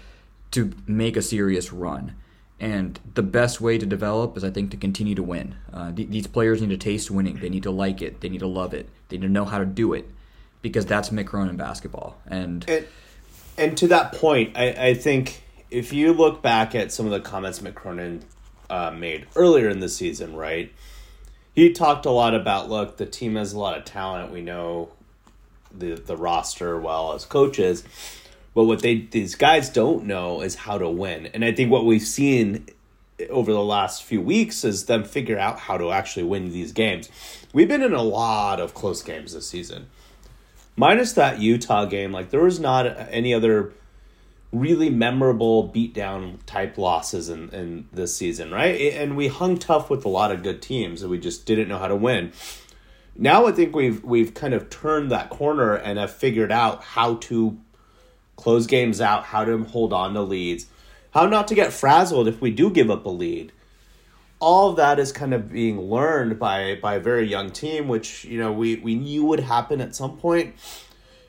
to 0.50 0.72
make 0.88 1.16
a 1.16 1.22
serious 1.22 1.72
run. 1.72 2.16
And 2.58 2.98
the 3.14 3.22
best 3.22 3.60
way 3.60 3.78
to 3.78 3.86
develop 3.86 4.36
is, 4.36 4.42
I 4.42 4.50
think, 4.50 4.72
to 4.72 4.76
continue 4.76 5.14
to 5.14 5.22
win. 5.22 5.54
Uh, 5.72 5.92
th- 5.92 6.08
these 6.08 6.26
players 6.26 6.60
need 6.60 6.70
to 6.70 6.76
taste 6.76 7.08
winning. 7.08 7.36
They 7.36 7.48
need 7.48 7.62
to 7.62 7.70
like 7.70 8.02
it. 8.02 8.20
They 8.20 8.28
need 8.28 8.40
to 8.40 8.48
love 8.48 8.74
it. 8.74 8.88
They 9.08 9.18
to 9.18 9.28
know 9.28 9.44
how 9.44 9.58
to 9.58 9.66
do 9.66 9.92
it 9.92 10.08
because 10.62 10.86
that's 10.86 11.10
Mick 11.10 11.26
Cronin 11.26 11.56
basketball. 11.56 12.16
And 12.26 12.68
and, 12.68 12.86
and 13.56 13.76
to 13.78 13.88
that 13.88 14.12
point, 14.12 14.56
I, 14.56 14.88
I 14.88 14.94
think 14.94 15.42
if 15.70 15.92
you 15.92 16.12
look 16.12 16.42
back 16.42 16.74
at 16.74 16.92
some 16.92 17.06
of 17.06 17.12
the 17.12 17.20
comments 17.20 17.60
Mick 17.60 17.74
Cronin 17.74 18.24
uh, 18.68 18.90
made 18.90 19.26
earlier 19.36 19.68
in 19.68 19.80
the 19.80 19.88
season, 19.88 20.34
right? 20.36 20.72
he 21.56 21.72
talked 21.72 22.04
a 22.04 22.10
lot 22.10 22.34
about 22.34 22.68
look, 22.68 22.98
the 22.98 23.06
team 23.06 23.34
has 23.34 23.54
a 23.54 23.58
lot 23.58 23.76
of 23.76 23.84
talent. 23.84 24.30
We 24.30 24.42
know 24.42 24.90
the 25.76 25.94
the 25.94 26.16
roster 26.16 26.78
well 26.78 27.14
as 27.14 27.24
coaches, 27.24 27.82
but 28.54 28.64
what 28.64 28.82
they 28.82 28.98
these 28.98 29.34
guys 29.34 29.70
don't 29.70 30.04
know 30.04 30.42
is 30.42 30.54
how 30.54 30.78
to 30.78 30.88
win. 30.88 31.26
And 31.26 31.44
I 31.44 31.52
think 31.52 31.72
what 31.72 31.86
we've 31.86 32.02
seen 32.02 32.66
over 33.30 33.52
the 33.52 33.62
last 33.62 34.02
few 34.02 34.20
weeks 34.20 34.64
is 34.64 34.86
them 34.86 35.04
figure 35.04 35.38
out 35.38 35.60
how 35.60 35.78
to 35.78 35.90
actually 35.90 36.24
win 36.24 36.50
these 36.50 36.72
games. 36.72 37.08
We've 37.52 37.68
been 37.68 37.82
in 37.82 37.94
a 37.94 38.02
lot 38.02 38.60
of 38.60 38.74
close 38.74 39.02
games 39.02 39.32
this 39.32 39.48
season. 39.48 39.86
Minus 40.76 41.14
that 41.14 41.40
Utah 41.40 41.86
game, 41.86 42.12
like 42.12 42.30
there 42.30 42.42
was 42.42 42.60
not 42.60 42.86
any 43.10 43.32
other 43.32 43.72
really 44.52 44.90
memorable 44.90 45.68
beatdown 45.68 46.38
type 46.46 46.78
losses 46.78 47.28
in, 47.28 47.48
in 47.50 47.88
this 47.92 48.14
season, 48.14 48.50
right? 48.50 48.94
And 48.94 49.16
we 49.16 49.28
hung 49.28 49.58
tough 49.58 49.90
with 49.90 50.04
a 50.04 50.08
lot 50.08 50.30
of 50.30 50.42
good 50.42 50.62
teams 50.62 51.02
and 51.02 51.10
we 51.10 51.18
just 51.18 51.46
didn't 51.46 51.68
know 51.68 51.78
how 51.78 51.88
to 51.88 51.96
win. 51.96 52.32
Now 53.16 53.46
I 53.46 53.52
think 53.52 53.74
we've 53.74 54.04
we've 54.04 54.34
kind 54.34 54.52
of 54.52 54.68
turned 54.68 55.10
that 55.10 55.30
corner 55.30 55.74
and 55.74 55.98
have 55.98 56.10
figured 56.10 56.52
out 56.52 56.82
how 56.82 57.14
to 57.14 57.58
close 58.36 58.66
games 58.66 59.00
out, 59.00 59.24
how 59.24 59.44
to 59.44 59.64
hold 59.64 59.94
on 59.94 60.12
to 60.12 60.20
leads, 60.20 60.66
how 61.16 61.26
not 61.26 61.48
to 61.48 61.54
get 61.54 61.72
frazzled 61.72 62.28
if 62.28 62.40
we 62.40 62.50
do 62.50 62.70
give 62.70 62.90
up 62.90 63.06
a 63.06 63.10
lead. 63.10 63.52
All 64.38 64.70
of 64.70 64.76
that 64.76 64.98
is 64.98 65.12
kind 65.12 65.32
of 65.32 65.50
being 65.50 65.80
learned 65.80 66.38
by 66.38 66.78
by 66.80 66.96
a 66.96 67.00
very 67.00 67.26
young 67.26 67.50
team, 67.50 67.88
which 67.88 68.24
you 68.24 68.38
know 68.38 68.52
we 68.52 68.76
we 68.76 68.94
knew 68.94 69.24
would 69.24 69.40
happen 69.40 69.80
at 69.80 69.94
some 69.94 70.18
point 70.18 70.54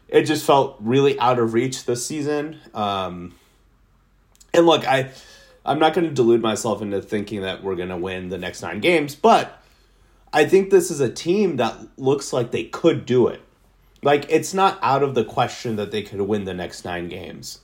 it 0.08 0.24
just 0.24 0.46
felt 0.46 0.78
really 0.80 1.20
out 1.20 1.40
of 1.40 1.54
reach 1.54 1.86
this 1.86 2.06
season. 2.06 2.58
Um, 2.74 3.36
and 4.54 4.66
look, 4.66 4.88
I 4.88 5.12
I'm 5.66 5.80
not 5.80 5.94
going 5.94 6.08
to 6.08 6.14
delude 6.14 6.42
myself 6.42 6.82
into 6.82 7.02
thinking 7.02 7.42
that 7.42 7.64
we're 7.64 7.76
going 7.76 7.90
to 7.90 7.98
win 7.98 8.30
the 8.30 8.38
next 8.38 8.62
nine 8.62 8.80
games, 8.80 9.16
but 9.16 9.62
I 10.32 10.46
think 10.46 10.70
this 10.70 10.90
is 10.90 11.02
a 11.02 11.10
team 11.10 11.58
that 11.58 11.76
looks 11.98 12.32
like 12.32 12.52
they 12.52 12.64
could 12.64 13.06
do 13.06 13.28
it. 13.28 13.42
Like 14.02 14.26
it's 14.30 14.54
not 14.54 14.80
out 14.82 15.04
of 15.04 15.14
the 15.14 15.26
question 15.26 15.76
that 15.76 15.92
they 15.92 16.04
could 16.04 16.22
win 16.22 16.46
the 16.46 16.54
next 16.54 16.86
nine 16.86 17.10
games. 17.10 17.60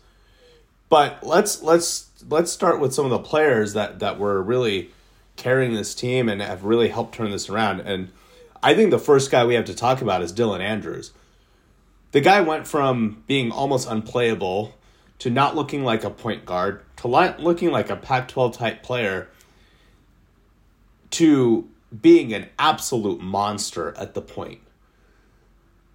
But 0.93 1.23
let's 1.23 1.63
let's 1.63 2.11
let's 2.29 2.51
start 2.51 2.79
with 2.79 2.93
some 2.93 3.05
of 3.05 3.09
the 3.09 3.17
players 3.17 3.73
that 3.73 3.97
that 3.97 4.19
were 4.19 4.43
really 4.43 4.91
carrying 5.37 5.73
this 5.73 5.95
team 5.95 6.29
and 6.29 6.39
have 6.39 6.65
really 6.65 6.89
helped 6.89 7.15
turn 7.15 7.31
this 7.31 7.49
around. 7.49 7.79
And 7.79 8.11
I 8.61 8.75
think 8.75 8.91
the 8.91 8.99
first 8.99 9.31
guy 9.31 9.43
we 9.43 9.55
have 9.55 9.65
to 9.65 9.73
talk 9.73 10.03
about 10.03 10.21
is 10.21 10.31
Dylan 10.31 10.59
Andrews. 10.59 11.11
The 12.11 12.21
guy 12.21 12.41
went 12.41 12.67
from 12.67 13.23
being 13.25 13.51
almost 13.51 13.89
unplayable 13.89 14.75
to 15.17 15.31
not 15.31 15.55
looking 15.55 15.83
like 15.83 16.03
a 16.03 16.11
point 16.11 16.45
guard 16.45 16.83
to 16.97 17.07
looking 17.07 17.71
like 17.71 17.89
a 17.89 17.95
Pac 17.95 18.27
12 18.27 18.55
type 18.55 18.83
player 18.83 19.29
to 21.09 21.67
being 22.03 22.35
an 22.35 22.49
absolute 22.59 23.19
monster 23.19 23.95
at 23.97 24.13
the 24.13 24.21
point. 24.21 24.61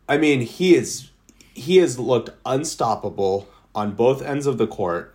I 0.09 0.19
mean, 0.19 0.41
he 0.41 0.75
is 0.75 1.11
he 1.55 1.77
has 1.77 2.01
looked 2.01 2.31
unstoppable 2.45 3.49
on 3.75 3.93
both 3.93 4.23
ends 4.23 4.47
of 4.47 4.59
the 4.59 4.67
court. 4.67 5.15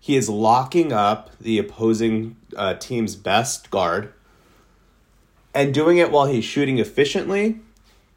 He 0.00 0.16
is 0.16 0.28
locking 0.28 0.92
up 0.92 1.36
the 1.38 1.58
opposing 1.58 2.36
uh, 2.56 2.74
team's 2.74 3.16
best 3.16 3.70
guard 3.70 4.12
and 5.54 5.74
doing 5.74 5.98
it 5.98 6.10
while 6.10 6.26
he's 6.26 6.44
shooting 6.44 6.78
efficiently. 6.78 7.60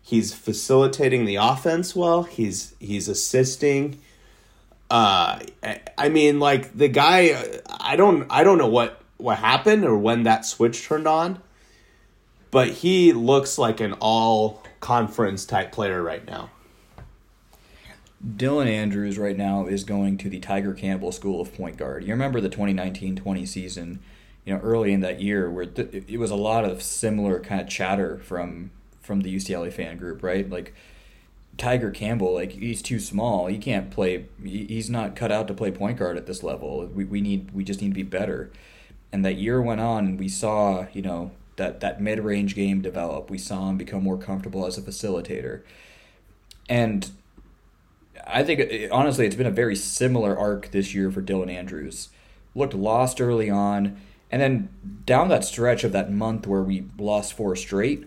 He's 0.02 0.34
facilitating 0.34 1.26
the 1.26 1.36
offense 1.36 1.96
well. 1.96 2.24
He's 2.24 2.76
he's 2.80 3.08
assisting. 3.08 4.00
Uh, 4.90 5.40
I 5.98 6.10
mean, 6.10 6.40
like 6.40 6.76
the 6.78 6.88
guy. 6.88 7.62
I 7.68 7.96
don't. 7.96 8.28
I 8.30 8.44
don't 8.44 8.58
know 8.58 8.68
what 8.68 9.02
what 9.18 9.38
happened 9.38 9.86
or 9.86 9.98
when 9.98 10.24
that 10.24 10.46
switch 10.46 10.86
turned 10.86 11.08
on, 11.08 11.40
but 12.50 12.68
he 12.70 13.14
looks 13.14 13.58
like 13.58 13.80
an 13.80 13.94
all 13.94 14.64
conference 14.80 15.46
type 15.46 15.72
player 15.72 16.02
right 16.02 16.26
now. 16.26 16.50
Dylan 18.26 18.68
Andrews 18.68 19.18
right 19.18 19.38
now 19.38 19.66
is 19.66 19.84
going 19.84 20.18
to 20.20 20.30
the 20.30 20.40
Tiger 20.40 20.74
Campbell 20.74 21.12
School 21.12 21.42
of 21.42 21.54
Point 21.56 21.78
Guard. 21.78 22.04
You 22.04 22.12
remember 22.12 22.40
the 22.40 22.50
2019-20 22.50 23.48
season, 23.48 24.00
you 24.46 24.54
know, 24.54 24.60
early 24.60 24.94
in 24.94 25.00
that 25.02 25.22
year 25.22 25.50
where 25.50 25.66
th- 25.66 26.06
it 26.08 26.18
was 26.20 26.30
a 26.30 26.36
lot 26.36 26.64
of 26.64 26.84
similar 26.84 27.40
kind 27.40 27.62
of 27.62 27.68
chatter 27.68 28.18
from 28.20 28.72
from 29.02 29.22
the 29.22 29.36
UCLA 29.36 29.74
fan 29.74 29.98
group, 29.98 30.22
right? 30.22 30.48
Like 30.48 30.76
Tiger 31.58 31.90
Campbell, 31.90 32.34
like 32.34 32.52
he's 32.52 32.82
too 32.82 33.00
small. 33.00 33.48
He 33.48 33.58
can't 33.58 33.90
play. 33.90 34.26
He's 34.44 34.90
not 34.90 35.16
cut 35.16 35.32
out 35.32 35.48
to 35.48 35.54
play 35.54 35.72
point 35.72 35.98
guard 35.98 36.18
at 36.18 36.28
this 36.28 36.44
level. 36.44 36.86
We, 36.86 37.06
we 37.06 37.22
need 37.22 37.52
we 37.52 37.64
just 37.64 37.82
need 37.82 37.90
to 37.90 37.96
be 37.96 38.04
better. 38.04 38.52
And 39.12 39.26
that 39.26 39.36
year 39.36 39.62
went 39.62 39.82
on, 39.82 40.06
and 40.06 40.20
we 40.20 40.30
saw 40.30 40.86
you 40.94 41.02
know 41.02 41.32
that 41.56 41.80
that 41.80 42.00
mid 42.00 42.20
range 42.20 42.56
game 42.56 42.82
develop. 42.82 43.30
We 43.32 43.40
saw 43.40 43.70
him 43.70 43.78
become 43.78 44.04
more 44.04 44.18
comfortable 44.18 44.66
as 44.66 44.78
a 44.78 44.82
facilitator, 44.82 45.64
and 46.70 47.12
I 48.26 48.44
think 48.44 48.90
honestly, 48.92 49.26
it's 49.26 49.36
been 49.36 49.48
a 49.48 49.52
very 49.52 49.76
similar 49.76 50.38
arc 50.38 50.72
this 50.72 50.94
year 50.94 51.12
for 51.12 51.22
Dylan 51.22 51.52
Andrews. 51.52 52.10
Looked 52.54 52.74
lost 52.74 53.22
early 53.22 53.50
on, 53.50 53.98
and 54.30 54.42
then 54.42 54.70
down 55.06 55.30
that 55.30 55.46
stretch 55.46 55.84
of 55.84 55.92
that 55.94 56.12
month 56.12 56.48
where 56.48 56.62
we 56.62 56.86
lost 56.98 57.34
four 57.34 57.56
straight, 57.56 58.06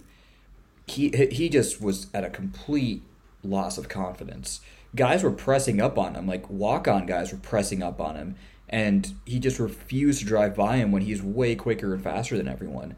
he 0.87 1.11
he 1.31 1.48
just 1.48 1.81
was 1.81 2.09
at 2.12 2.24
a 2.24 2.31
complete 2.31 3.03
loss 3.42 3.79
of 3.79 3.88
confidence. 3.88 4.61
Guys 4.94 5.22
were 5.22 5.31
pressing 5.31 5.81
up 5.81 5.98
on 5.98 6.14
him, 6.14 6.27
like 6.27 6.48
walk 6.48 6.87
on 6.87 7.07
guys 7.07 7.33
were 7.33 7.38
pressing 7.38 7.83
up 7.83 8.00
on 8.00 8.16
him, 8.16 8.37
and 8.68 9.14
he 9.24 9.38
just 9.38 9.59
refused 9.59 10.20
to 10.20 10.27
drive 10.27 10.55
by 10.55 10.77
him 10.77 10.92
when 10.92 11.03
he's 11.03 11.22
way 11.22 11.55
quicker 11.55 11.94
and 11.94 12.03
faster 12.03 12.37
than 12.37 12.48
everyone. 12.48 12.94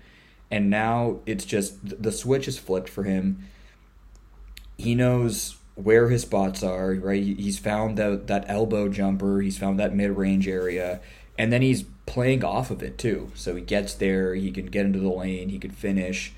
And 0.50 0.70
now 0.70 1.20
it's 1.26 1.44
just 1.44 2.02
the 2.02 2.12
switch 2.12 2.46
is 2.46 2.59
flipped 2.59 2.88
for 2.88 3.05
him. 3.05 3.48
He 4.76 4.94
knows 4.94 5.57
where 5.77 6.09
his 6.09 6.23
spots 6.23 6.62
are, 6.62 6.95
right? 6.95 7.23
He's 7.23 7.59
found 7.59 7.99
that 7.99 8.27
that 8.27 8.47
elbow 8.49 8.89
jumper, 8.89 9.41
he's 9.41 9.59
found 9.59 9.79
that 9.79 9.95
mid 9.95 10.11
range 10.17 10.49
area, 10.49 11.01
and 11.39 11.53
then 11.53 11.62
he's 11.62 11.85
playing 12.07 12.43
off 12.43 12.71
of 12.71 12.83
it 12.83 12.99
too. 12.99 13.31
So 13.35 13.55
he 13.55 13.62
gets 13.62 13.95
there, 13.95 14.35
he 14.35 14.51
can 14.51 14.67
get 14.67 14.87
into 14.87 14.99
the 14.99 15.11
lane, 15.11 15.51
he 15.51 15.59
can 15.59 15.71
finish. 15.71 16.33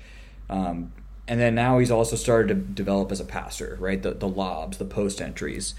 Um, 0.49 0.91
and 1.27 1.39
then 1.39 1.55
now 1.55 1.79
he's 1.79 1.91
also 1.91 2.15
started 2.15 2.47
to 2.49 2.55
develop 2.55 3.11
as 3.11 3.19
a 3.19 3.25
passer, 3.25 3.77
right? 3.79 4.01
The 4.01 4.11
the 4.11 4.27
lobs, 4.27 4.77
the 4.77 4.85
post 4.85 5.21
entries. 5.21 5.73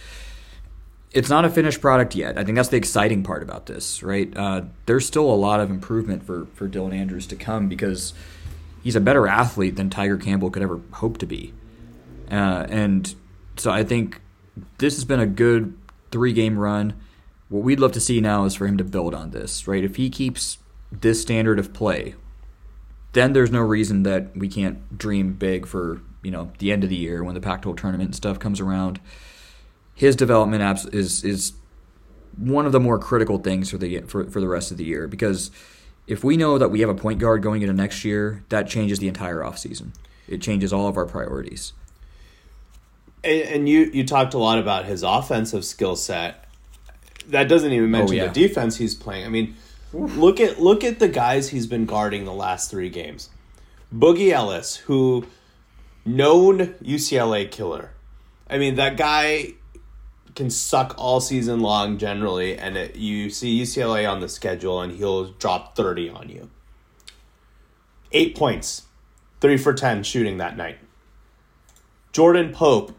It's 1.13 1.29
not 1.29 1.45
a 1.45 1.51
finished 1.51 1.81
product 1.81 2.15
yet. 2.15 2.39
I 2.39 2.45
think 2.45 2.57
that's 2.57 2.69
the 2.69 2.77
exciting 2.77 3.25
part 3.25 3.43
about 3.43 3.67
this, 3.67 4.01
right? 4.03 4.35
Uh, 4.35 4.63
there's 4.87 5.05
still 5.05 5.29
a 5.29 5.35
lot 5.35 5.61
of 5.61 5.71
improvement 5.71 6.23
for 6.23 6.47
for 6.55 6.67
Dylan 6.67 6.95
Andrews 6.95 7.27
to 7.27 7.37
come 7.37 7.69
because 7.69 8.15
he's 8.83 8.97
a 8.97 9.01
better 9.01 9.27
athlete 9.27 9.77
than 9.77 9.91
Tiger 9.91 10.17
Campbell 10.17 10.51
could 10.51 10.63
ever 10.63 10.81
hope 10.93 11.19
to 11.19 11.27
be, 11.27 11.53
uh, 12.31 12.65
and 12.71 13.15
so 13.61 13.71
I 13.71 13.85
think 13.85 14.21
this 14.79 14.95
has 14.97 15.05
been 15.05 15.21
a 15.21 15.27
good 15.27 15.77
three 16.11 16.33
game 16.33 16.59
run. 16.59 16.95
What 17.49 17.63
we'd 17.63 17.81
love 17.81 17.93
to 17.93 18.01
see 18.01 18.21
now 18.21 18.45
is 18.45 18.55
for 18.55 18.67
him 18.67 18.77
to 18.79 18.85
build 18.85 19.15
on 19.15 19.31
this, 19.31 19.67
right? 19.67 19.85
If 19.85 19.97
he 19.97 20.09
keeps 20.09 20.59
this 20.93 21.21
standard 21.21 21.59
of 21.59 21.73
play, 21.73 22.15
then 23.13 23.33
there's 23.33 23.51
no 23.51 23.61
reason 23.61 24.03
that 24.05 24.37
we 24.37 24.49
can't 24.49 24.97
dream 24.97 25.35
big 25.35 25.67
for 25.67 26.01
you 26.23 26.31
know 26.31 26.53
the 26.59 26.73
end 26.73 26.85
of 26.85 26.91
the 26.91 26.97
year 26.97 27.25
when 27.25 27.35
the 27.35 27.41
Pac-12 27.41 27.77
tournament 27.77 28.09
and 28.09 28.15
stuff 28.15 28.39
comes 28.39 28.61
around. 28.61 29.01
His 29.95 30.17
development 30.17 30.95
is 30.95 31.25
is 31.25 31.53
one 32.37 32.67
of 32.67 32.73
the 32.73 32.81
more 32.81 32.99
critical 32.99 33.39
things 33.39 33.71
for 33.71 33.79
the 33.79 34.01
for, 34.03 34.29
for 34.31 34.41
the 34.41 34.49
rest 34.49 34.71
of 34.71 34.77
the 34.77 34.85
year 34.85 35.07
because 35.07 35.51
if 36.07 36.25
we 36.25 36.37
know 36.37 36.59
that 36.59 36.71
we 36.71 36.81
have 36.81 36.89
a 36.89 36.95
point 36.95 37.21
guard 37.21 37.43
going 37.43 37.63
into 37.63 37.75
next 37.75 38.05
year, 38.05 38.43
that 38.49 38.67
changes 38.67 38.99
the 38.99 39.09
entire 39.09 39.39
offseason. 39.39 39.95
It 40.27 40.41
changes 40.41 40.73
all 40.73 40.89
of 40.89 40.97
our 40.97 41.07
priorities. 41.07 41.73
And, 43.23 43.43
and 43.43 43.69
you 43.69 43.91
you 43.93 44.07
talked 44.07 44.35
a 44.35 44.39
lot 44.39 44.59
about 44.59 44.85
his 44.85 45.03
offensive 45.03 45.65
skill 45.65 45.97
set. 45.97 46.45
That 47.29 47.49
doesn't 47.49 47.73
even 47.73 47.87
oh, 47.87 47.99
mention 47.99 48.21
oh, 48.21 48.25
yeah. 48.25 48.29
the 48.29 48.49
defense 48.49 48.77
he's 48.77 48.95
playing. 48.95 49.27
I 49.27 49.29
mean, 49.29 49.57
look 49.93 50.41
at 50.41 50.61
look 50.61 50.85
at 50.85 50.99
the 50.99 51.09
guys 51.09 51.51
he's 51.51 51.67
been 51.67 51.87
guarding 51.87 52.25
the 52.25 52.33
last 52.33 52.71
three 52.71 52.89
games. 52.89 53.31
Boogie 53.95 54.31
Ellis, 54.31 54.77
who 54.77 55.27
known 56.05 56.75
UCLA 56.83 57.51
killer. 57.51 57.91
I 58.49 58.59
mean, 58.59 58.77
that 58.77 58.97
guy 58.97 59.55
can 60.35 60.51
suck 60.51 60.95
all 60.97 61.21
season 61.21 61.61
long 61.61 61.99
generally, 61.99 62.57
and 62.57 62.77
it, 62.77 62.97
you 62.97 63.31
see 63.31 63.61
UCLA 63.63 64.11
on 64.11 64.21
the 64.21 64.29
schedule, 64.29 64.81
and 64.81 64.93
he'll 64.93 65.33
drop 65.33 65.77
thirty 65.77 66.09
on 66.09 66.29
you. 66.29 66.51
Eight 68.13 68.37
points, 68.37 68.83
three 69.41 69.57
for 69.57 69.73
ten 69.73 70.03
shooting 70.03 70.39
that 70.39 70.57
night. 70.57 70.79
Jordan 72.13 72.53
Pope, 72.53 72.93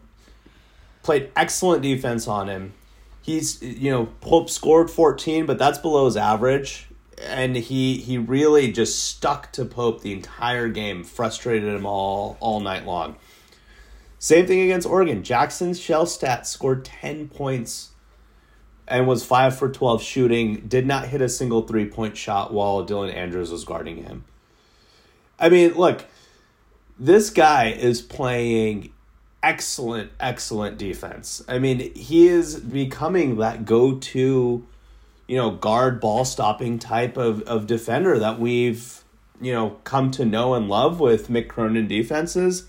played 1.02 1.30
excellent 1.36 1.82
defense 1.82 2.26
on 2.28 2.48
him. 2.48 2.72
He's 3.20 3.62
you 3.62 3.90
know 3.90 4.06
Pope 4.20 4.50
scored 4.50 4.90
14, 4.90 5.46
but 5.46 5.58
that's 5.58 5.78
below 5.78 6.06
his 6.06 6.16
average, 6.16 6.88
and 7.22 7.56
he 7.56 7.98
he 7.98 8.18
really 8.18 8.72
just 8.72 9.04
stuck 9.04 9.52
to 9.52 9.64
Pope 9.64 10.02
the 10.02 10.12
entire 10.12 10.68
game, 10.68 11.04
frustrated 11.04 11.74
him 11.74 11.86
all 11.86 12.36
all 12.40 12.60
night 12.60 12.84
long. 12.84 13.16
Same 14.18 14.46
thing 14.46 14.60
against 14.60 14.86
Oregon. 14.86 15.24
Jackson 15.24 15.72
Shelstad 15.72 16.46
scored 16.46 16.84
10 16.84 17.28
points 17.28 17.90
and 18.86 19.08
was 19.08 19.24
5 19.24 19.58
for 19.58 19.68
12 19.68 20.00
shooting, 20.00 20.60
did 20.68 20.86
not 20.86 21.08
hit 21.08 21.20
a 21.20 21.28
single 21.28 21.62
three 21.62 21.86
point 21.86 22.16
shot 22.16 22.52
while 22.52 22.86
Dylan 22.86 23.12
Andrews 23.12 23.50
was 23.50 23.64
guarding 23.64 24.04
him. 24.04 24.24
I 25.40 25.48
mean, 25.48 25.74
look, 25.74 26.04
this 26.98 27.30
guy 27.30 27.70
is 27.70 28.00
playing 28.00 28.92
excellent, 29.42 30.12
excellent 30.20 30.78
defense. 30.78 31.42
I 31.48 31.58
mean, 31.58 31.94
he 31.94 32.28
is 32.28 32.60
becoming 32.60 33.36
that 33.36 33.64
go 33.64 33.96
to, 33.96 34.66
you 35.26 35.36
know, 35.36 35.50
guard 35.50 36.00
ball 36.00 36.24
stopping 36.24 36.78
type 36.78 37.16
of, 37.16 37.42
of 37.42 37.66
defender 37.66 38.18
that 38.18 38.38
we've, 38.38 39.02
you 39.40 39.52
know, 39.52 39.70
come 39.84 40.10
to 40.12 40.24
know 40.24 40.54
and 40.54 40.68
love 40.68 41.00
with 41.00 41.28
Mick 41.28 41.48
Cronin 41.48 41.88
defenses. 41.88 42.66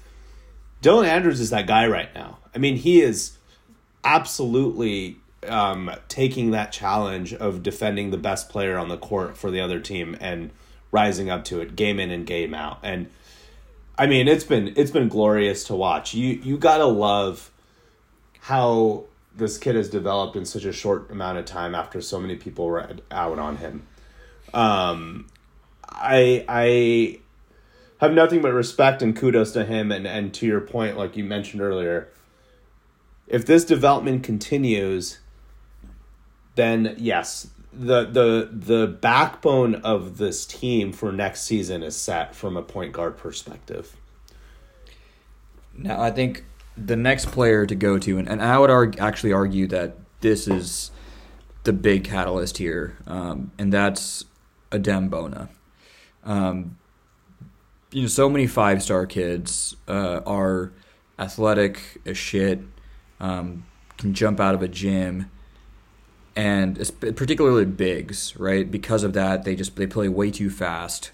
Dylan 0.81 1.05
Andrews 1.07 1.39
is 1.39 1.51
that 1.51 1.67
guy 1.67 1.87
right 1.87 2.13
now. 2.13 2.39
I 2.53 2.57
mean, 2.57 2.75
he 2.75 3.01
is 3.01 3.37
absolutely 4.03 5.17
um, 5.47 5.91
taking 6.07 6.51
that 6.51 6.71
challenge 6.71 7.33
of 7.33 7.63
defending 7.63 8.11
the 8.11 8.17
best 8.17 8.49
player 8.49 8.77
on 8.77 8.89
the 8.89 8.97
court 8.97 9.37
for 9.37 9.51
the 9.51 9.59
other 9.59 9.79
team 9.79 10.17
and 10.19 10.51
rising 10.91 11.29
up 11.29 11.43
to 11.45 11.59
it 11.61 11.75
game 11.75 11.99
in 11.99 12.11
and 12.11 12.25
game 12.25 12.53
out. 12.53 12.79
And 12.83 13.09
I 13.97 14.07
mean, 14.07 14.27
it's 14.27 14.43
been 14.43 14.73
it's 14.75 14.91
been 14.91 15.07
glorious 15.07 15.63
to 15.65 15.75
watch. 15.75 16.13
You 16.13 16.39
you 16.43 16.57
gotta 16.57 16.85
love 16.85 17.51
how 18.41 19.05
this 19.35 19.57
kid 19.57 19.75
has 19.75 19.89
developed 19.89 20.35
in 20.35 20.45
such 20.45 20.65
a 20.65 20.73
short 20.73 21.09
amount 21.11 21.37
of 21.37 21.45
time 21.45 21.73
after 21.75 22.01
so 22.01 22.19
many 22.19 22.35
people 22.35 22.65
were 22.65 22.87
out 23.11 23.39
on 23.39 23.57
him. 23.57 23.85
Um, 24.53 25.27
I 25.87 26.45
I 26.47 27.19
have 27.99 28.13
nothing 28.13 28.41
but 28.41 28.51
respect 28.51 29.01
and 29.01 29.15
kudos 29.15 29.51
to 29.53 29.65
him. 29.65 29.91
And 29.91 30.07
and 30.07 30.33
to 30.35 30.45
your 30.45 30.61
point, 30.61 30.97
like 30.97 31.15
you 31.15 31.23
mentioned 31.23 31.61
earlier, 31.61 32.09
if 33.27 33.45
this 33.45 33.63
development 33.63 34.23
continues, 34.23 35.19
then 36.55 36.95
yes, 36.97 37.47
the 37.75 38.05
the 38.05 38.49
the 38.51 38.87
backbone 38.87 39.75
of 39.75 40.17
this 40.17 40.45
team 40.45 40.91
for 40.91 41.11
next 41.11 41.43
season 41.43 41.83
is 41.83 41.95
set 41.95 42.35
from 42.35 42.55
a 42.55 42.61
point 42.61 42.93
guard 42.93 43.17
perspective. 43.17 43.95
Now, 45.75 46.01
I 46.01 46.11
think 46.11 46.45
the 46.77 46.95
next 46.95 47.31
player 47.31 47.65
to 47.65 47.75
go 47.75 47.97
to, 47.97 48.17
and, 48.17 48.29
and 48.29 48.41
I 48.41 48.59
would 48.59 48.69
argue, 48.69 49.01
actually 49.01 49.33
argue 49.33 49.67
that 49.67 49.97
this 50.21 50.47
is 50.47 50.91
the 51.63 51.73
big 51.73 52.03
catalyst 52.03 52.57
here, 52.57 52.97
um, 53.07 53.51
and 53.57 53.73
that's 53.73 54.25
Adem 54.71 55.09
Bona. 55.09 55.49
Um, 56.23 56.77
you 57.91 58.03
know, 58.03 58.07
so 58.07 58.29
many 58.29 58.47
five 58.47 58.83
star 58.83 59.05
kids 59.05 59.75
uh, 59.87 60.21
are 60.25 60.71
athletic 61.17 62.01
as 62.05 62.17
shit, 62.17 62.59
um, 63.19 63.65
can 63.97 64.13
jump 64.13 64.39
out 64.39 64.53
of 64.53 64.61
a 64.61 64.67
gym, 64.67 65.29
and 66.35 66.91
particularly 66.99 67.65
bigs, 67.65 68.35
right? 68.37 68.69
Because 68.69 69.03
of 69.03 69.13
that, 69.13 69.43
they 69.43 69.55
just 69.55 69.75
they 69.75 69.87
play 69.87 70.09
way 70.09 70.31
too 70.31 70.49
fast. 70.49 71.11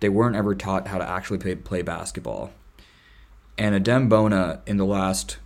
They 0.00 0.08
weren't 0.08 0.36
ever 0.36 0.54
taught 0.54 0.88
how 0.88 0.98
to 0.98 1.08
actually 1.08 1.38
play, 1.38 1.54
play 1.54 1.82
basketball. 1.82 2.52
And 3.58 3.74
Adem 3.74 4.08
Bona 4.08 4.60
in 4.66 4.76
the 4.76 4.86
last 4.86 5.38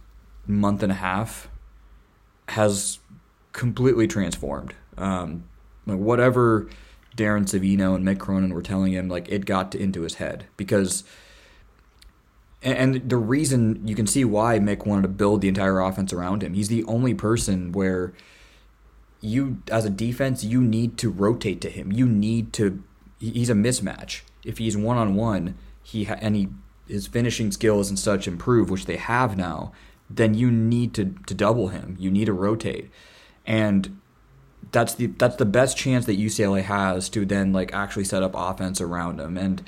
month 0.47 0.83
and 0.83 0.93
a 0.93 0.97
half 0.97 1.49
has 2.49 2.99
completely 3.53 4.07
transformed. 4.07 4.75
Um, 4.97 5.45
like 5.87 5.99
whatever 5.99 6.69
Darren 7.17 7.45
Savino 7.45 7.95
and 7.95 8.07
Mick 8.07 8.19
Cronin 8.19 8.55
were 8.55 8.63
telling 8.63 8.93
him, 8.93 9.09
like 9.09 9.29
it 9.29 9.47
got 9.47 9.73
to, 9.73 9.79
into 9.79 10.03
his 10.03 10.15
head 10.15 10.47
because. 10.57 11.05
And 12.63 13.09
the 13.09 13.19
reason 13.19 13.87
you 13.87 13.95
can 13.95 14.09
see 14.09 14.25
why 14.25 14.59
Mick 14.59 14.87
wanted 14.87 15.03
to 15.03 15.09
build 15.09 15.41
the 15.41 15.47
entire 15.47 15.79
offense 15.79 16.13
around 16.13 16.43
him. 16.43 16.55
He's 16.55 16.67
the 16.67 16.83
only 16.85 17.15
person 17.15 17.71
where 17.71 18.13
you, 19.21 19.63
as 19.71 19.85
a 19.85 19.91
defense, 19.91 20.45
you 20.45 20.61
need 20.63 20.99
to 20.99 21.11
rotate 21.11 21.61
to 21.63 21.71
him. 21.71 21.93
You 21.93 22.07
need 22.07 22.53
to. 22.55 22.83
He's 23.19 23.51
a 23.51 23.55
mismatch. 23.55 24.21
If 24.45 24.59
he's 24.59 24.77
one 24.77 24.99
on 24.99 25.15
one, 25.15 25.57
he 25.83 26.07
and 26.07 26.37
he 26.37 26.49
his 26.87 27.07
finishing 27.07 27.51
skills 27.51 27.89
and 27.89 27.99
such 27.99 28.29
improve, 28.29 28.71
which 28.71 28.87
they 28.87 28.97
have 28.97 29.37
now, 29.37 29.73
then 30.09 30.35
you 30.35 30.51
need 30.51 30.95
to 30.95 31.15
to 31.27 31.35
double 31.35 31.69
him. 31.69 31.97
You 31.99 32.11
need 32.11 32.27
to 32.27 32.33
rotate, 32.33 32.91
and 33.47 33.99
that's 34.73 34.95
the 34.95 35.07
that's 35.07 35.37
the 35.37 35.47
best 35.47 35.77
chance 35.77 36.07
that 36.07 36.19
UCLA 36.19 36.63
has 36.63 37.09
to 37.11 37.25
then 37.25 37.53
like 37.53 37.73
actually 37.73 38.05
set 38.05 38.23
up 38.23 38.33
offense 38.35 38.81
around 38.81 39.21
him. 39.21 39.37
And 39.37 39.63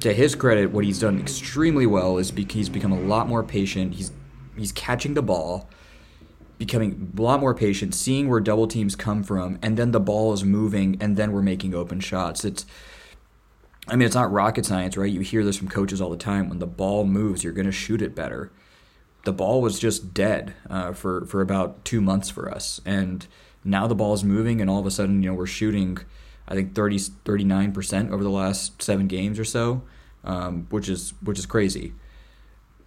to 0.00 0.12
his 0.12 0.34
credit, 0.34 0.70
what 0.70 0.84
he's 0.84 1.00
done 1.00 1.18
extremely 1.18 1.86
well 1.86 2.18
is 2.18 2.30
he's 2.30 2.68
become 2.68 2.92
a 2.92 3.00
lot 3.00 3.28
more 3.28 3.42
patient. 3.42 3.94
He's 3.94 4.12
he's 4.56 4.72
catching 4.72 5.14
the 5.14 5.22
ball, 5.22 5.68
becoming 6.58 7.12
a 7.16 7.20
lot 7.20 7.40
more 7.40 7.54
patient, 7.54 7.94
seeing 7.94 8.28
where 8.28 8.40
double 8.40 8.66
teams 8.66 8.96
come 8.96 9.22
from, 9.22 9.58
and 9.62 9.76
then 9.76 9.90
the 9.90 10.00
ball 10.00 10.32
is 10.32 10.44
moving, 10.44 10.96
and 11.00 11.16
then 11.16 11.32
we're 11.32 11.42
making 11.42 11.74
open 11.74 12.00
shots. 12.00 12.44
It's 12.44 12.64
I 13.88 13.94
mean, 13.94 14.06
it's 14.06 14.16
not 14.16 14.32
rocket 14.32 14.66
science, 14.66 14.96
right? 14.96 15.10
You 15.10 15.20
hear 15.20 15.44
this 15.44 15.56
from 15.56 15.68
coaches 15.68 16.00
all 16.00 16.10
the 16.10 16.16
time. 16.16 16.48
When 16.48 16.58
the 16.58 16.66
ball 16.66 17.04
moves, 17.04 17.44
you're 17.44 17.52
going 17.52 17.66
to 17.66 17.72
shoot 17.72 18.02
it 18.02 18.16
better. 18.16 18.50
The 19.24 19.32
ball 19.32 19.62
was 19.62 19.78
just 19.78 20.12
dead 20.12 20.54
uh, 20.68 20.92
for 20.92 21.24
for 21.26 21.40
about 21.40 21.84
two 21.84 22.00
months 22.00 22.30
for 22.30 22.50
us, 22.50 22.80
and 22.84 23.26
now 23.64 23.86
the 23.86 23.94
ball 23.94 24.14
is 24.14 24.24
moving, 24.24 24.60
and 24.60 24.70
all 24.70 24.80
of 24.80 24.86
a 24.86 24.90
sudden, 24.90 25.22
you 25.22 25.30
know, 25.30 25.34
we're 25.34 25.46
shooting, 25.46 25.98
I 26.48 26.54
think 26.54 26.74
30 26.74 26.98
39 26.98 27.72
percent 27.72 28.10
over 28.12 28.22
the 28.22 28.30
last 28.30 28.80
seven 28.82 29.08
games 29.08 29.38
or 29.38 29.44
so, 29.44 29.82
um, 30.24 30.66
which 30.70 30.88
is 30.88 31.12
which 31.22 31.38
is 31.38 31.46
crazy. 31.46 31.92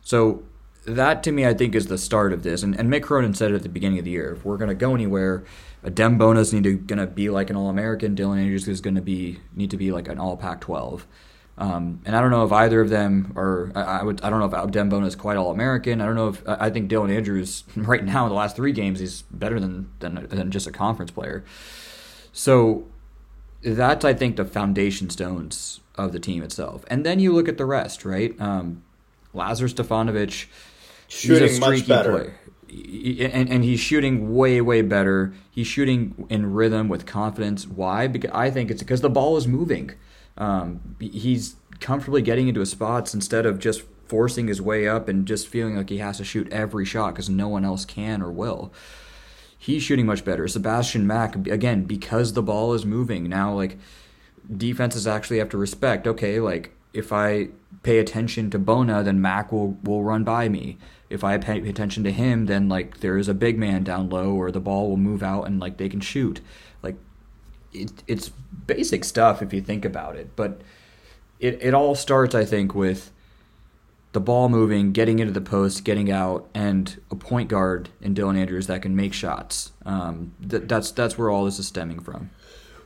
So 0.01 0.43
that 0.95 1.23
to 1.23 1.31
me, 1.31 1.45
I 1.45 1.53
think, 1.53 1.75
is 1.75 1.87
the 1.87 1.97
start 1.97 2.33
of 2.33 2.43
this. 2.43 2.63
And, 2.63 2.77
and 2.79 2.91
Mick 2.91 3.03
Cronin 3.03 3.33
said 3.33 3.51
it 3.51 3.55
at 3.55 3.63
the 3.63 3.69
beginning 3.69 3.99
of 3.99 4.05
the 4.05 4.11
year: 4.11 4.33
if 4.33 4.45
we're 4.45 4.57
going 4.57 4.69
to 4.69 4.75
go 4.75 4.95
anywhere, 4.95 5.43
Adem 5.83 6.17
Bona's 6.17 6.53
need 6.53 6.63
to 6.63 6.75
going 6.75 6.99
to 6.99 7.07
be 7.07 7.29
like 7.29 7.49
an 7.49 7.55
All 7.55 7.69
American. 7.69 8.15
Dylan 8.15 8.39
Andrews 8.39 8.67
is 8.67 8.81
going 8.81 8.95
to 8.95 9.01
be 9.01 9.39
need 9.55 9.71
to 9.71 9.77
be 9.77 9.91
like 9.91 10.07
an 10.07 10.19
All 10.19 10.37
Pac 10.37 10.61
twelve. 10.61 11.07
Um, 11.57 12.01
and 12.05 12.15
I 12.15 12.21
don't 12.21 12.31
know 12.31 12.45
if 12.45 12.53
either 12.53 12.79
of 12.79 12.89
them 12.89 13.33
are. 13.35 13.71
I, 13.75 13.99
I 13.99 14.03
would. 14.03 14.21
I 14.21 14.29
don't 14.29 14.39
know 14.39 14.45
if 14.45 14.51
Adem 14.53 14.89
Bona 14.89 15.05
is 15.05 15.15
quite 15.15 15.37
All 15.37 15.51
American. 15.51 15.99
I 16.01 16.05
don't 16.05 16.15
know 16.15 16.29
if 16.29 16.41
I 16.47 16.69
think 16.69 16.89
Dylan 16.89 17.13
Andrews 17.13 17.65
right 17.75 18.03
now 18.03 18.23
in 18.25 18.29
the 18.29 18.35
last 18.35 18.55
three 18.55 18.71
games 18.71 18.99
he's 18.99 19.23
better 19.23 19.59
than 19.59 19.89
than 19.99 20.27
than 20.29 20.51
just 20.51 20.67
a 20.67 20.71
conference 20.71 21.11
player. 21.11 21.43
So 22.31 22.85
that's 23.61 24.05
I 24.05 24.13
think 24.13 24.37
the 24.37 24.45
foundation 24.45 25.09
stones 25.09 25.81
of 25.95 26.13
the 26.13 26.19
team 26.19 26.43
itself. 26.43 26.85
And 26.87 27.05
then 27.05 27.19
you 27.19 27.33
look 27.33 27.49
at 27.49 27.57
the 27.57 27.65
rest, 27.65 28.05
right? 28.05 28.39
Um, 28.39 28.83
Lazar 29.33 29.67
Stefanovic, 29.67 30.45
shooting 31.09 31.59
much 31.59 31.87
better. 31.87 32.11
Player 32.11 32.39
and, 32.71 33.49
and 33.49 33.63
he's 33.63 33.79
shooting 33.79 34.35
way 34.35 34.61
way 34.61 34.81
better. 34.81 35.33
He's 35.51 35.67
shooting 35.67 36.27
in 36.29 36.53
rhythm 36.53 36.87
with 36.87 37.05
confidence. 37.05 37.67
Why? 37.67 38.07
Because 38.07 38.31
I 38.33 38.49
think 38.49 38.71
it's 38.71 38.81
because 38.81 39.01
the 39.01 39.09
ball 39.09 39.37
is 39.37 39.47
moving. 39.47 39.91
Um, 40.37 40.95
he's 40.99 41.55
comfortably 41.79 42.21
getting 42.21 42.47
into 42.47 42.59
his 42.59 42.71
spots 42.71 43.13
instead 43.13 43.45
of 43.45 43.59
just 43.59 43.83
forcing 44.07 44.47
his 44.47 44.61
way 44.61 44.87
up 44.87 45.07
and 45.07 45.27
just 45.27 45.47
feeling 45.47 45.75
like 45.75 45.89
he 45.89 45.97
has 45.97 46.17
to 46.17 46.23
shoot 46.23 46.51
every 46.51 46.85
shot 46.85 47.13
because 47.13 47.29
no 47.29 47.47
one 47.47 47.65
else 47.65 47.85
can 47.85 48.21
or 48.21 48.31
will. 48.31 48.71
He's 49.57 49.83
shooting 49.83 50.05
much 50.05 50.23
better. 50.23 50.47
Sebastian 50.47 51.05
Mack 51.05 51.35
again 51.47 51.83
because 51.83 52.33
the 52.33 52.43
ball 52.43 52.73
is 52.73 52.85
moving 52.85 53.27
now. 53.27 53.53
Like 53.53 53.77
defenses 54.55 55.07
actually 55.07 55.39
have 55.39 55.49
to 55.49 55.57
respect. 55.57 56.07
Okay, 56.07 56.39
like 56.39 56.71
if 56.93 57.11
I 57.11 57.49
pay 57.83 57.99
attention 57.99 58.49
to 58.51 58.59
Bona, 58.59 59.03
then 59.03 59.21
Mack 59.21 59.51
will 59.51 59.77
will 59.83 60.03
run 60.03 60.23
by 60.23 60.49
me 60.49 60.77
if 61.09 61.23
I 61.23 61.37
pay 61.37 61.67
attention 61.67 62.03
to 62.03 62.11
him, 62.11 62.45
then 62.45 62.69
like 62.69 62.99
there 62.99 63.17
is 63.17 63.27
a 63.27 63.33
big 63.33 63.57
man 63.57 63.83
down 63.83 64.09
low, 64.09 64.31
or 64.31 64.51
the 64.51 64.59
ball 64.59 64.89
will 64.89 64.97
move 64.97 65.23
out 65.23 65.43
and 65.43 65.59
like 65.59 65.77
they 65.77 65.89
can 65.89 66.01
shoot. 66.01 66.41
Like 66.83 66.97
it, 67.73 68.03
it's 68.07 68.29
basic 68.67 69.03
stuff 69.03 69.41
if 69.41 69.53
you 69.53 69.61
think 69.61 69.85
about 69.85 70.15
it, 70.15 70.35
but 70.35 70.61
it 71.39 71.59
it 71.61 71.73
all 71.73 71.95
starts, 71.95 72.35
I 72.35 72.45
think, 72.45 72.75
with 72.75 73.11
the 74.11 74.19
ball 74.19 74.49
moving, 74.49 74.91
getting 74.91 75.19
into 75.19 75.33
the 75.33 75.41
post, 75.41 75.83
getting 75.83 76.11
out, 76.11 76.47
and 76.53 76.99
a 77.11 77.15
point 77.15 77.49
guard 77.49 77.89
in 78.01 78.13
Dylan 78.13 78.37
Andrews 78.37 78.67
that 78.67 78.81
can 78.81 78.95
make 78.95 79.13
shots. 79.13 79.71
Um, 79.85 80.33
th- 80.47 80.63
that's 80.65 80.91
that's 80.91 81.17
where 81.17 81.29
all 81.29 81.45
this 81.45 81.59
is 81.59 81.67
stemming 81.67 82.01
from. 82.01 82.29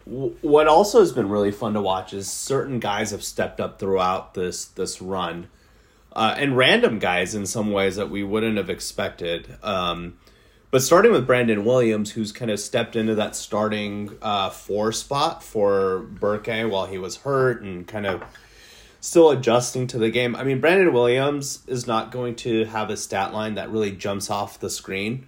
What 0.05 0.67
also 0.67 0.99
has 0.99 1.13
been 1.13 1.29
really 1.29 1.51
fun 1.51 1.73
to 1.75 1.81
watch 1.81 2.13
is 2.13 2.29
certain 2.29 2.79
guys 2.79 3.11
have 3.11 3.23
stepped 3.23 3.61
up 3.61 3.79
throughout 3.79 4.33
this 4.33 4.65
this 4.65 5.01
run 5.01 5.47
uh, 6.13 6.35
and 6.37 6.55
random 6.55 6.99
guys 6.99 7.35
in 7.35 7.45
some 7.45 7.71
ways 7.71 7.95
that 7.95 8.09
we 8.09 8.23
wouldn't 8.23 8.57
have 8.57 8.69
expected. 8.69 9.57
Um, 9.63 10.17
but 10.71 10.81
starting 10.81 11.11
with 11.11 11.27
Brandon 11.27 11.65
Williams, 11.65 12.11
who's 12.11 12.31
kind 12.31 12.49
of 12.49 12.59
stepped 12.59 12.95
into 12.95 13.15
that 13.15 13.35
starting 13.35 14.17
uh, 14.21 14.49
four 14.49 14.91
spot 14.91 15.43
for 15.43 15.99
Berke 15.99 16.69
while 16.69 16.85
he 16.85 16.97
was 16.97 17.17
hurt 17.17 17.61
and 17.61 17.87
kind 17.87 18.05
of 18.05 18.23
still 18.99 19.31
adjusting 19.31 19.85
to 19.87 19.97
the 19.97 20.09
game. 20.09 20.35
I 20.35 20.43
mean, 20.43 20.61
Brandon 20.61 20.93
Williams 20.93 21.61
is 21.67 21.85
not 21.85 22.09
going 22.09 22.35
to 22.37 22.65
have 22.65 22.89
a 22.89 22.97
stat 22.97 23.33
line 23.33 23.55
that 23.55 23.69
really 23.69 23.91
jumps 23.91 24.29
off 24.29 24.59
the 24.59 24.69
screen 24.69 25.27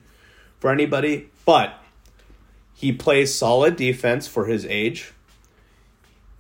for 0.60 0.72
anybody, 0.72 1.30
but 1.46 1.80
he 2.74 2.92
plays 2.92 3.34
solid 3.36 3.76
defense 3.76 4.28
for 4.28 4.46
his 4.46 4.66
age. 4.66 5.14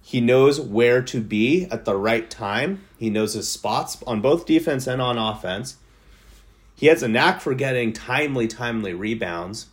He 0.07 0.21
knows 0.21 0.61
where 0.61 1.01
to 1.01 1.19
be 1.19 1.65
at 1.71 1.85
the 1.85 1.95
right 1.95 2.29
time. 2.29 2.83
He 2.99 3.09
knows 3.09 3.33
his 3.33 3.49
spots 3.49 4.03
on 4.05 4.21
both 4.21 4.45
defense 4.45 4.85
and 4.85 5.01
on 5.01 5.17
offense. 5.17 5.77
He 6.75 6.85
has 6.85 7.01
a 7.01 7.07
knack 7.07 7.41
for 7.41 7.55
getting 7.55 7.91
timely, 7.91 8.47
timely 8.47 8.93
rebounds. 8.93 9.65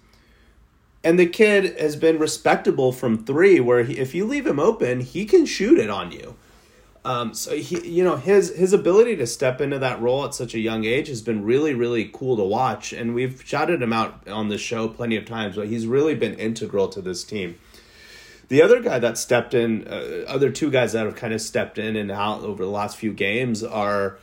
And 1.05 1.19
the 1.19 1.27
kid 1.27 1.79
has 1.79 1.97
been 1.97 2.19
respectable 2.19 2.93
from 2.93 3.27
three, 3.27 3.61
where 3.61 3.83
he, 3.83 3.99
if 3.99 4.15
you 4.15 4.25
leave 4.25 4.47
him 4.47 4.59
open, 4.59 5.01
he 5.01 5.27
can 5.27 5.45
shoot 5.45 5.79
it 5.79 5.91
on 5.91 6.13
you. 6.13 6.35
Um, 7.05 7.35
so 7.35 7.55
he, 7.55 7.87
you 7.87 8.03
know, 8.03 8.17
his 8.17 8.57
his 8.57 8.73
ability 8.73 9.17
to 9.17 9.27
step 9.27 9.61
into 9.61 9.79
that 9.81 10.01
role 10.01 10.25
at 10.25 10.35
such 10.35 10.55
a 10.55 10.61
young 10.61 10.87
age 10.87 11.09
has 11.09 11.21
been 11.21 11.45
really, 11.45 11.75
really 11.75 12.09
cool 12.11 12.39
to 12.39 12.43
watch. 12.43 12.95
And 12.95 13.15
we've 13.15 13.43
shouted 13.45 13.83
him 13.83 13.93
out 13.93 14.27
on 14.27 14.49
the 14.49 14.57
show 14.57 14.89
plenty 14.89 15.17
of 15.17 15.27
times, 15.27 15.57
but 15.57 15.69
he's 15.69 15.87
really 15.87 16.15
been 16.15 16.35
integral 16.37 16.89
to 16.89 17.03
this 17.03 17.23
team. 17.23 17.59
The 18.49 18.63
other 18.63 18.81
guy 18.81 18.99
that 18.99 19.17
stepped 19.17 19.55
in, 19.55 19.87
uh, 19.89 20.25
other 20.27 20.51
two 20.51 20.71
guys 20.71 20.93
that 20.93 21.07
have 21.07 21.17
kind 21.17 21.33
of 21.33 21.41
stepped 21.41 21.79
in 21.79 21.97
and 21.97 22.11
out 22.11 22.43
over 22.43 22.65
the 22.65 22.71
last 22.71 22.97
few 22.97 23.13
games 23.13 23.63
are 23.63 24.19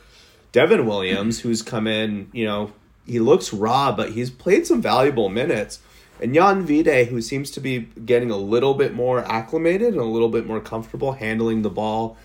Devin 0.52 0.86
Williams, 0.86 1.40
who's 1.40 1.62
come 1.62 1.86
in. 1.86 2.28
You 2.32 2.44
know, 2.44 2.72
he 3.06 3.18
looks 3.18 3.52
raw, 3.52 3.92
but 3.92 4.12
he's 4.12 4.30
played 4.30 4.66
some 4.66 4.80
valuable 4.80 5.28
minutes. 5.28 5.80
And 6.20 6.34
Jan 6.34 6.66
Vide, 6.66 7.08
who 7.08 7.20
seems 7.22 7.50
to 7.52 7.60
be 7.60 7.88
getting 8.04 8.30
a 8.30 8.36
little 8.36 8.74
bit 8.74 8.94
more 8.94 9.20
acclimated 9.24 9.88
and 9.88 10.00
a 10.00 10.04
little 10.04 10.28
bit 10.28 10.46
more 10.46 10.60
comfortable 10.60 11.12
handling 11.12 11.62
the 11.62 11.70
ball, 11.70 12.16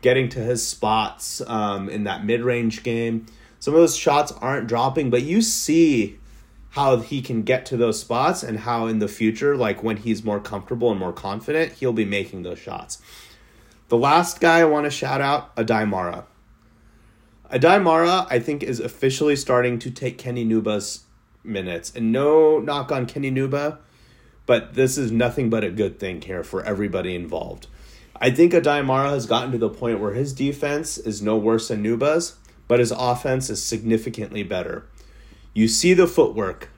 getting 0.00 0.28
to 0.30 0.40
his 0.40 0.66
spots 0.66 1.42
um, 1.46 1.88
in 1.88 2.04
that 2.04 2.24
mid 2.24 2.42
range 2.42 2.82
game. 2.82 3.26
Some 3.60 3.74
of 3.74 3.80
those 3.80 3.96
shots 3.96 4.32
aren't 4.32 4.66
dropping, 4.66 5.10
but 5.10 5.22
you 5.22 5.42
see 5.42 6.18
how 6.74 6.96
he 6.96 7.22
can 7.22 7.42
get 7.42 7.64
to 7.64 7.76
those 7.76 8.00
spots 8.00 8.42
and 8.42 8.58
how 8.58 8.88
in 8.88 8.98
the 8.98 9.06
future, 9.06 9.56
like 9.56 9.84
when 9.84 9.96
he's 9.96 10.24
more 10.24 10.40
comfortable 10.40 10.90
and 10.90 10.98
more 10.98 11.12
confident, 11.12 11.72
he'll 11.74 11.92
be 11.92 12.04
making 12.04 12.42
those 12.42 12.58
shots. 12.58 13.00
The 13.88 13.96
last 13.96 14.40
guy 14.40 14.58
I 14.58 14.64
want 14.64 14.84
to 14.84 14.90
shout 14.90 15.20
out, 15.20 15.54
Aday 15.54 15.88
Mara. 15.88 16.26
Aday 17.52 17.80
Mara, 17.80 18.26
I 18.28 18.40
think, 18.40 18.64
is 18.64 18.80
officially 18.80 19.36
starting 19.36 19.78
to 19.78 19.90
take 19.90 20.18
Kenny 20.18 20.44
Nwuba's 20.44 21.04
minutes. 21.44 21.92
And 21.94 22.10
no 22.10 22.58
knock 22.58 22.90
on 22.90 23.06
Kenny 23.06 23.30
Nwuba, 23.30 23.78
but 24.44 24.74
this 24.74 24.98
is 24.98 25.12
nothing 25.12 25.50
but 25.50 25.62
a 25.62 25.70
good 25.70 26.00
thing 26.00 26.22
here 26.22 26.42
for 26.42 26.64
everybody 26.64 27.14
involved. 27.14 27.68
I 28.20 28.32
think 28.32 28.52
Aday 28.52 28.84
Mara 28.84 29.10
has 29.10 29.26
gotten 29.26 29.52
to 29.52 29.58
the 29.58 29.68
point 29.68 30.00
where 30.00 30.14
his 30.14 30.32
defense 30.32 30.98
is 30.98 31.22
no 31.22 31.36
worse 31.36 31.68
than 31.68 31.84
Nwuba's, 31.84 32.34
but 32.66 32.80
his 32.80 32.90
offense 32.90 33.48
is 33.48 33.62
significantly 33.62 34.42
better. 34.42 34.88
You 35.54 35.68
see 35.68 35.94
the 35.94 36.08
footwork, 36.08 36.68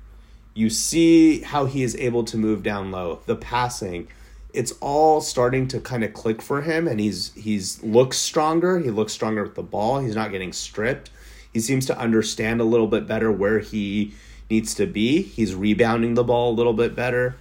you 0.53 0.69
see 0.69 1.41
how 1.41 1.65
he 1.65 1.83
is 1.83 1.97
able 1.97 2.25
to 2.25 2.37
move 2.37 2.62
down 2.62 2.91
low, 2.91 3.21
the 3.25 3.37
passing. 3.37 4.09
It's 4.53 4.73
all 4.81 5.21
starting 5.21 5.67
to 5.69 5.81
kind 5.81 6.05
of 6.05 6.12
click 6.12 6.43
for 6.43 6.62
him, 6.62 6.87
and 6.87 7.01
he's 7.01 7.33
he's 7.35 7.83
looks 7.83 8.19
stronger. 8.19 8.79
He 8.79 8.91
looks 8.91 9.12
stronger 9.12 9.43
with 9.43 9.55
the 9.55 9.62
ball. 9.62 10.01
He's 10.01 10.15
not 10.15 10.31
getting 10.31 10.53
stripped. 10.53 11.11
He 11.53 11.61
seems 11.61 11.87
to 11.87 11.99
understand 11.99 12.61
a 12.61 12.65
little 12.65 12.87
bit 12.87 13.07
better 13.07 13.33
where 13.33 13.61
he 13.61 14.15
needs 14.51 14.75
to 14.75 14.87
be. 14.87 15.23
He's 15.23 15.55
rebounding 15.55 16.15
the 16.15 16.25
ball 16.25 16.53
a 16.53 16.55
little 16.55 16.75
bit 16.75 16.95
better. 16.95 17.37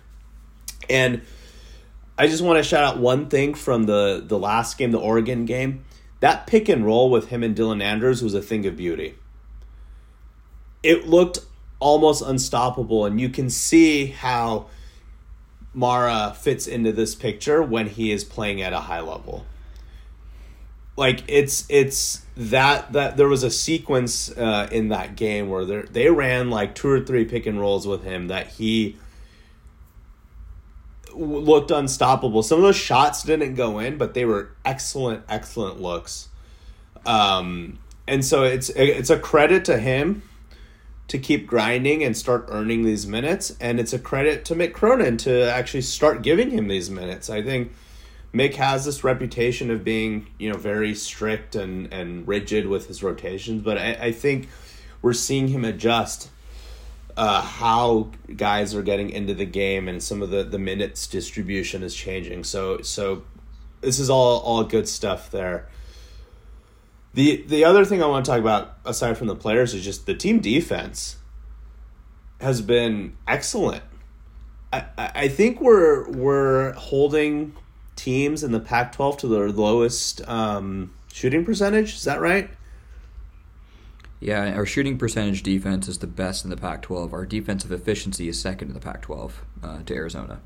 And 0.90 1.22
I 2.18 2.28
just 2.28 2.42
want 2.42 2.58
to 2.58 2.64
shout 2.64 2.84
out 2.84 2.98
one 2.98 3.28
thing 3.28 3.54
from 3.54 3.84
the 3.84 4.24
the 4.26 4.40
last 4.40 4.78
game, 4.78 4.92
the 4.92 5.00
Oregon 5.00 5.46
game. 5.46 5.84
That 6.22 6.48
pick 6.48 6.70
and 6.70 6.86
roll 6.86 7.10
with 7.10 7.28
him 7.28 7.44
and 7.44 7.56
Dylan 7.56 7.84
Andrews 7.84 8.24
was 8.24 8.34
a 8.34 8.42
thing 8.42 8.66
of 8.66 8.78
beauty. 8.78 9.16
It 10.86 11.08
looked 11.08 11.40
almost 11.80 12.22
unstoppable, 12.22 13.06
and 13.06 13.20
you 13.20 13.30
can 13.30 13.50
see 13.50 14.08
how 14.08 14.68
Mara 15.74 16.36
fits 16.38 16.68
into 16.68 16.92
this 16.92 17.16
picture 17.16 17.62
when 17.62 17.88
he 17.88 18.12
is 18.12 18.24
playing 18.24 18.62
at 18.62 18.72
a 18.72 18.82
high 18.82 19.02
level. 19.02 19.46
Like 20.96 21.24
it's 21.28 21.66
it's 21.68 22.22
that 22.38 22.94
that 22.94 23.18
there 23.18 23.28
was 23.28 23.44
a 23.44 23.52
sequence 23.52 24.32
uh, 24.32 24.70
in 24.72 24.90
that 24.90 25.16
game 25.16 25.50
where 25.50 25.66
they 25.66 25.82
they 25.82 26.10
ran 26.10 26.50
like 26.50 26.74
two 26.76 26.88
or 26.88 27.02
three 27.02 27.26
pick 27.26 27.46
and 27.46 27.60
rolls 27.60 27.86
with 27.86 28.04
him 28.04 28.28
that 28.28 28.48
he 28.48 28.96
looked 31.14 31.72
unstoppable. 31.72 32.44
Some 32.44 32.60
of 32.60 32.64
those 32.64 32.78
shots 32.78 33.24
didn't 33.24 33.56
go 33.56 33.80
in, 33.80 33.98
but 33.98 34.14
they 34.14 34.24
were 34.24 34.52
excellent, 34.64 35.24
excellent 35.28 35.82
looks. 35.82 36.30
Um, 37.06 37.80
and 38.08 38.24
so 38.24 38.44
it's 38.44 38.70
it's 38.70 39.10
a 39.10 39.20
credit 39.20 39.66
to 39.66 39.78
him 39.78 40.22
to 41.08 41.20
keep 41.20 41.46
grinding 41.46 42.04
and 42.04 42.18
start 42.18 42.46
earning 42.50 42.84
these 42.84 43.06
minutes, 43.06 43.56
and 43.60 43.80
it's 43.80 43.94
a 43.94 44.00
credit 44.00 44.44
to 44.46 44.56
Mick 44.56 44.74
Cronin 44.74 45.18
to 45.18 45.52
actually 45.52 45.82
start 45.82 46.24
giving 46.24 46.50
him 46.50 46.68
these 46.68 46.90
minutes. 46.90 47.30
I 47.30 47.44
think 47.44 47.72
Mick 48.34 48.56
has 48.56 48.86
this 48.86 49.04
reputation 49.04 49.70
of 49.72 49.84
being 49.84 50.28
you 50.40 50.50
know 50.50 50.58
very 50.58 50.96
strict 50.96 51.56
and 51.56 51.92
and 51.94 52.28
rigid 52.28 52.68
with 52.68 52.88
his 52.88 53.04
rotations, 53.04 53.62
but 53.62 53.78
I, 53.78 53.94
I 53.94 54.12
think 54.12 54.50
we're 55.02 55.14
seeing 55.14 55.50
him 55.50 55.64
adjust 55.64 56.30
uh, 57.16 57.42
how 57.42 58.12
guys 58.36 58.76
are 58.76 58.82
getting 58.82 59.10
into 59.10 59.34
the 59.34 59.46
game 59.46 59.88
and 59.88 60.04
some 60.04 60.22
of 60.22 60.32
the, 60.32 60.44
the 60.44 60.60
minutes 60.60 61.08
distribution 61.08 61.84
is 61.84 61.96
changing. 61.96 62.44
So 62.44 62.82
so 62.82 63.24
this 63.82 64.00
is 64.00 64.10
all 64.10 64.40
all 64.40 64.64
good 64.64 64.88
stuff 64.88 65.32
there. 65.32 65.70
The 67.16 67.44
the 67.48 67.64
other 67.64 67.86
thing 67.86 68.04
I 68.04 68.08
want 68.08 68.26
to 68.26 68.32
talk 68.32 68.42
about 68.42 68.78
aside 68.84 69.18
from 69.18 69.28
the 69.28 69.38
players 69.38 69.74
is 69.74 69.86
just 69.86 70.06
the 70.06 70.14
team 70.14 70.40
defense 70.40 71.16
has 72.42 72.62
been 72.62 73.16
excellent. 73.26 73.84
I, 74.74 74.84
I 74.98 75.28
think 75.30 75.62
we're 75.62 76.10
we're 76.10 76.74
holding 76.74 77.56
teams 77.96 78.44
in 78.44 78.52
the 78.52 78.60
Pac-12 78.60 79.18
to 79.20 79.28
their 79.28 79.50
lowest 79.50 80.28
um, 80.28 80.94
shooting 81.14 81.46
percentage. 81.46 81.96
Is 81.96 82.04
that 82.04 82.20
right? 82.20 82.50
Yeah, 84.20 84.54
our 84.54 84.66
shooting 84.66 84.98
percentage 84.98 85.42
defense 85.42 85.88
is 85.88 86.00
the 86.00 86.08
best 86.08 86.44
in 86.44 86.50
the 86.50 86.58
Pac 86.58 86.82
12. 86.82 87.14
Our 87.14 87.26
defensive 87.26 87.72
efficiency 87.72 88.28
is 88.28 88.42
second 88.42 88.70
in 88.70 88.74
the 88.74 88.80
Pac 88.82 89.04
12 89.04 89.42
uh, 89.64 89.84
to 89.84 89.94
Arizona. 89.94 90.42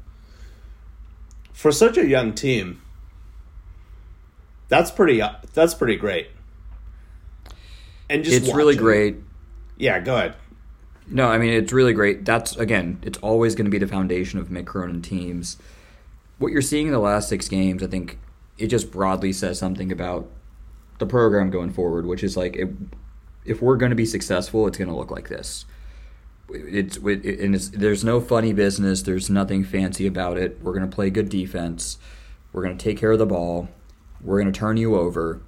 For 1.52 1.72
such 1.72 1.98
a 1.98 2.06
young 2.06 2.34
team, 2.34 2.84
that's 4.68 4.92
pretty 4.92 5.24
that's 5.54 5.74
pretty 5.74 5.96
great. 5.96 6.28
And 8.10 8.24
just 8.24 8.46
It's 8.46 8.54
really 8.54 8.76
great. 8.76 9.18
Yeah, 9.78 10.00
go 10.00 10.16
ahead. 10.16 10.36
No, 11.08 11.28
I 11.28 11.38
mean 11.38 11.54
it's 11.54 11.74
really 11.74 11.94
great. 11.94 12.26
That's 12.26 12.56
again, 12.56 13.00
it's 13.04 13.18
always 13.20 13.56
going 13.56 13.66
to 13.66 13.72
be 13.72 13.78
the 13.78 13.88
foundation 13.88 14.40
of 14.40 14.50
Mick 14.50 14.66
Cronin 14.66 15.02
teams. 15.02 15.58
What 16.38 16.52
you're 16.52 16.62
seeing 16.62 16.88
in 16.88 16.94
the 16.94 17.00
last 17.00 17.28
6 17.30 17.48
games, 17.50 17.84
I 17.84 17.88
think 17.88 18.18
it 18.58 18.68
just 18.68 18.92
broadly 18.92 19.34
says 19.34 19.60
something 19.60 19.92
about 19.92 20.30
the 21.00 21.06
program 21.06 21.50
going 21.50 21.72
forward, 21.72 22.06
which 22.06 22.24
is 22.24 22.38
like 22.38 22.56
it, 22.56 22.70
if 23.46 23.62
we're 23.62 23.78
going 23.78 23.90
to 23.90 23.96
be 23.96 24.06
successful, 24.06 24.68
it's 24.68 24.78
going 24.78 24.90
to 24.90 24.96
look 24.96 25.12
like 25.12 25.30
this. 25.30 25.66
It's 26.50 26.98
it, 26.98 27.40
and 27.40 27.56
it's, 27.56 27.70
there's 27.70 28.04
no 28.04 28.22
funny 28.22 28.54
business. 28.54 29.02
There's 29.02 29.30
nothing 29.30 29.64
fancy 29.64 30.06
about 30.08 30.38
it. 30.38 30.60
We're 30.62 30.74
going 30.74 30.90
to 30.90 30.94
play 30.94 31.10
good 31.10 31.30
defense. 31.30 31.98
We're 32.52 32.64
going 32.64 32.78
to 32.78 32.84
take 32.84 32.98
care 32.98 33.12
of 33.12 33.20
the 33.20 33.26
ball. 33.26 33.70
We're 34.22 34.42
going 34.42 34.52
to 34.52 34.60
turn 34.60 34.78
you 34.78 34.96
over, 34.96 35.42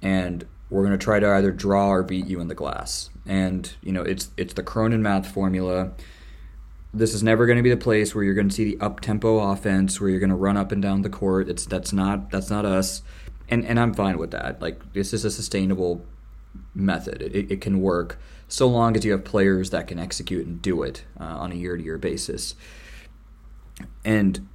and 0.00 0.46
we're 0.70 0.82
going 0.82 0.98
to 0.98 1.02
try 1.02 1.20
to 1.20 1.30
either 1.30 1.52
draw 1.52 1.90
or 1.90 2.02
beat 2.02 2.26
you 2.26 2.40
in 2.40 2.48
the 2.48 2.54
glass. 2.54 3.10
And 3.26 3.72
you 3.82 3.92
know, 3.92 4.02
it's 4.02 4.30
it's 4.36 4.54
the 4.54 4.62
Cronin 4.62 5.02
math 5.02 5.32
formula. 5.32 5.92
This 6.92 7.12
is 7.12 7.22
never 7.22 7.46
going 7.46 7.56
to 7.56 7.62
be 7.62 7.70
the 7.70 7.76
place 7.76 8.14
where 8.14 8.22
you're 8.22 8.34
going 8.34 8.48
to 8.48 8.54
see 8.54 8.76
the 8.76 8.84
up 8.84 9.00
tempo 9.00 9.38
offense 9.38 10.00
where 10.00 10.10
you're 10.10 10.20
going 10.20 10.30
to 10.30 10.36
run 10.36 10.56
up 10.56 10.72
and 10.72 10.80
down 10.80 11.02
the 11.02 11.10
court. 11.10 11.48
It's 11.48 11.66
that's 11.66 11.92
not 11.92 12.30
that's 12.30 12.50
not 12.50 12.64
us, 12.64 13.02
and 13.48 13.64
and 13.64 13.78
I'm 13.78 13.94
fine 13.94 14.18
with 14.18 14.30
that. 14.32 14.60
Like 14.60 14.92
this 14.92 15.12
is 15.12 15.24
a 15.24 15.30
sustainable 15.30 16.04
method. 16.74 17.22
It, 17.22 17.50
it 17.50 17.60
can 17.60 17.80
work 17.80 18.18
so 18.48 18.68
long 18.68 18.96
as 18.96 19.04
you 19.04 19.12
have 19.12 19.24
players 19.24 19.70
that 19.70 19.88
can 19.88 19.98
execute 19.98 20.46
and 20.46 20.60
do 20.62 20.82
it 20.82 21.04
uh, 21.18 21.24
on 21.24 21.52
a 21.52 21.54
year 21.54 21.76
to 21.76 21.82
year 21.82 21.98
basis. 21.98 22.54
And 24.04 24.48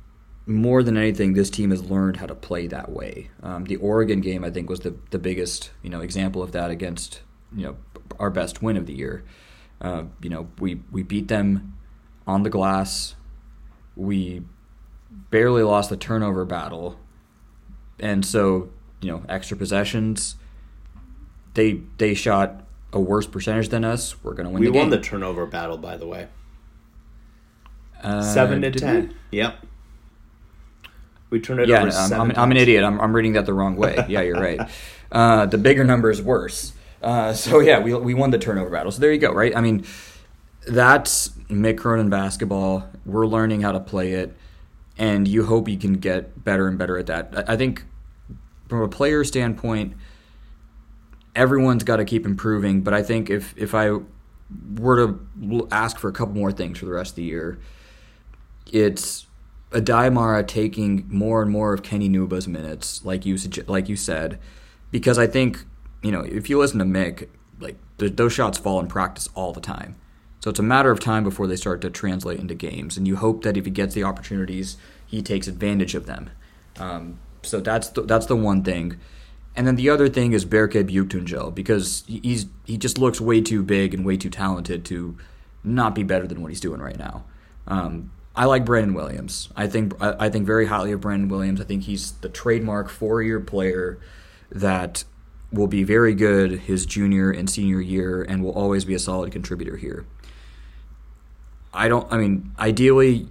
more 0.50 0.84
than 0.84 0.98
anything, 0.98 1.34
this 1.34 1.50
team 1.50 1.72
has 1.72 1.84
learned 1.84 2.18
how 2.18 2.26
to 2.26 2.36
play 2.36 2.68
that 2.68 2.92
way. 2.92 3.30
Um, 3.44 3.66
the 3.66 3.76
Oregon 3.78 4.20
game, 4.20 4.44
I 4.44 4.50
think, 4.50 4.70
was 4.70 4.82
the, 4.82 4.96
the 5.12 5.20
biggest 5.20 5.72
you 5.84 5.90
know 5.90 6.02
example 6.02 6.42
of 6.42 6.52
that 6.52 6.72
against 6.72 7.22
you 7.56 7.64
know 7.64 7.78
our 8.20 8.30
best 8.30 8.62
win 8.62 8.76
of 8.76 8.86
the 8.86 8.94
year. 8.94 9.24
Uh, 9.80 10.04
you 10.22 10.30
know, 10.30 10.50
we 10.60 10.82
we 10.92 11.04
beat 11.04 11.28
them 11.28 11.78
on 12.28 12.44
the 12.44 12.50
glass. 12.50 13.16
We 13.96 14.44
barely 15.30 15.64
lost 15.64 15.90
the 15.90 15.98
turnover 15.98 16.46
battle, 16.46 17.00
and 18.00 18.26
so 18.26 18.72
you 19.02 19.12
know 19.12 19.24
extra 19.30 19.56
possessions 19.56 20.36
they 21.54 21.82
they 21.98 22.14
shot 22.14 22.64
a 22.94 23.00
worse 23.00 23.28
percentage 23.28 23.70
than 23.70 23.84
us. 23.84 24.22
We're 24.24 24.34
going 24.34 24.46
to 24.46 24.52
win. 24.52 24.62
We 24.62 24.70
won 24.70 24.90
the 24.90 25.00
turnover 25.00 25.46
battle, 25.46 25.78
by 25.78 25.98
the 25.98 26.08
way. 26.08 26.28
Uh, 28.02 28.22
seven 28.22 28.62
to 28.62 28.72
ten. 28.72 29.16
We? 29.32 29.40
Yep. 29.40 29.66
We 31.30 31.40
turned 31.40 31.60
it 31.60 31.70
yeah, 31.70 31.84
over. 31.84 31.92
I'm, 31.92 32.14
I'm, 32.14 32.32
I'm, 32.36 32.52
an 32.52 32.58
idiot. 32.58 32.84
I'm, 32.84 33.00
I'm 33.00 33.16
reading 33.16 33.34
that 33.34 33.46
the 33.46 33.54
wrong 33.54 33.76
way. 33.76 34.04
Yeah, 34.08 34.22
you're 34.22 34.40
right. 34.40 34.60
Uh, 35.12 35.48
the 35.48 35.58
bigger 35.58 35.84
number 35.84 36.12
is 36.12 36.22
worse. 36.22 36.72
Uh, 37.02 37.34
so 37.34 37.60
yeah, 37.62 37.80
we 37.80 37.96
we 37.96 38.14
won 38.14 38.30
the 38.30 38.38
turnover 38.38 38.70
battle. 38.70 38.92
So 38.92 39.02
there 39.02 39.12
you 39.12 39.18
go. 39.18 39.34
Right. 39.34 39.58
I 39.58 39.60
mean, 39.60 39.84
that's 40.68 41.30
Mick 41.50 41.80
Cronin 41.80 42.12
basketball. 42.12 42.88
We're 43.08 43.26
learning 43.26 43.62
how 43.62 43.72
to 43.72 43.80
play 43.80 44.12
it, 44.12 44.38
and 45.00 45.28
you 45.28 45.48
hope 45.48 45.68
you 45.68 45.80
can 45.80 45.94
get 45.94 46.44
better 46.44 46.68
and 46.68 46.78
better 46.78 46.96
at 47.00 47.08
that. 47.08 47.34
I, 47.36 47.54
I 47.54 47.58
think 47.58 47.86
from 48.68 48.82
a 48.82 48.88
player 48.88 49.24
standpoint 49.24 49.96
everyone's 51.36 51.84
got 51.84 51.98
to 51.98 52.06
keep 52.06 52.26
improving. 52.26 52.82
But 52.82 52.94
I 52.94 53.02
think 53.04 53.30
if 53.30 53.54
if 53.58 53.74
I 53.74 53.98
were 54.76 55.08
to 55.08 55.68
ask 55.72 55.98
for 55.98 56.10
a 56.10 56.14
couple 56.14 56.36
more 56.36 56.52
things 56.52 56.80
for 56.80 56.86
the 56.86 56.92
rest 56.92 57.12
of 57.12 57.16
the 57.18 57.24
year, 57.24 57.60
it's 58.72 59.26
Aday 59.72 60.12
Mara 60.12 60.44
taking 60.44 61.06
more 61.10 61.42
and 61.42 61.52
more 61.52 61.74
of 61.74 61.84
Kenny 61.84 62.10
Nwuba's 62.10 62.48
minutes, 62.48 63.06
like 63.06 63.26
you 63.26 63.38
like 63.68 63.88
you 63.88 63.96
said, 63.96 64.40
because 64.92 65.18
I 65.20 65.28
think 65.28 65.66
you 66.02 66.12
know 66.12 66.22
if 66.22 66.50
you 66.50 66.58
listen 66.58 66.80
to 66.80 66.86
Mick, 66.86 67.30
like 67.60 67.78
those 67.98 68.34
shots 68.34 68.58
fall 68.58 68.80
in 68.80 68.88
practice 68.88 69.30
all 69.36 69.54
the 69.54 69.62
time. 69.62 69.96
So 70.40 70.50
it's 70.50 70.60
a 70.60 70.64
matter 70.64 70.90
of 70.90 71.00
time 71.00 71.24
before 71.24 71.48
they 71.48 71.58
start 71.58 71.82
to 71.82 71.90
translate 71.90 72.40
into 72.40 72.56
games, 72.56 72.98
and 72.98 73.08
you 73.08 73.18
hope 73.18 73.44
that 73.44 73.58
if 73.58 73.66
he 73.66 73.72
gets 73.72 73.94
the 73.94 74.04
opportunities, 74.04 74.78
he 75.06 75.22
takes 75.22 75.48
advantage 75.48 75.96
of 75.96 76.06
them. 76.06 76.30
Um, 76.80 77.20
so 77.44 77.60
that's 77.60 77.90
the, 77.90 78.04
that's 78.04 78.26
the 78.26 78.36
one 78.36 78.64
thing. 78.64 78.98
And 79.56 79.68
then 79.68 79.76
the 79.76 79.90
other 79.90 80.08
thing 80.08 80.34
is 80.34 80.46
Berke 80.46 80.84
Büyüktüncel 80.88 81.54
because 81.54 82.04
he's 82.08 82.48
he 82.66 82.78
just 82.78 82.98
looks 82.98 83.20
way 83.22 83.42
too 83.42 83.62
big 83.62 83.94
and 83.94 84.06
way 84.06 84.18
too 84.18 84.30
talented 84.30 84.86
to 84.86 85.18
not 85.64 85.94
be 85.94 86.04
better 86.04 86.26
than 86.26 86.42
what 86.42 86.50
he's 86.50 86.62
doing 86.62 86.80
right 86.82 86.98
now. 86.98 87.26
Um, 87.68 88.12
I 88.36 88.46
like 88.46 88.66
Brandon 88.66 88.94
Williams. 88.94 89.50
I 89.56 89.68
think 89.68 89.94
I 90.02 90.30
think 90.30 90.46
very 90.46 90.68
highly 90.68 90.92
of 90.92 91.02
Brandon 91.02 91.30
Williams. 91.30 91.60
I 91.60 91.64
think 91.64 91.84
he's 91.84 92.12
the 92.14 92.30
trademark 92.30 92.90
four-year 92.90 93.40
player 93.40 94.00
that 94.52 95.04
will 95.52 95.68
be 95.68 95.84
very 95.84 96.14
good 96.14 96.52
his 96.52 96.86
junior 96.86 97.32
and 97.32 97.50
senior 97.50 97.82
year 97.82 98.22
and 98.22 98.44
will 98.44 98.52
always 98.52 98.86
be 98.86 98.94
a 98.94 99.00
solid 99.00 99.32
contributor 99.32 99.78
here. 99.78 100.06
I 101.74 101.88
don't. 101.88 102.12
I 102.12 102.18
mean, 102.18 102.54
ideally, 102.58 103.28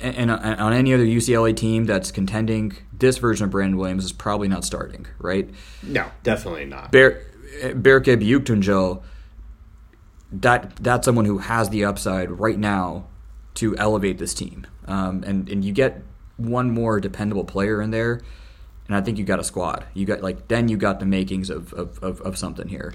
and 0.00 0.30
on 0.30 0.72
any 0.72 0.92
other 0.92 1.04
UCLA 1.04 1.56
team 1.56 1.86
that's 1.86 2.10
contending, 2.10 2.76
this 2.92 3.18
version 3.18 3.44
of 3.44 3.50
Brandon 3.50 3.78
Williams 3.78 4.04
is 4.04 4.12
probably 4.12 4.48
not 4.48 4.64
starting, 4.64 5.06
right? 5.18 5.48
No, 5.82 6.06
definitely 6.22 6.66
not. 6.66 6.92
Ber- 6.92 7.22
Berke 7.74 8.04
that 10.30 10.76
that's 10.76 11.06
someone 11.06 11.24
who 11.24 11.38
has 11.38 11.70
the 11.70 11.84
upside 11.84 12.30
right 12.30 12.58
now 12.58 13.06
to 13.58 13.76
elevate 13.76 14.18
this 14.18 14.34
team. 14.34 14.66
Um, 14.86 15.22
and 15.24 15.48
and 15.48 15.64
you 15.64 15.72
get 15.72 16.02
one 16.36 16.70
more 16.70 17.00
dependable 17.00 17.44
player 17.44 17.82
in 17.82 17.90
there, 17.90 18.20
and 18.86 18.96
I 18.96 19.00
think 19.00 19.18
you 19.18 19.24
got 19.24 19.40
a 19.40 19.44
squad. 19.44 19.84
You 19.94 20.06
got 20.06 20.22
like 20.22 20.48
then 20.48 20.68
you 20.68 20.76
got 20.76 21.00
the 21.00 21.06
makings 21.06 21.50
of 21.50 21.72
of, 21.72 22.02
of, 22.02 22.20
of 22.22 22.38
something 22.38 22.68
here. 22.68 22.94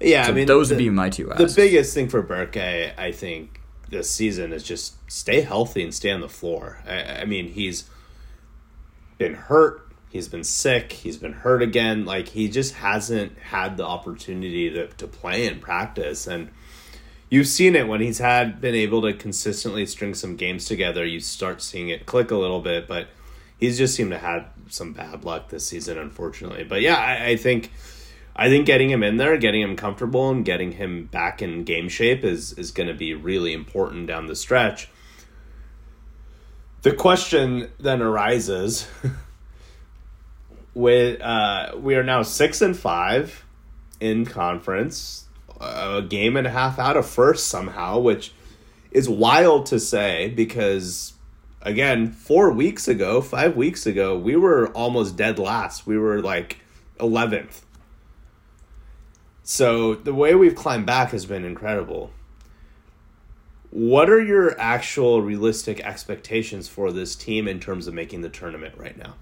Yeah, 0.00 0.24
So 0.24 0.32
I 0.32 0.34
mean 0.34 0.46
those 0.46 0.68
the, 0.68 0.76
would 0.76 0.78
be 0.78 0.90
my 0.90 1.10
two 1.10 1.26
The 1.36 1.52
biggest 1.54 1.94
thing 1.94 2.08
for 2.08 2.22
Berke, 2.22 2.56
I, 2.56 2.94
I 2.96 3.12
think, 3.12 3.60
this 3.90 4.10
season 4.10 4.52
is 4.52 4.62
just 4.62 4.94
stay 5.10 5.42
healthy 5.42 5.82
and 5.82 5.94
stay 5.94 6.10
on 6.10 6.20
the 6.20 6.28
floor. 6.28 6.78
I, 6.86 7.22
I 7.22 7.24
mean, 7.24 7.48
he's 7.48 7.88
been 9.18 9.34
hurt. 9.34 9.86
He's 10.08 10.28
been 10.28 10.44
sick. 10.44 10.92
He's 10.92 11.16
been 11.16 11.32
hurt 11.32 11.62
again. 11.62 12.04
Like 12.04 12.28
he 12.28 12.48
just 12.48 12.74
hasn't 12.74 13.38
had 13.38 13.76
the 13.76 13.84
opportunity 13.84 14.70
to, 14.70 14.88
to 14.88 15.06
play 15.06 15.46
and 15.46 15.60
practice. 15.60 16.26
And 16.26 16.50
you've 17.30 17.46
seen 17.46 17.74
it 17.76 17.88
when 17.88 18.02
he's 18.02 18.18
had 18.18 18.60
been 18.60 18.74
able 18.74 19.00
to 19.02 19.14
consistently 19.14 19.86
string 19.86 20.12
some 20.12 20.36
games 20.36 20.66
together. 20.66 21.06
You 21.06 21.20
start 21.20 21.62
seeing 21.62 21.88
it 21.88 22.04
click 22.04 22.30
a 22.30 22.36
little 22.36 22.60
bit, 22.60 22.86
but 22.86 23.08
he's 23.56 23.78
just 23.78 23.94
seemed 23.94 24.10
to 24.10 24.18
have 24.18 24.48
some 24.68 24.92
bad 24.92 25.24
luck 25.24 25.48
this 25.48 25.66
season, 25.66 25.96
unfortunately. 25.96 26.64
But 26.64 26.82
yeah, 26.82 26.96
I, 26.96 27.28
I 27.28 27.36
think 27.36 27.70
I 28.34 28.48
think 28.48 28.66
getting 28.66 28.90
him 28.90 29.02
in 29.02 29.16
there, 29.16 29.36
getting 29.38 29.62
him 29.62 29.76
comfortable, 29.76 30.30
and 30.30 30.44
getting 30.44 30.72
him 30.72 31.06
back 31.06 31.40
in 31.40 31.64
game 31.64 31.88
shape 31.88 32.24
is 32.24 32.52
is 32.54 32.72
going 32.72 32.88
to 32.88 32.94
be 32.94 33.14
really 33.14 33.52
important 33.52 34.06
down 34.08 34.26
the 34.26 34.36
stretch. 34.36 34.88
The 36.82 36.92
question 36.92 37.70
then 37.78 38.02
arises: 38.02 38.88
with 40.74 41.20
uh, 41.20 41.72
we 41.76 41.94
are 41.94 42.02
now 42.02 42.22
six 42.22 42.60
and 42.60 42.76
five 42.76 43.44
in 44.00 44.24
conference, 44.24 45.26
a 45.60 46.02
game 46.02 46.36
and 46.36 46.46
a 46.46 46.50
half 46.50 46.78
out 46.78 46.96
of 46.96 47.06
first 47.06 47.48
somehow, 47.48 47.98
which 47.98 48.32
is 48.90 49.08
wild 49.08 49.66
to 49.66 49.78
say 49.78 50.32
because 50.34 51.14
again, 51.62 52.10
four 52.10 52.50
weeks 52.50 52.88
ago, 52.88 53.20
five 53.20 53.56
weeks 53.56 53.86
ago, 53.86 54.18
we 54.18 54.36
were 54.36 54.68
almost 54.68 55.16
dead 55.16 55.38
last. 55.38 55.86
We 55.86 55.98
were 55.98 56.20
like 56.20 56.58
eleventh. 56.98 57.64
So 59.42 59.94
the 59.94 60.14
way 60.14 60.34
we've 60.34 60.54
climbed 60.54 60.86
back 60.86 61.10
has 61.10 61.26
been 61.26 61.44
incredible. 61.44 62.12
What 63.70 64.10
are 64.10 64.22
your 64.22 64.58
actual 64.60 65.22
realistic 65.22 65.80
expectations 65.80 66.68
for 66.68 66.90
this 66.92 67.14
team 67.14 67.46
in 67.46 67.60
terms 67.60 67.86
of 67.86 67.94
making 67.94 68.22
the 68.22 68.28
tournament 68.28 68.74
right 68.76 68.96
now? 68.96 69.14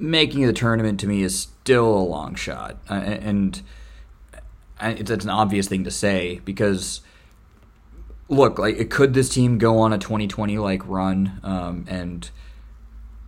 Making 0.00 0.46
the 0.46 0.52
tournament 0.52 0.98
to 1.00 1.06
me 1.06 1.22
is 1.22 1.38
still 1.38 1.86
a 1.86 2.02
long 2.02 2.34
shot, 2.34 2.78
and 2.88 3.62
it's 4.80 5.10
an 5.10 5.30
obvious 5.30 5.68
thing 5.68 5.84
to 5.84 5.90
say 5.90 6.40
because 6.44 7.02
look, 8.28 8.58
like 8.58 8.88
could 8.90 9.14
this 9.14 9.28
team 9.28 9.58
go 9.58 9.78
on 9.78 9.92
a 9.92 9.98
2020 9.98 10.58
like 10.58 10.86
run 10.86 11.40
um, 11.42 11.84
and 11.88 12.30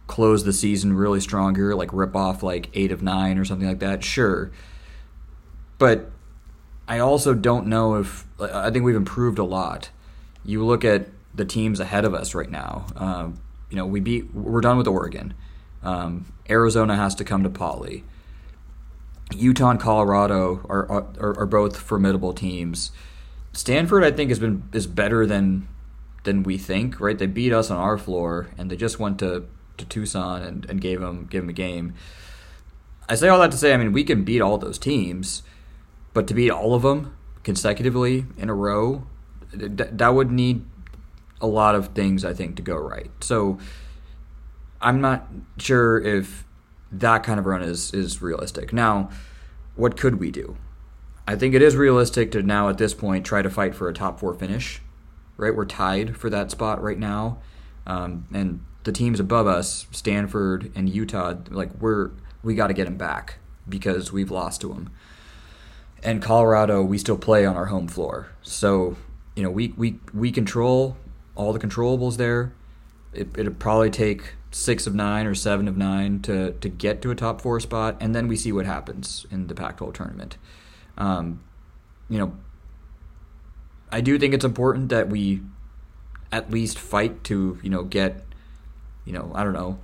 close 0.06 0.44
the 0.44 0.52
season 0.52 0.94
really 0.94 1.20
stronger, 1.20 1.74
like 1.74 1.92
rip 1.92 2.16
off 2.16 2.42
like 2.42 2.70
eight 2.74 2.90
of 2.90 3.02
nine 3.02 3.38
or 3.38 3.44
something 3.44 3.68
like 3.68 3.80
that? 3.80 4.02
Sure, 4.02 4.50
but 5.78 6.10
I 6.88 6.98
also 6.98 7.34
don't 7.34 7.66
know 7.66 7.96
if 7.96 8.26
I 8.40 8.70
think 8.70 8.84
we've 8.84 8.96
improved 8.96 9.38
a 9.38 9.44
lot. 9.44 9.90
You 10.44 10.64
look 10.64 10.84
at 10.84 11.08
the 11.34 11.44
teams 11.44 11.80
ahead 11.80 12.04
of 12.04 12.14
us 12.14 12.34
right 12.34 12.50
now. 12.50 12.86
Um, 12.96 13.40
you 13.70 13.76
know, 13.76 13.86
we 13.86 14.00
beat. 14.00 14.34
We're 14.34 14.60
done 14.60 14.78
with 14.78 14.88
Oregon. 14.88 15.34
Um, 15.82 16.32
Arizona 16.48 16.96
has 16.96 17.14
to 17.16 17.24
come 17.24 17.42
to 17.42 17.50
Pauley. 17.50 18.04
Utah 19.34 19.70
and 19.70 19.80
Colorado 19.80 20.64
are, 20.68 20.90
are 20.90 21.38
are 21.40 21.46
both 21.46 21.76
formidable 21.76 22.32
teams. 22.32 22.92
Stanford, 23.52 24.04
I 24.04 24.10
think, 24.10 24.30
has 24.30 24.38
been 24.38 24.62
is 24.72 24.86
better 24.86 25.26
than 25.26 25.68
than 26.24 26.42
we 26.42 26.58
think. 26.58 27.00
Right? 27.00 27.18
They 27.18 27.26
beat 27.26 27.52
us 27.52 27.70
on 27.70 27.78
our 27.78 27.98
floor, 27.98 28.48
and 28.58 28.70
they 28.70 28.76
just 28.76 28.98
went 28.98 29.18
to, 29.20 29.46
to 29.78 29.84
Tucson 29.86 30.42
and, 30.42 30.66
and 30.68 30.80
gave 30.80 31.00
them 31.00 31.26
gave 31.26 31.42
them 31.42 31.48
a 31.48 31.54
game. 31.54 31.94
I 33.08 33.14
say 33.14 33.28
all 33.28 33.40
that 33.40 33.50
to 33.50 33.56
say, 33.56 33.74
I 33.74 33.76
mean, 33.76 33.92
we 33.92 34.04
can 34.04 34.24
beat 34.24 34.40
all 34.40 34.58
those 34.58 34.78
teams, 34.78 35.42
but 36.14 36.26
to 36.28 36.34
beat 36.34 36.50
all 36.50 36.74
of 36.74 36.82
them 36.82 37.16
consecutively 37.42 38.26
in 38.38 38.48
a 38.48 38.54
row, 38.54 39.06
th- 39.50 39.90
that 39.92 40.08
would 40.14 40.30
need 40.30 40.64
a 41.40 41.46
lot 41.46 41.74
of 41.74 41.88
things, 41.88 42.24
I 42.24 42.32
think, 42.32 42.56
to 42.56 42.62
go 42.62 42.76
right. 42.76 43.10
So 43.20 43.58
I'm 44.82 45.00
not 45.00 45.28
sure 45.58 46.00
if 46.00 46.44
that 46.90 47.22
kind 47.22 47.38
of 47.38 47.46
run 47.46 47.62
is 47.62 47.92
is 47.94 48.20
realistic. 48.20 48.72
Now, 48.72 49.10
what 49.76 49.96
could 49.96 50.20
we 50.20 50.30
do? 50.30 50.56
I 51.26 51.36
think 51.36 51.54
it 51.54 51.62
is 51.62 51.76
realistic 51.76 52.32
to 52.32 52.42
now 52.42 52.68
at 52.68 52.78
this 52.78 52.94
point 52.94 53.24
try 53.24 53.42
to 53.42 53.50
fight 53.50 53.74
for 53.74 53.88
a 53.88 53.94
top 53.94 54.18
four 54.20 54.34
finish. 54.34 54.82
Right, 55.36 55.54
we're 55.54 55.64
tied 55.64 56.16
for 56.16 56.28
that 56.28 56.50
spot 56.50 56.82
right 56.82 56.98
now, 56.98 57.38
um, 57.86 58.26
and 58.32 58.60
the 58.84 58.92
teams 58.92 59.18
above 59.18 59.46
us, 59.46 59.86
Stanford 59.90 60.70
and 60.74 60.90
Utah, 60.90 61.34
like 61.50 61.70
we're 61.80 62.10
we 62.42 62.54
got 62.54 62.66
to 62.66 62.74
get 62.74 62.84
them 62.84 62.96
back 62.96 63.38
because 63.68 64.12
we've 64.12 64.30
lost 64.30 64.60
to 64.60 64.68
them. 64.68 64.90
And 66.02 66.20
Colorado, 66.20 66.82
we 66.82 66.98
still 66.98 67.16
play 67.16 67.46
on 67.46 67.56
our 67.56 67.66
home 67.66 67.88
floor, 67.88 68.28
so 68.42 68.96
you 69.34 69.42
know 69.42 69.50
we 69.50 69.68
we 69.76 70.00
we 70.12 70.30
control 70.30 70.96
all 71.34 71.52
the 71.52 71.58
controllables 71.58 72.16
there. 72.16 72.52
It 73.12 73.28
it'd 73.36 73.58
probably 73.58 73.90
take 73.90 74.34
six 74.50 74.86
of 74.86 74.94
nine 74.94 75.26
or 75.26 75.34
seven 75.34 75.68
of 75.68 75.76
nine 75.76 76.20
to 76.22 76.52
to 76.52 76.68
get 76.68 77.02
to 77.02 77.10
a 77.10 77.14
top 77.14 77.40
four 77.40 77.60
spot, 77.60 77.96
and 78.00 78.14
then 78.14 78.28
we 78.28 78.36
see 78.36 78.52
what 78.52 78.66
happens 78.66 79.26
in 79.30 79.46
the 79.46 79.54
Pac-12 79.54 79.94
tournament. 79.94 80.38
Um, 80.98 81.42
you 82.08 82.18
know, 82.18 82.36
I 83.90 84.00
do 84.00 84.18
think 84.18 84.34
it's 84.34 84.44
important 84.44 84.88
that 84.90 85.08
we 85.08 85.42
at 86.30 86.50
least 86.50 86.78
fight 86.78 87.24
to 87.24 87.58
you 87.62 87.70
know 87.70 87.84
get 87.84 88.24
you 89.04 89.12
know 89.12 89.30
I 89.34 89.44
don't 89.44 89.52
know 89.52 89.78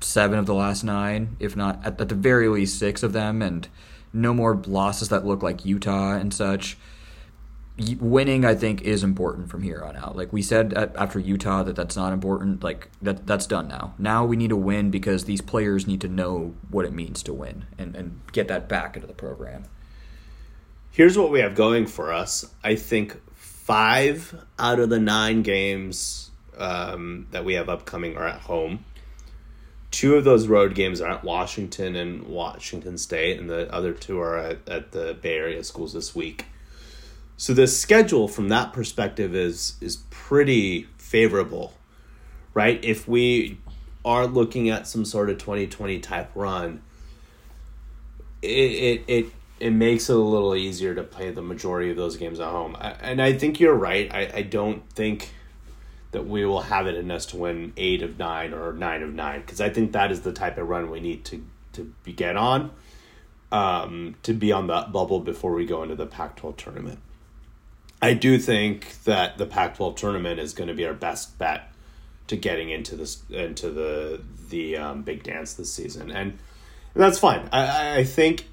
seven 0.00 0.38
of 0.38 0.46
the 0.46 0.54
last 0.54 0.82
nine, 0.82 1.36
if 1.38 1.56
not 1.56 1.84
at, 1.84 2.00
at 2.00 2.08
the 2.08 2.14
very 2.14 2.48
least 2.48 2.78
six 2.78 3.02
of 3.02 3.12
them, 3.12 3.42
and 3.42 3.68
no 4.12 4.34
more 4.34 4.60
losses 4.66 5.08
that 5.08 5.24
look 5.24 5.42
like 5.42 5.64
Utah 5.64 6.12
and 6.12 6.32
such 6.34 6.76
winning 7.98 8.44
I 8.44 8.54
think 8.54 8.82
is 8.82 9.02
important 9.02 9.50
from 9.50 9.62
here 9.62 9.82
on 9.82 9.96
out. 9.96 10.16
Like 10.16 10.32
we 10.32 10.42
said 10.42 10.74
at, 10.74 10.94
after 10.96 11.18
Utah 11.18 11.62
that 11.62 11.76
that's 11.76 11.96
not 11.96 12.12
important. 12.12 12.62
Like 12.62 12.90
that 13.00 13.26
that's 13.26 13.46
done 13.46 13.68
now. 13.68 13.94
Now 13.98 14.24
we 14.24 14.36
need 14.36 14.50
to 14.50 14.56
win 14.56 14.90
because 14.90 15.24
these 15.24 15.40
players 15.40 15.86
need 15.86 16.00
to 16.02 16.08
know 16.08 16.54
what 16.70 16.84
it 16.84 16.92
means 16.92 17.22
to 17.24 17.32
win 17.32 17.64
and 17.78 17.96
and 17.96 18.20
get 18.32 18.48
that 18.48 18.68
back 18.68 18.96
into 18.96 19.06
the 19.06 19.14
program. 19.14 19.64
Here's 20.90 21.16
what 21.16 21.30
we 21.30 21.40
have 21.40 21.54
going 21.54 21.86
for 21.86 22.12
us. 22.12 22.52
I 22.62 22.74
think 22.74 23.18
five 23.34 24.44
out 24.58 24.78
of 24.78 24.90
the 24.90 25.00
nine 25.00 25.42
games 25.42 26.30
um, 26.58 27.26
that 27.30 27.44
we 27.44 27.54
have 27.54 27.70
upcoming 27.70 28.16
are 28.16 28.26
at 28.26 28.40
home. 28.42 28.84
Two 29.90 30.16
of 30.16 30.24
those 30.24 30.48
road 30.48 30.74
games 30.74 31.00
are 31.00 31.10
at 31.10 31.24
Washington 31.24 31.96
and 31.96 32.26
Washington 32.26 32.98
State, 32.98 33.38
and 33.38 33.48
the 33.48 33.72
other 33.72 33.92
two 33.92 34.20
are 34.20 34.36
at, 34.36 34.68
at 34.68 34.92
the 34.92 35.16
Bay 35.20 35.36
Area 35.36 35.64
schools 35.64 35.92
this 35.92 36.14
week. 36.14 36.46
So 37.42 37.52
the 37.54 37.66
schedule 37.66 38.28
from 38.28 38.50
that 38.50 38.72
perspective 38.72 39.34
is 39.34 39.74
is 39.80 39.96
pretty 40.10 40.86
favorable, 40.96 41.72
right? 42.54 42.78
If 42.84 43.08
we 43.08 43.58
are 44.04 44.28
looking 44.28 44.70
at 44.70 44.86
some 44.86 45.04
sort 45.04 45.28
of 45.28 45.38
2020 45.38 45.98
type 45.98 46.30
run, 46.36 46.82
it 48.42 48.46
it 48.48 49.04
it, 49.08 49.26
it 49.58 49.70
makes 49.70 50.08
it 50.08 50.14
a 50.14 50.20
little 50.20 50.54
easier 50.54 50.94
to 50.94 51.02
play 51.02 51.32
the 51.32 51.42
majority 51.42 51.90
of 51.90 51.96
those 51.96 52.16
games 52.16 52.38
at 52.38 52.46
home. 52.46 52.76
I, 52.78 52.90
and 52.92 53.20
I 53.20 53.32
think 53.32 53.58
you're 53.58 53.74
right. 53.74 54.08
I, 54.14 54.30
I 54.34 54.42
don't 54.42 54.88
think 54.90 55.32
that 56.12 56.24
we 56.24 56.46
will 56.46 56.62
have 56.62 56.86
it 56.86 56.94
in 56.94 57.10
us 57.10 57.26
to 57.26 57.38
win 57.38 57.72
eight 57.76 58.02
of 58.02 58.20
nine 58.20 58.54
or 58.54 58.72
nine 58.72 59.02
of 59.02 59.14
nine 59.14 59.40
because 59.40 59.60
I 59.60 59.68
think 59.68 59.90
that 59.94 60.12
is 60.12 60.20
the 60.20 60.32
type 60.32 60.58
of 60.58 60.68
run 60.68 60.92
we 60.92 61.00
need 61.00 61.24
to 61.24 61.44
to 61.72 61.92
get 62.14 62.36
on 62.36 62.70
um, 63.50 64.14
to 64.22 64.32
be 64.32 64.52
on 64.52 64.68
that 64.68 64.92
bubble 64.92 65.18
before 65.18 65.52
we 65.52 65.66
go 65.66 65.82
into 65.82 65.96
the 65.96 66.06
Pac-12 66.06 66.56
tournament. 66.56 67.00
I 68.02 68.14
do 68.14 68.36
think 68.36 69.04
that 69.04 69.38
the 69.38 69.46
Pac-12 69.46 69.96
tournament 69.96 70.40
is 70.40 70.52
going 70.52 70.66
to 70.66 70.74
be 70.74 70.84
our 70.84 70.92
best 70.92 71.38
bet 71.38 71.72
to 72.26 72.36
getting 72.36 72.70
into 72.70 72.96
this 72.96 73.22
into 73.30 73.70
the 73.70 74.20
the 74.50 74.76
um, 74.76 75.02
big 75.02 75.22
dance 75.22 75.54
this 75.54 75.72
season, 75.72 76.10
and, 76.10 76.38
that's 76.94 77.18
fine. 77.18 77.48
I- 77.52 77.66
I 77.66 77.96
I 77.98 78.04
think 78.04 78.48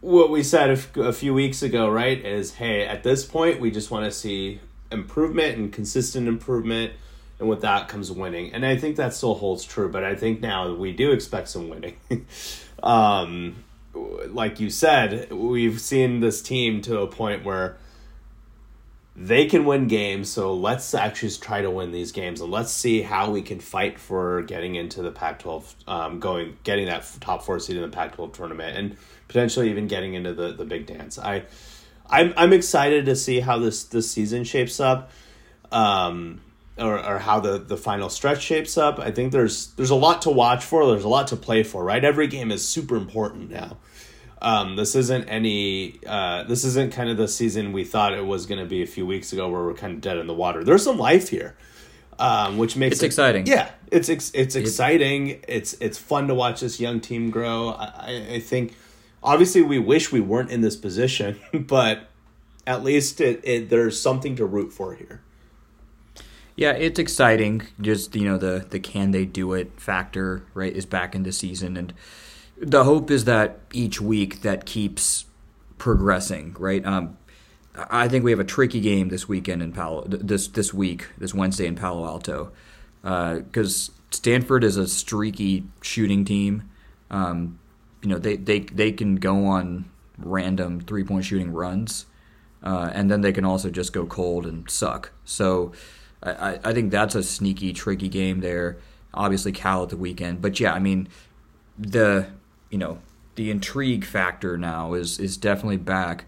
what 0.00 0.28
we 0.28 0.42
said 0.42 0.70
a 0.96 1.12
few 1.12 1.32
weeks 1.32 1.62
ago, 1.62 1.88
right, 1.88 2.22
is 2.22 2.54
hey, 2.54 2.86
at 2.86 3.02
this 3.02 3.24
point, 3.24 3.60
we 3.60 3.70
just 3.70 3.90
want 3.90 4.04
to 4.04 4.10
see 4.10 4.60
improvement 4.90 5.56
and 5.56 5.72
consistent 5.72 6.28
improvement, 6.28 6.92
and 7.38 7.48
with 7.48 7.62
that 7.62 7.88
comes 7.88 8.10
winning. 8.12 8.52
And 8.52 8.66
I 8.66 8.76
think 8.76 8.96
that 8.96 9.14
still 9.14 9.34
holds 9.36 9.64
true, 9.64 9.88
but 9.88 10.04
I 10.04 10.14
think 10.14 10.40
now 10.40 10.74
we 10.74 10.92
do 10.92 11.12
expect 11.12 11.48
some 11.48 11.70
winning. 11.70 11.96
um, 12.82 13.64
like 13.94 14.60
you 14.60 14.70
said, 14.70 15.32
we've 15.32 15.80
seen 15.80 16.20
this 16.20 16.42
team 16.42 16.80
to 16.82 17.00
a 17.00 17.06
point 17.06 17.44
where 17.44 17.76
they 19.16 19.46
can 19.46 19.64
win 19.64 19.86
games, 19.86 20.28
so 20.28 20.54
let's 20.54 20.92
actually 20.92 21.30
try 21.30 21.62
to 21.62 21.70
win 21.70 21.92
these 21.92 22.10
games 22.10 22.40
and 22.40 22.50
let's 22.50 22.72
see 22.72 23.02
how 23.02 23.30
we 23.30 23.42
can 23.42 23.60
fight 23.60 23.98
for 23.98 24.42
getting 24.42 24.74
into 24.74 25.02
the 25.02 25.12
Pac 25.12 25.38
12, 25.38 25.74
um, 25.86 26.20
going, 26.20 26.56
getting 26.64 26.86
that 26.86 27.08
top 27.20 27.44
four 27.44 27.60
seed 27.60 27.76
in 27.76 27.82
the 27.82 27.88
Pac 27.88 28.16
12 28.16 28.32
tournament 28.32 28.76
and 28.76 28.96
potentially 29.28 29.70
even 29.70 29.86
getting 29.86 30.14
into 30.14 30.34
the, 30.34 30.52
the 30.52 30.64
big 30.64 30.86
dance. 30.86 31.18
I, 31.18 31.44
I'm 32.06 32.34
I'm 32.36 32.52
excited 32.52 33.06
to 33.06 33.16
see 33.16 33.40
how 33.40 33.58
this 33.58 33.84
this 33.84 34.10
season 34.10 34.44
shapes 34.44 34.80
up, 34.80 35.10
um, 35.72 36.40
or 36.78 36.98
or 37.04 37.18
how 37.18 37.40
the 37.40 37.58
the 37.58 37.76
final 37.76 38.08
stretch 38.08 38.42
shapes 38.42 38.76
up. 38.76 38.98
I 38.98 39.10
think 39.10 39.32
there's 39.32 39.68
there's 39.76 39.90
a 39.90 39.94
lot 39.94 40.22
to 40.22 40.30
watch 40.30 40.64
for. 40.64 40.86
There's 40.86 41.04
a 41.04 41.08
lot 41.08 41.28
to 41.28 41.36
play 41.36 41.62
for. 41.62 41.84
Right, 41.84 42.04
every 42.04 42.26
game 42.26 42.50
is 42.50 42.66
super 42.66 42.96
important 42.96 43.50
now. 43.50 43.76
Um, 44.42 44.76
this 44.76 44.94
isn't 44.94 45.24
any. 45.24 46.00
Uh, 46.06 46.42
this 46.44 46.64
isn't 46.64 46.92
kind 46.92 47.08
of 47.08 47.16
the 47.16 47.28
season 47.28 47.72
we 47.72 47.84
thought 47.84 48.12
it 48.12 48.26
was 48.26 48.44
going 48.46 48.58
to 48.60 48.66
be 48.66 48.82
a 48.82 48.86
few 48.86 49.06
weeks 49.06 49.32
ago, 49.32 49.48
where 49.48 49.62
we're 49.64 49.74
kind 49.74 49.94
of 49.94 50.00
dead 50.00 50.18
in 50.18 50.26
the 50.26 50.34
water. 50.34 50.62
There's 50.64 50.84
some 50.84 50.98
life 50.98 51.30
here, 51.30 51.56
um, 52.18 52.58
which 52.58 52.76
makes 52.76 52.96
It's 52.96 53.02
it, 53.02 53.06
exciting. 53.06 53.46
Yeah, 53.46 53.70
it's 53.90 54.10
ex- 54.10 54.32
it's 54.34 54.54
exciting. 54.54 55.40
It's 55.48 55.74
it's 55.80 55.96
fun 55.96 56.28
to 56.28 56.34
watch 56.34 56.60
this 56.60 56.78
young 56.78 57.00
team 57.00 57.30
grow. 57.30 57.68
I, 57.70 57.84
I- 57.84 58.26
I 58.34 58.40
think 58.40 58.74
obviously 59.22 59.62
we 59.62 59.78
wish 59.78 60.12
we 60.12 60.20
weren't 60.20 60.50
in 60.50 60.60
this 60.60 60.76
position, 60.76 61.38
but 61.54 62.10
at 62.66 62.82
least 62.84 63.22
it, 63.22 63.40
it 63.44 63.70
there's 63.70 63.98
something 63.98 64.36
to 64.36 64.44
root 64.44 64.72
for 64.74 64.94
here. 64.94 65.22
Yeah, 66.56 66.72
it's 66.72 66.98
exciting. 66.98 67.62
Just 67.80 68.14
you 68.14 68.24
know 68.24 68.38
the 68.38 68.66
the 68.68 68.78
can 68.78 69.10
they 69.10 69.24
do 69.24 69.52
it 69.54 69.80
factor 69.80 70.44
right 70.54 70.74
is 70.74 70.86
back 70.86 71.14
in 71.14 71.24
the 71.24 71.32
season, 71.32 71.76
and 71.76 71.92
the 72.56 72.84
hope 72.84 73.10
is 73.10 73.24
that 73.24 73.58
each 73.72 74.00
week 74.00 74.42
that 74.42 74.64
keeps 74.64 75.26
progressing. 75.78 76.54
Right. 76.58 76.84
Um, 76.84 77.18
I 77.76 78.06
think 78.06 78.24
we 78.24 78.30
have 78.30 78.40
a 78.40 78.44
tricky 78.44 78.80
game 78.80 79.08
this 79.08 79.28
weekend 79.28 79.62
in 79.62 79.72
Palo 79.72 80.04
this 80.06 80.46
this 80.46 80.72
week 80.72 81.08
this 81.18 81.34
Wednesday 81.34 81.66
in 81.66 81.74
Palo 81.74 82.06
Alto 82.06 82.52
because 83.02 83.90
Stanford 84.10 84.62
is 84.62 84.76
a 84.76 84.86
streaky 84.86 85.64
shooting 85.82 86.24
team. 86.24 86.70
Um, 87.10 87.58
you 88.02 88.08
know 88.08 88.18
they, 88.18 88.36
they 88.36 88.60
they 88.60 88.92
can 88.92 89.16
go 89.16 89.46
on 89.46 89.90
random 90.18 90.80
three 90.80 91.02
point 91.02 91.24
shooting 91.24 91.52
runs, 91.52 92.06
uh, 92.62 92.90
and 92.92 93.10
then 93.10 93.22
they 93.22 93.32
can 93.32 93.44
also 93.44 93.70
just 93.70 93.92
go 93.92 94.06
cold 94.06 94.46
and 94.46 94.70
suck. 94.70 95.10
So 95.24 95.72
I, 96.24 96.58
I- 96.64 96.72
think 96.72 96.90
that's 96.90 97.14
a 97.14 97.22
sneaky, 97.22 97.72
tricky 97.72 98.08
game 98.08 98.40
there. 98.40 98.78
Obviously, 99.12 99.52
Cal 99.52 99.84
at 99.84 99.90
the 99.90 99.96
weekend, 99.96 100.42
but 100.42 100.58
yeah, 100.58 100.72
I 100.72 100.78
mean 100.78 101.08
the 101.78 102.26
you 102.70 102.78
know 102.78 102.98
the 103.36 103.50
intrigue 103.50 104.04
factor 104.04 104.56
now 104.56 104.94
is 104.94 105.18
is 105.18 105.36
definitely 105.36 105.76
back. 105.76 106.26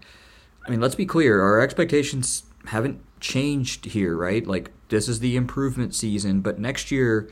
I 0.65 0.69
mean, 0.69 0.79
let's 0.81 0.95
be 0.95 1.05
clear, 1.05 1.41
our 1.41 1.61
expectations 1.61 2.43
haven't 2.65 2.99
changed 3.19 3.85
here, 3.85 4.15
right? 4.15 4.45
Like 4.45 4.71
this 4.89 5.07
is 5.07 5.19
the 5.19 5.35
improvement 5.35 5.95
season, 5.95 6.41
but 6.41 6.59
next 6.59 6.91
year 6.91 7.29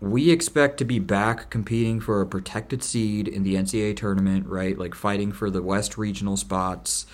we 0.00 0.30
expect 0.30 0.78
to 0.78 0.84
be 0.84 0.98
back 0.98 1.50
competing 1.50 2.00
for 2.00 2.20
a 2.20 2.26
protected 2.26 2.82
seed 2.82 3.28
in 3.28 3.42
the 3.42 3.54
NCAA 3.54 3.96
tournament, 3.96 4.46
right? 4.46 4.76
Like 4.78 4.94
fighting 4.94 5.30
for 5.30 5.50
the 5.50 5.62
West 5.62 5.98
regional 5.98 6.36
spots, 6.36 7.06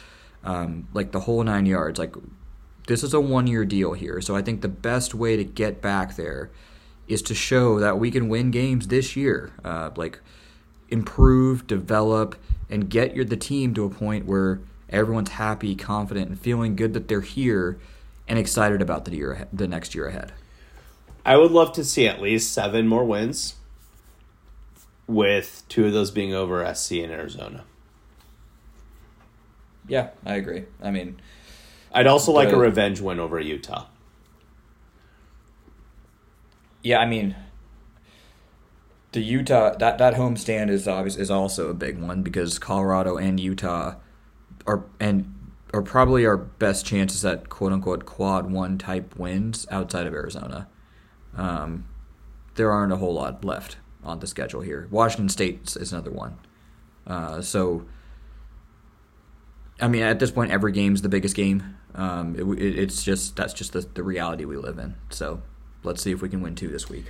um, 0.44 0.86
like 0.94 1.10
the 1.12 1.20
whole 1.20 1.42
nine 1.42 1.66
yards. 1.66 1.98
Like 1.98 2.14
this 2.86 3.02
is 3.02 3.14
a 3.14 3.20
one 3.20 3.46
year 3.46 3.64
deal 3.64 3.92
here. 3.92 4.20
So 4.20 4.36
I 4.36 4.42
think 4.42 4.60
the 4.60 4.68
best 4.68 5.14
way 5.14 5.36
to 5.36 5.44
get 5.44 5.80
back 5.80 6.16
there 6.16 6.50
is 7.08 7.22
to 7.22 7.34
show 7.34 7.78
that 7.78 7.98
we 7.98 8.10
can 8.10 8.28
win 8.28 8.50
games 8.50 8.88
this 8.88 9.16
year. 9.16 9.52
Uh, 9.64 9.90
like 9.96 10.20
improve, 10.88 11.66
develop, 11.66 12.36
and 12.70 12.88
get 12.88 13.14
your 13.14 13.24
the 13.24 13.36
team 13.36 13.74
to 13.74 13.84
a 13.84 13.90
point 13.90 14.26
where 14.26 14.60
everyone's 14.88 15.30
happy, 15.30 15.74
confident, 15.74 16.28
and 16.28 16.40
feeling 16.40 16.76
good 16.76 16.94
that 16.94 17.08
they're 17.08 17.20
here 17.20 17.78
and 18.28 18.38
excited 18.38 18.82
about 18.82 19.04
the 19.04 19.14
year 19.16 19.46
the 19.52 19.68
next 19.68 19.94
year 19.94 20.08
ahead. 20.08 20.32
I 21.24 21.36
would 21.36 21.50
love 21.50 21.72
to 21.72 21.84
see 21.84 22.06
at 22.06 22.20
least 22.20 22.52
seven 22.52 22.86
more 22.86 23.04
wins, 23.04 23.56
with 25.06 25.64
two 25.68 25.86
of 25.86 25.92
those 25.92 26.10
being 26.10 26.34
over 26.34 26.72
SC 26.74 26.92
in 26.92 27.10
Arizona. 27.10 27.64
Yeah, 29.88 30.10
I 30.24 30.34
agree. 30.34 30.64
I 30.82 30.90
mean, 30.90 31.20
I'd 31.92 32.06
also 32.06 32.32
like 32.32 32.50
a 32.50 32.56
revenge 32.56 33.00
win 33.00 33.18
over 33.18 33.40
Utah. 33.40 33.86
Yeah, 36.82 36.98
I 36.98 37.06
mean, 37.06 37.34
the 39.12 39.20
Utah 39.20 39.76
that 39.76 39.98
that 39.98 40.14
homestand 40.14 40.70
is 40.70 40.86
obvious 40.86 41.16
is 41.16 41.30
also 41.30 41.70
a 41.70 41.74
big 41.74 41.98
one 41.98 42.22
because 42.22 42.58
Colorado 42.58 43.16
and 43.16 43.40
Utah 43.40 43.94
are 44.66 44.84
and 45.00 45.32
are 45.72 45.82
probably 45.82 46.26
our 46.26 46.36
best 46.36 46.86
chances 46.86 47.24
at 47.24 47.48
quote 47.48 47.72
unquote 47.72 48.04
quad 48.04 48.50
one 48.50 48.78
type 48.78 49.16
wins 49.16 49.66
outside 49.70 50.06
of 50.06 50.14
Arizona. 50.14 50.68
Um, 51.36 51.86
there 52.54 52.70
aren't 52.70 52.92
a 52.92 52.96
whole 52.96 53.14
lot 53.14 53.44
left 53.44 53.76
on 54.02 54.20
the 54.20 54.26
schedule 54.26 54.60
here. 54.60 54.88
Washington 54.90 55.28
State 55.28 55.76
is 55.76 55.92
another 55.92 56.10
one. 56.10 56.38
Uh, 57.06 57.40
so, 57.40 57.86
I 59.80 59.88
mean, 59.88 60.02
at 60.02 60.18
this 60.18 60.30
point, 60.30 60.50
every 60.50 60.72
game's 60.72 61.02
the 61.02 61.08
biggest 61.08 61.36
game. 61.36 61.76
Um, 61.94 62.34
it, 62.36 62.44
it, 62.62 62.78
it's 62.78 63.02
just 63.02 63.36
that's 63.36 63.52
just 63.52 63.72
the, 63.72 63.80
the 63.80 64.02
reality 64.02 64.44
we 64.44 64.56
live 64.56 64.78
in. 64.78 64.94
So, 65.10 65.42
let's 65.82 66.02
see 66.02 66.12
if 66.12 66.22
we 66.22 66.28
can 66.28 66.40
win 66.40 66.54
two 66.54 66.68
this 66.68 66.88
week. 66.88 67.06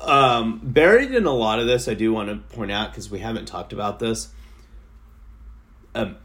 Um, 0.00 0.60
buried 0.62 1.12
in 1.12 1.24
a 1.24 1.32
lot 1.32 1.60
of 1.60 1.66
this, 1.66 1.88
I 1.88 1.94
do 1.94 2.12
want 2.12 2.28
to 2.28 2.56
point 2.56 2.70
out 2.70 2.90
because 2.90 3.10
we 3.10 3.20
haven't 3.20 3.46
talked 3.46 3.72
about 3.72 3.98
this. 3.98 4.28
Um, 5.94 6.16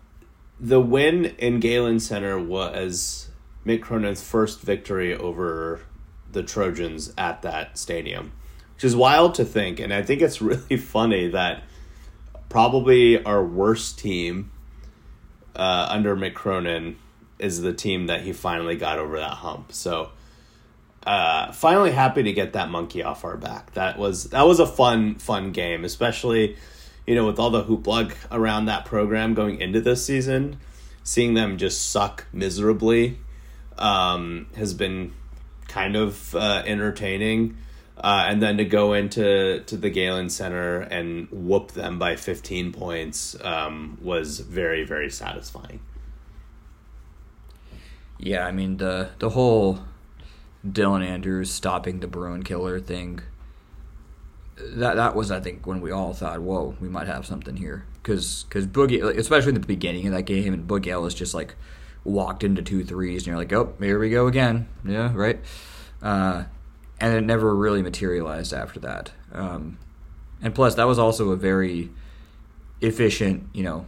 the 0.60 0.82
win 0.82 1.26
in 1.26 1.60
Galen 1.60 2.00
Center 2.00 2.40
was 2.40 3.30
Mick 3.66 3.82
Cronin's 3.82 4.24
first 4.24 4.62
victory 4.62 5.16
over 5.16 5.82
the 6.32 6.44
Trojans 6.44 7.14
at 7.18 7.42
that 7.44 7.78
stadium, 7.78 8.34
which 8.76 8.84
is 8.84 8.96
wild 8.96 9.36
to 9.36 9.46
think. 9.46 9.80
And 9.80 9.94
I 9.94 10.02
think 10.02 10.22
it's 10.22 10.42
really 10.42 10.78
funny 10.78 11.28
that 11.30 11.64
probably 12.50 13.24
our 13.24 13.44
worst 13.44 14.00
team 14.00 14.52
uh, 15.56 15.88
under 15.90 16.16
Mick 16.16 16.34
Cronin 16.34 16.98
is 17.38 17.62
the 17.62 17.74
team 17.74 18.08
that 18.08 18.22
he 18.22 18.34
finally 18.34 18.76
got 18.76 19.00
over 19.00 19.20
that 19.20 19.32
hump. 19.32 19.72
So 19.72 20.10
uh, 21.04 21.52
finally 21.52 21.92
happy 21.92 22.24
to 22.24 22.34
get 22.34 22.54
that 22.54 22.70
monkey 22.70 23.04
off 23.04 23.24
our 23.24 23.38
back. 23.38 23.74
That 23.74 23.98
was 23.98 24.26
that 24.26 24.46
was 24.46 24.60
a 24.60 24.68
fun 24.68 25.16
fun 25.16 25.52
game, 25.52 25.86
especially 25.86 26.58
you 27.08 27.16
know 27.16 27.26
with 27.26 27.40
all 27.40 27.50
the 27.50 27.64
hoopla 27.64 28.14
around 28.32 28.66
that 28.66 28.86
program 28.86 29.34
going 29.34 29.62
into 29.62 29.80
this 29.82 30.06
season. 30.06 30.60
Seeing 31.04 31.34
them 31.34 31.58
just 31.58 31.90
suck 31.92 32.28
miserably 32.32 33.18
um, 33.78 34.48
has 34.56 34.74
been 34.74 35.14
kind 35.68 35.96
of 35.96 36.36
uh, 36.36 36.62
entertaining. 36.66 37.58
Uh, 38.02 38.26
and 38.28 38.42
then 38.42 38.58
to 38.58 38.66
go 38.66 38.94
into 38.94 39.62
to 39.66 39.76
the 39.76 39.90
Galen 39.90 40.30
Center 40.30 40.80
and 40.80 41.28
whoop 41.32 41.72
them 41.72 42.00
by 42.00 42.16
15 42.16 42.72
points 42.72 43.36
um, 43.44 43.98
was 44.02 44.40
very 44.40 44.86
very 44.86 45.10
satisfying. 45.10 45.82
Yeah, 48.18 48.46
I 48.46 48.52
mean 48.52 48.78
the 48.78 49.10
the 49.20 49.30
whole 49.32 49.80
Dylan 50.66 51.06
Andrews 51.06 51.52
stopping 51.52 52.00
the 52.00 52.08
Bruin 52.08 52.44
killer 52.44 52.80
thing. 52.80 53.22
That 54.58 54.96
that 54.96 55.16
was 55.16 55.30
I 55.32 55.42
think 55.42 55.68
when 55.68 55.82
we 55.82 55.92
all 55.92 56.14
thought, 56.14 56.42
whoa, 56.42 56.76
we 56.80 56.88
might 56.88 57.08
have 57.08 57.26
something 57.26 57.58
here 57.58 57.86
because 58.02 58.44
because 58.44 58.66
Boogie, 58.66 59.04
especially 59.18 59.50
in 59.50 59.62
the 59.62 59.68
beginning 59.68 60.08
of 60.08 60.14
that 60.14 60.24
game, 60.24 60.54
and 60.54 60.68
Boogie 60.68 60.88
Ellis 60.88 61.14
just 61.14 61.34
like 61.34 61.56
walked 62.04 62.44
into 62.44 62.62
two 62.62 62.84
threes, 62.84 63.22
and 63.22 63.28
you're 63.28 63.38
like, 63.38 63.52
oh, 63.52 63.74
here 63.80 64.00
we 64.00 64.10
go 64.10 64.28
again. 64.28 64.68
Yeah, 64.86 65.12
right. 65.14 65.40
Uh, 66.02 66.46
and 67.00 67.16
it 67.16 67.22
never 67.22 67.56
really 67.56 67.82
materialized 67.82 68.54
after 68.54 68.80
that. 68.82 69.12
Um, 69.32 69.78
and 70.42 70.54
plus, 70.54 70.76
that 70.76 70.86
was 70.86 71.00
also 71.00 71.30
a 71.30 71.36
very 71.36 71.90
efficient, 72.82 73.48
you 73.54 73.64
know, 73.64 73.86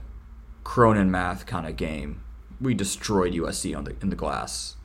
Cronin 0.63 1.11
math 1.11 1.45
kind 1.45 1.67
of 1.67 1.75
game. 1.75 2.21
We 2.59 2.73
destroyed 2.73 3.33
USC 3.33 3.75
on 3.75 3.85
the 3.85 3.95
in 4.01 4.09
the 4.09 4.15
glass 4.15 4.75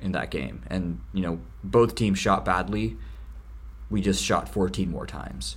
in 0.00 0.12
that 0.12 0.30
game, 0.30 0.62
and 0.68 1.00
you 1.12 1.22
know 1.22 1.40
both 1.64 1.94
teams 1.94 2.18
shot 2.18 2.44
badly. 2.44 2.96
We 3.90 4.00
just 4.00 4.22
shot 4.24 4.48
14 4.48 4.90
more 4.90 5.06
times. 5.06 5.56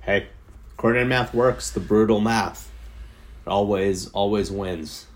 Hey, 0.00 0.28
Cronin 0.76 1.08
math 1.08 1.32
works. 1.32 1.70
The 1.70 1.80
brutal 1.80 2.20
math. 2.20 2.70
It 3.46 3.50
always, 3.50 4.08
always 4.08 4.50
wins. 4.50 5.06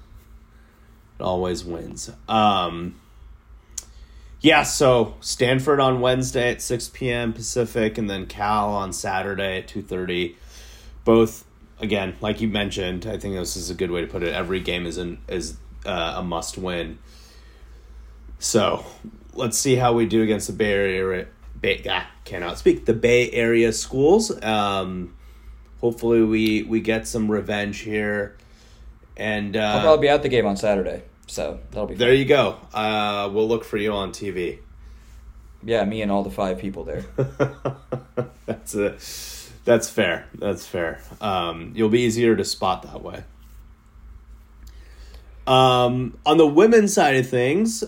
It 1.18 1.22
always 1.22 1.64
wins. 1.64 2.10
Um, 2.28 3.00
yeah, 4.40 4.62
so 4.62 5.14
Stanford 5.20 5.80
on 5.80 6.00
Wednesday 6.00 6.50
at 6.50 6.62
6 6.62 6.90
p.m. 6.90 7.32
Pacific, 7.32 7.98
and 7.98 8.08
then 8.08 8.26
Cal 8.26 8.70
on 8.70 8.92
Saturday 8.92 9.58
at 9.58 9.68
2.30. 9.68 10.34
Both, 11.04 11.44
again, 11.78 12.16
like 12.20 12.40
you 12.40 12.48
mentioned, 12.48 13.06
I 13.06 13.18
think 13.18 13.34
this 13.34 13.56
is 13.56 13.68
a 13.70 13.74
good 13.74 13.90
way 13.90 14.00
to 14.00 14.06
put 14.06 14.22
it. 14.22 14.32
Every 14.32 14.60
game 14.60 14.86
is, 14.86 14.96
an, 14.96 15.18
is 15.28 15.56
uh, 15.84 16.14
a 16.16 16.22
must 16.22 16.56
win. 16.56 16.98
So 18.38 18.84
let's 19.34 19.58
see 19.58 19.76
how 19.76 19.92
we 19.92 20.06
do 20.06 20.22
against 20.22 20.46
the 20.46 20.52
Bay 20.54 20.72
Area. 20.72 21.26
Bay, 21.60 21.84
ah, 21.88 22.10
cannot 22.24 22.58
speak. 22.58 22.86
The 22.86 22.94
Bay 22.94 23.30
Area 23.30 23.72
schools. 23.72 24.42
Um, 24.42 25.14
hopefully, 25.80 26.22
we 26.22 26.62
we 26.62 26.80
get 26.80 27.06
some 27.06 27.30
revenge 27.30 27.80
here. 27.80 28.36
And 29.16 29.56
I'll 29.56 29.78
uh, 29.78 29.82
probably 29.82 30.06
be 30.06 30.08
at 30.08 30.22
the 30.22 30.30
game 30.30 30.46
on 30.46 30.56
Saturday, 30.56 31.02
so 31.30 31.60
that'll 31.70 31.86
be. 31.86 31.94
there 31.94 32.10
Fun. 32.10 32.18
you 32.18 32.24
go. 32.24 32.56
Uh, 32.74 33.30
we'll 33.32 33.46
look 33.46 33.62
for 33.64 33.76
you 33.76 33.92
on 33.92 34.10
TV. 34.10 34.58
Yeah, 35.62 35.84
me 35.84 36.02
and 36.02 36.10
all 36.10 36.24
the 36.24 36.30
five 36.30 36.58
people 36.58 36.82
there. 36.84 37.04
that's 38.46 38.74
a, 38.74 38.96
that's 39.64 39.88
fair. 39.88 40.26
That's 40.34 40.66
fair. 40.66 41.00
Um, 41.20 41.72
you'll 41.76 41.88
be 41.88 42.00
easier 42.00 42.34
to 42.34 42.44
spot 42.44 42.82
that 42.82 43.02
way. 43.02 43.22
Um, 45.46 46.18
on 46.26 46.36
the 46.36 46.46
women's 46.46 46.94
side 46.94 47.14
of 47.16 47.28
things, 47.28 47.84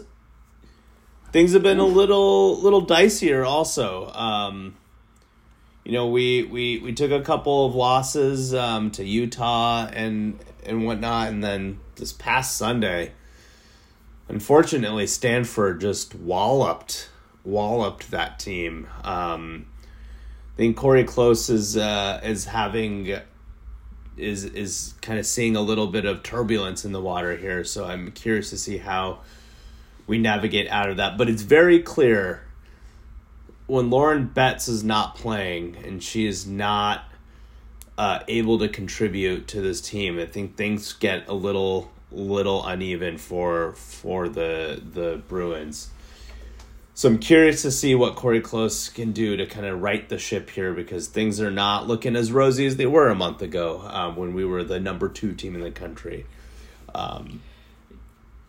things 1.33 1.53
have 1.53 1.63
been 1.65 1.81
a 1.81 1.85
little 1.85 2.61
little 2.61 2.87
dicier. 2.87 3.45
Also, 3.45 4.13
um, 4.13 4.77
you 5.85 5.93
know, 5.93 6.09
we 6.09 6.45
we 6.45 6.79
we 6.79 6.93
took 6.93 7.11
a 7.11 7.23
couple 7.23 7.67
of 7.67 7.75
losses 7.75 8.55
um, 8.55 8.93
to 8.93 9.05
Utah 9.05 9.89
and 9.93 10.39
and 10.65 10.87
whatnot, 10.87 11.29
and 11.29 11.43
then 11.43 11.81
this 11.97 12.13
past 12.13 12.57
Sunday, 12.57 13.13
unfortunately, 14.33 15.07
Stanford 15.07 15.81
just 15.81 16.15
walloped 16.15 17.11
walloped 17.45 18.11
that 18.11 18.39
team. 18.39 18.89
Um, 19.05 19.67
I 20.55 20.57
think 20.57 20.77
Cori 20.77 21.05
Close 21.05 21.49
is 21.51 21.77
uh, 21.77 22.21
is 22.25 22.47
having 22.47 23.19
is 24.17 24.45
is 24.45 24.95
kind 25.03 25.19
of 25.19 25.27
seeing 25.27 25.55
a 25.55 25.61
little 25.61 25.87
bit 25.87 26.05
of 26.05 26.23
turbulence 26.23 26.85
in 26.85 26.93
the 26.93 27.01
water 27.01 27.37
here. 27.37 27.63
So 27.63 27.85
I'm 27.85 28.11
curious 28.13 28.51
to 28.51 28.59
see 28.59 28.79
how 28.79 29.21
we 30.07 30.19
navigate 30.19 30.69
out 30.69 30.89
of 30.89 30.97
that. 30.97 31.17
But 31.17 31.29
it's 31.29 31.43
very 31.43 31.81
clear 31.81 32.43
when 33.67 33.91
Lauren 33.91 34.27
Betts 34.27 34.67
is 34.67 34.83
not 34.83 35.15
playing 35.15 35.77
and 35.85 36.03
she 36.03 36.27
is 36.27 36.47
not 36.47 37.05
uh, 37.97 38.21
able 38.29 38.59
to 38.59 38.69
contribute 38.69 39.47
to 39.49 39.61
this 39.61 39.81
team, 39.81 40.19
I 40.19 40.27
think 40.27 40.57
things 40.57 40.93
get 40.95 41.29
a 41.29 41.35
little 41.35 41.92
little 42.13 42.65
uneven 42.67 43.19
for 43.19 43.73
for 43.73 44.29
the 44.29 44.81
the 44.93 45.23
Bruins. 45.29 45.91
So 46.95 47.09
I'm 47.09 47.19
curious 47.19 47.63
to 47.63 47.71
see 47.71 47.95
what 47.95 48.17
Cori 48.17 48.43
Close 48.43 48.91
can 48.91 49.13
do 49.13 49.37
to 49.39 49.47
kind 49.47 49.65
of 49.65 49.81
right 49.81 50.07
the 50.09 50.19
ship 50.19 50.51
here 50.51 50.75
because 50.75 51.09
things 51.09 51.41
are 51.41 51.51
not 51.51 51.89
looking 51.89 52.15
as 52.15 52.31
rosy 52.31 52.67
as 52.67 52.77
they 52.77 52.85
were 52.85 53.09
a 53.09 53.15
month 53.15 53.41
ago 53.41 53.81
um, 53.89 54.15
when 54.15 54.35
we 54.35 54.45
were 54.45 54.63
the 54.63 54.79
number 54.79 55.09
two 55.09 55.33
team 55.33 55.55
in 55.55 55.63
the 55.63 55.71
country. 55.71 56.27
Um, 56.95 57.41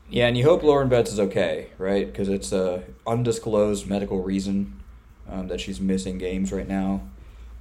yeah, 0.09 0.27
and 0.27 0.37
you 0.37 0.43
hope 0.43 0.61
Lauren 0.61 0.89
Betts 0.89 1.13
is 1.13 1.19
okay, 1.19 1.69
right? 1.77 2.05
Because 2.05 2.27
it's 2.27 2.51
a 2.51 2.83
undisclosed 3.07 3.87
medical 3.87 4.21
reason 4.21 4.79
um, 5.29 5.47
that 5.47 5.61
she's 5.61 5.79
missing 5.79 6.17
games 6.17 6.51
right 6.51 6.67
now. 6.67 7.01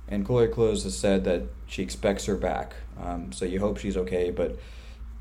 And 0.09 0.26
Cori 0.26 0.48
Close 0.48 0.82
has 0.82 0.98
said 0.98 1.24
that 1.24 1.44
she 1.66 1.82
expects 1.82 2.26
her 2.26 2.36
back. 2.36 2.74
Um, 3.00 3.32
so 3.32 3.44
you 3.44 3.61
hope 3.61 3.78
she's 3.78 3.96
okay, 3.96 4.30
but 4.30 4.59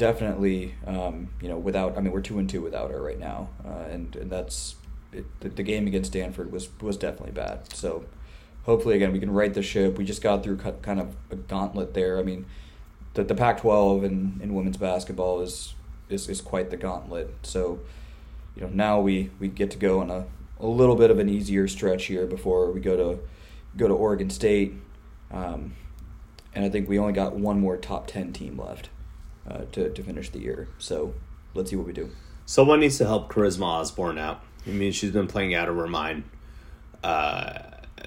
definitely, 0.01 0.73
um, 0.87 1.29
you 1.39 1.47
know, 1.47 1.59
without, 1.59 1.95
I 1.95 2.01
mean, 2.01 2.11
we're 2.11 2.21
two 2.21 2.39
and 2.39 2.49
two 2.49 2.59
without 2.59 2.89
her 2.89 2.99
right 2.99 3.19
now. 3.19 3.49
Uh, 3.63 3.85
and, 3.91 4.15
and 4.15 4.31
that's 4.31 4.73
it, 5.13 5.25
the, 5.41 5.49
the, 5.49 5.61
game 5.61 5.85
against 5.85 6.09
Stanford 6.09 6.51
was 6.51 6.69
was 6.81 6.97
definitely 6.97 7.33
bad. 7.33 7.71
So 7.71 8.05
hopefully 8.63 8.95
again 8.95 9.11
we 9.11 9.19
can 9.19 9.29
right 9.29 9.53
the 9.53 9.61
ship. 9.61 9.99
We 9.99 10.03
just 10.03 10.23
got 10.23 10.43
through 10.43 10.57
kind 10.57 10.99
of 10.99 11.15
a 11.29 11.35
gauntlet 11.35 11.93
there. 11.93 12.17
I 12.17 12.23
mean, 12.23 12.47
the 13.13 13.23
the 13.23 13.35
Pac-12 13.35 14.03
in, 14.03 14.39
in 14.41 14.55
women's 14.55 14.77
basketball 14.77 15.39
is, 15.41 15.75
is 16.09 16.27
is 16.27 16.41
quite 16.41 16.71
the 16.71 16.77
gauntlet. 16.77 17.29
So 17.43 17.81
you 18.55 18.63
know 18.63 18.69
now 18.69 18.99
we 18.99 19.29
we 19.39 19.49
get 19.49 19.69
to 19.71 19.77
go 19.77 19.99
on 19.99 20.09
a 20.09 20.25
a 20.59 20.65
little 20.65 20.95
bit 20.95 21.11
of 21.11 21.19
an 21.19 21.29
easier 21.29 21.67
stretch 21.67 22.05
here 22.05 22.25
before 22.25 22.71
we 22.71 22.79
go 22.79 22.97
to 22.97 23.19
go 23.77 23.87
to 23.87 23.93
Oregon 23.93 24.31
State. 24.31 24.73
Um, 25.29 25.75
and 26.55 26.65
I 26.65 26.69
think 26.69 26.89
we 26.89 26.97
only 26.97 27.13
got 27.13 27.35
one 27.35 27.59
more 27.59 27.77
top 27.77 28.07
10 28.07 28.33
team 28.33 28.57
left 28.57 28.89
uh, 29.49 29.63
to, 29.71 29.89
to 29.89 30.03
finish 30.03 30.29
the 30.29 30.39
year. 30.39 30.67
So 30.77 31.13
let's 31.53 31.69
see 31.69 31.75
what 31.75 31.87
we 31.87 31.93
do. 31.93 32.09
Someone 32.45 32.79
needs 32.79 32.97
to 32.97 33.05
help 33.05 33.31
Charisma 33.31 33.63
Osborne 33.63 34.17
out. 34.17 34.43
I 34.67 34.71
mean, 34.71 34.91
she's 34.91 35.11
been 35.11 35.27
playing 35.27 35.53
out 35.53 35.69
of 35.69 35.75
her 35.75 35.87
mind. 35.87 36.23
Uh, 37.03 37.59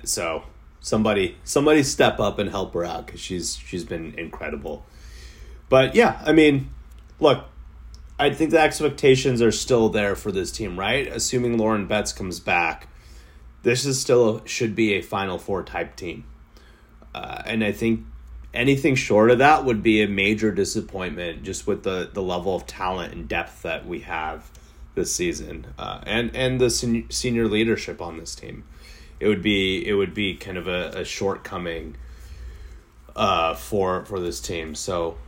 so 0.04 0.44
somebody, 0.80 1.36
somebody 1.44 1.82
step 1.82 2.20
up 2.20 2.38
and 2.38 2.50
help 2.50 2.74
her 2.74 2.84
out 2.84 3.06
because 3.06 3.20
she's 3.20 3.56
she's 3.56 3.84
been 3.84 4.14
incredible. 4.18 4.86
But 5.68 5.94
yeah, 5.94 6.20
I 6.24 6.32
mean, 6.32 6.70
look, 7.18 7.46
I 8.18 8.30
think 8.30 8.50
the 8.50 8.60
expectations 8.60 9.42
are 9.42 9.50
still 9.50 9.88
there 9.88 10.14
for 10.14 10.30
this 10.30 10.52
team, 10.52 10.78
right? 10.78 11.06
Assuming 11.08 11.58
Lauren 11.58 11.86
Betts 11.86 12.12
comes 12.12 12.38
back, 12.38 12.88
this 13.62 13.84
is 13.84 14.00
still 14.00 14.36
a, 14.36 14.48
should 14.48 14.76
be 14.76 14.92
a 14.92 15.00
Final 15.02 15.38
Four 15.38 15.64
type 15.64 15.96
team, 15.96 16.24
uh, 17.14 17.42
and 17.44 17.64
I 17.64 17.72
think 17.72 18.04
anything 18.54 18.94
short 18.94 19.30
of 19.30 19.38
that 19.38 19.64
would 19.64 19.82
be 19.82 20.02
a 20.02 20.08
major 20.08 20.50
disappointment, 20.52 21.42
just 21.42 21.66
with 21.66 21.82
the 21.82 22.08
the 22.12 22.22
level 22.22 22.54
of 22.54 22.66
talent 22.66 23.12
and 23.12 23.28
depth 23.28 23.62
that 23.62 23.86
we 23.86 24.00
have 24.00 24.50
this 24.94 25.14
season, 25.14 25.66
uh, 25.78 26.00
and 26.04 26.34
and 26.34 26.60
the 26.60 26.70
sen- 26.70 27.10
senior 27.10 27.46
leadership 27.46 28.00
on 28.00 28.18
this 28.18 28.34
team. 28.34 28.64
It 29.20 29.28
would 29.28 29.42
be 29.42 29.86
it 29.86 29.94
would 29.94 30.14
be 30.14 30.34
kind 30.36 30.56
of 30.56 30.68
a, 30.68 31.00
a 31.00 31.04
shortcoming 31.04 31.96
uh, 33.16 33.54
for 33.54 34.04
for 34.04 34.20
this 34.20 34.40
team. 34.40 34.74
So 34.74 35.18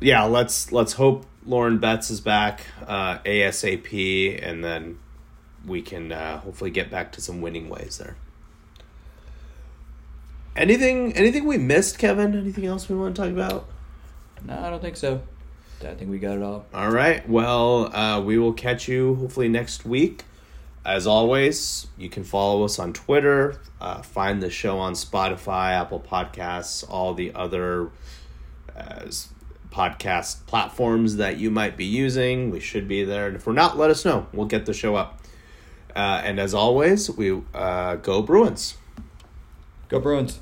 yeah, 0.00 0.24
let's 0.24 0.72
let's 0.72 0.94
hope 0.94 1.26
Lauren 1.46 1.78
Betts 1.78 2.10
is 2.10 2.20
back 2.20 2.66
uh, 2.86 3.18
ASAP, 3.20 4.38
and 4.42 4.62
then 4.62 4.98
we 5.64 5.82
can 5.82 6.12
uh, 6.12 6.38
hopefully 6.40 6.70
get 6.70 6.90
back 6.90 7.12
to 7.12 7.20
some 7.20 7.40
winning 7.40 7.68
ways 7.68 7.98
there. 7.98 8.16
Anything 10.54 11.14
anything 11.14 11.46
we 11.46 11.58
missed, 11.58 11.98
Kevin? 11.98 12.36
Anything 12.36 12.66
else 12.66 12.88
we 12.88 12.96
want 12.96 13.16
to 13.16 13.22
talk 13.22 13.30
about? 13.30 13.68
No, 14.44 14.58
I 14.58 14.70
don't 14.70 14.82
think 14.82 14.96
so. 14.96 15.22
I 15.80 15.94
think 15.94 16.10
we 16.10 16.18
got 16.18 16.36
it 16.36 16.42
all. 16.42 16.66
All 16.72 16.90
right. 16.90 17.28
Well, 17.28 17.94
uh, 17.94 18.20
we 18.20 18.38
will 18.38 18.52
catch 18.52 18.86
you 18.86 19.16
hopefully 19.16 19.48
next 19.48 19.84
week. 19.84 20.24
As 20.84 21.06
always, 21.06 21.86
you 21.96 22.08
can 22.08 22.24
follow 22.24 22.64
us 22.64 22.78
on 22.78 22.92
Twitter, 22.92 23.60
uh, 23.80 24.02
find 24.02 24.42
the 24.42 24.50
show 24.50 24.78
on 24.78 24.94
Spotify, 24.94 25.72
Apple 25.72 26.00
Podcasts, 26.00 26.84
all 26.88 27.14
the 27.14 27.32
other 27.34 27.90
uh, 28.76 29.06
podcast 29.70 30.44
platforms 30.46 31.16
that 31.16 31.38
you 31.38 31.50
might 31.50 31.76
be 31.76 31.84
using. 31.84 32.50
We 32.50 32.60
should 32.60 32.88
be 32.88 33.04
there. 33.04 33.28
And 33.28 33.36
if 33.36 33.46
we're 33.46 33.52
not, 33.52 33.78
let 33.78 33.90
us 33.90 34.04
know. 34.04 34.26
We'll 34.32 34.46
get 34.46 34.66
the 34.66 34.74
show 34.74 34.96
up. 34.96 35.20
Uh, 35.94 36.20
and 36.24 36.40
as 36.40 36.52
always, 36.52 37.10
we 37.10 37.42
uh, 37.54 37.96
go 37.96 38.22
Bruins. 38.22 38.76
Go 39.92 40.00
Bruins. 40.00 40.40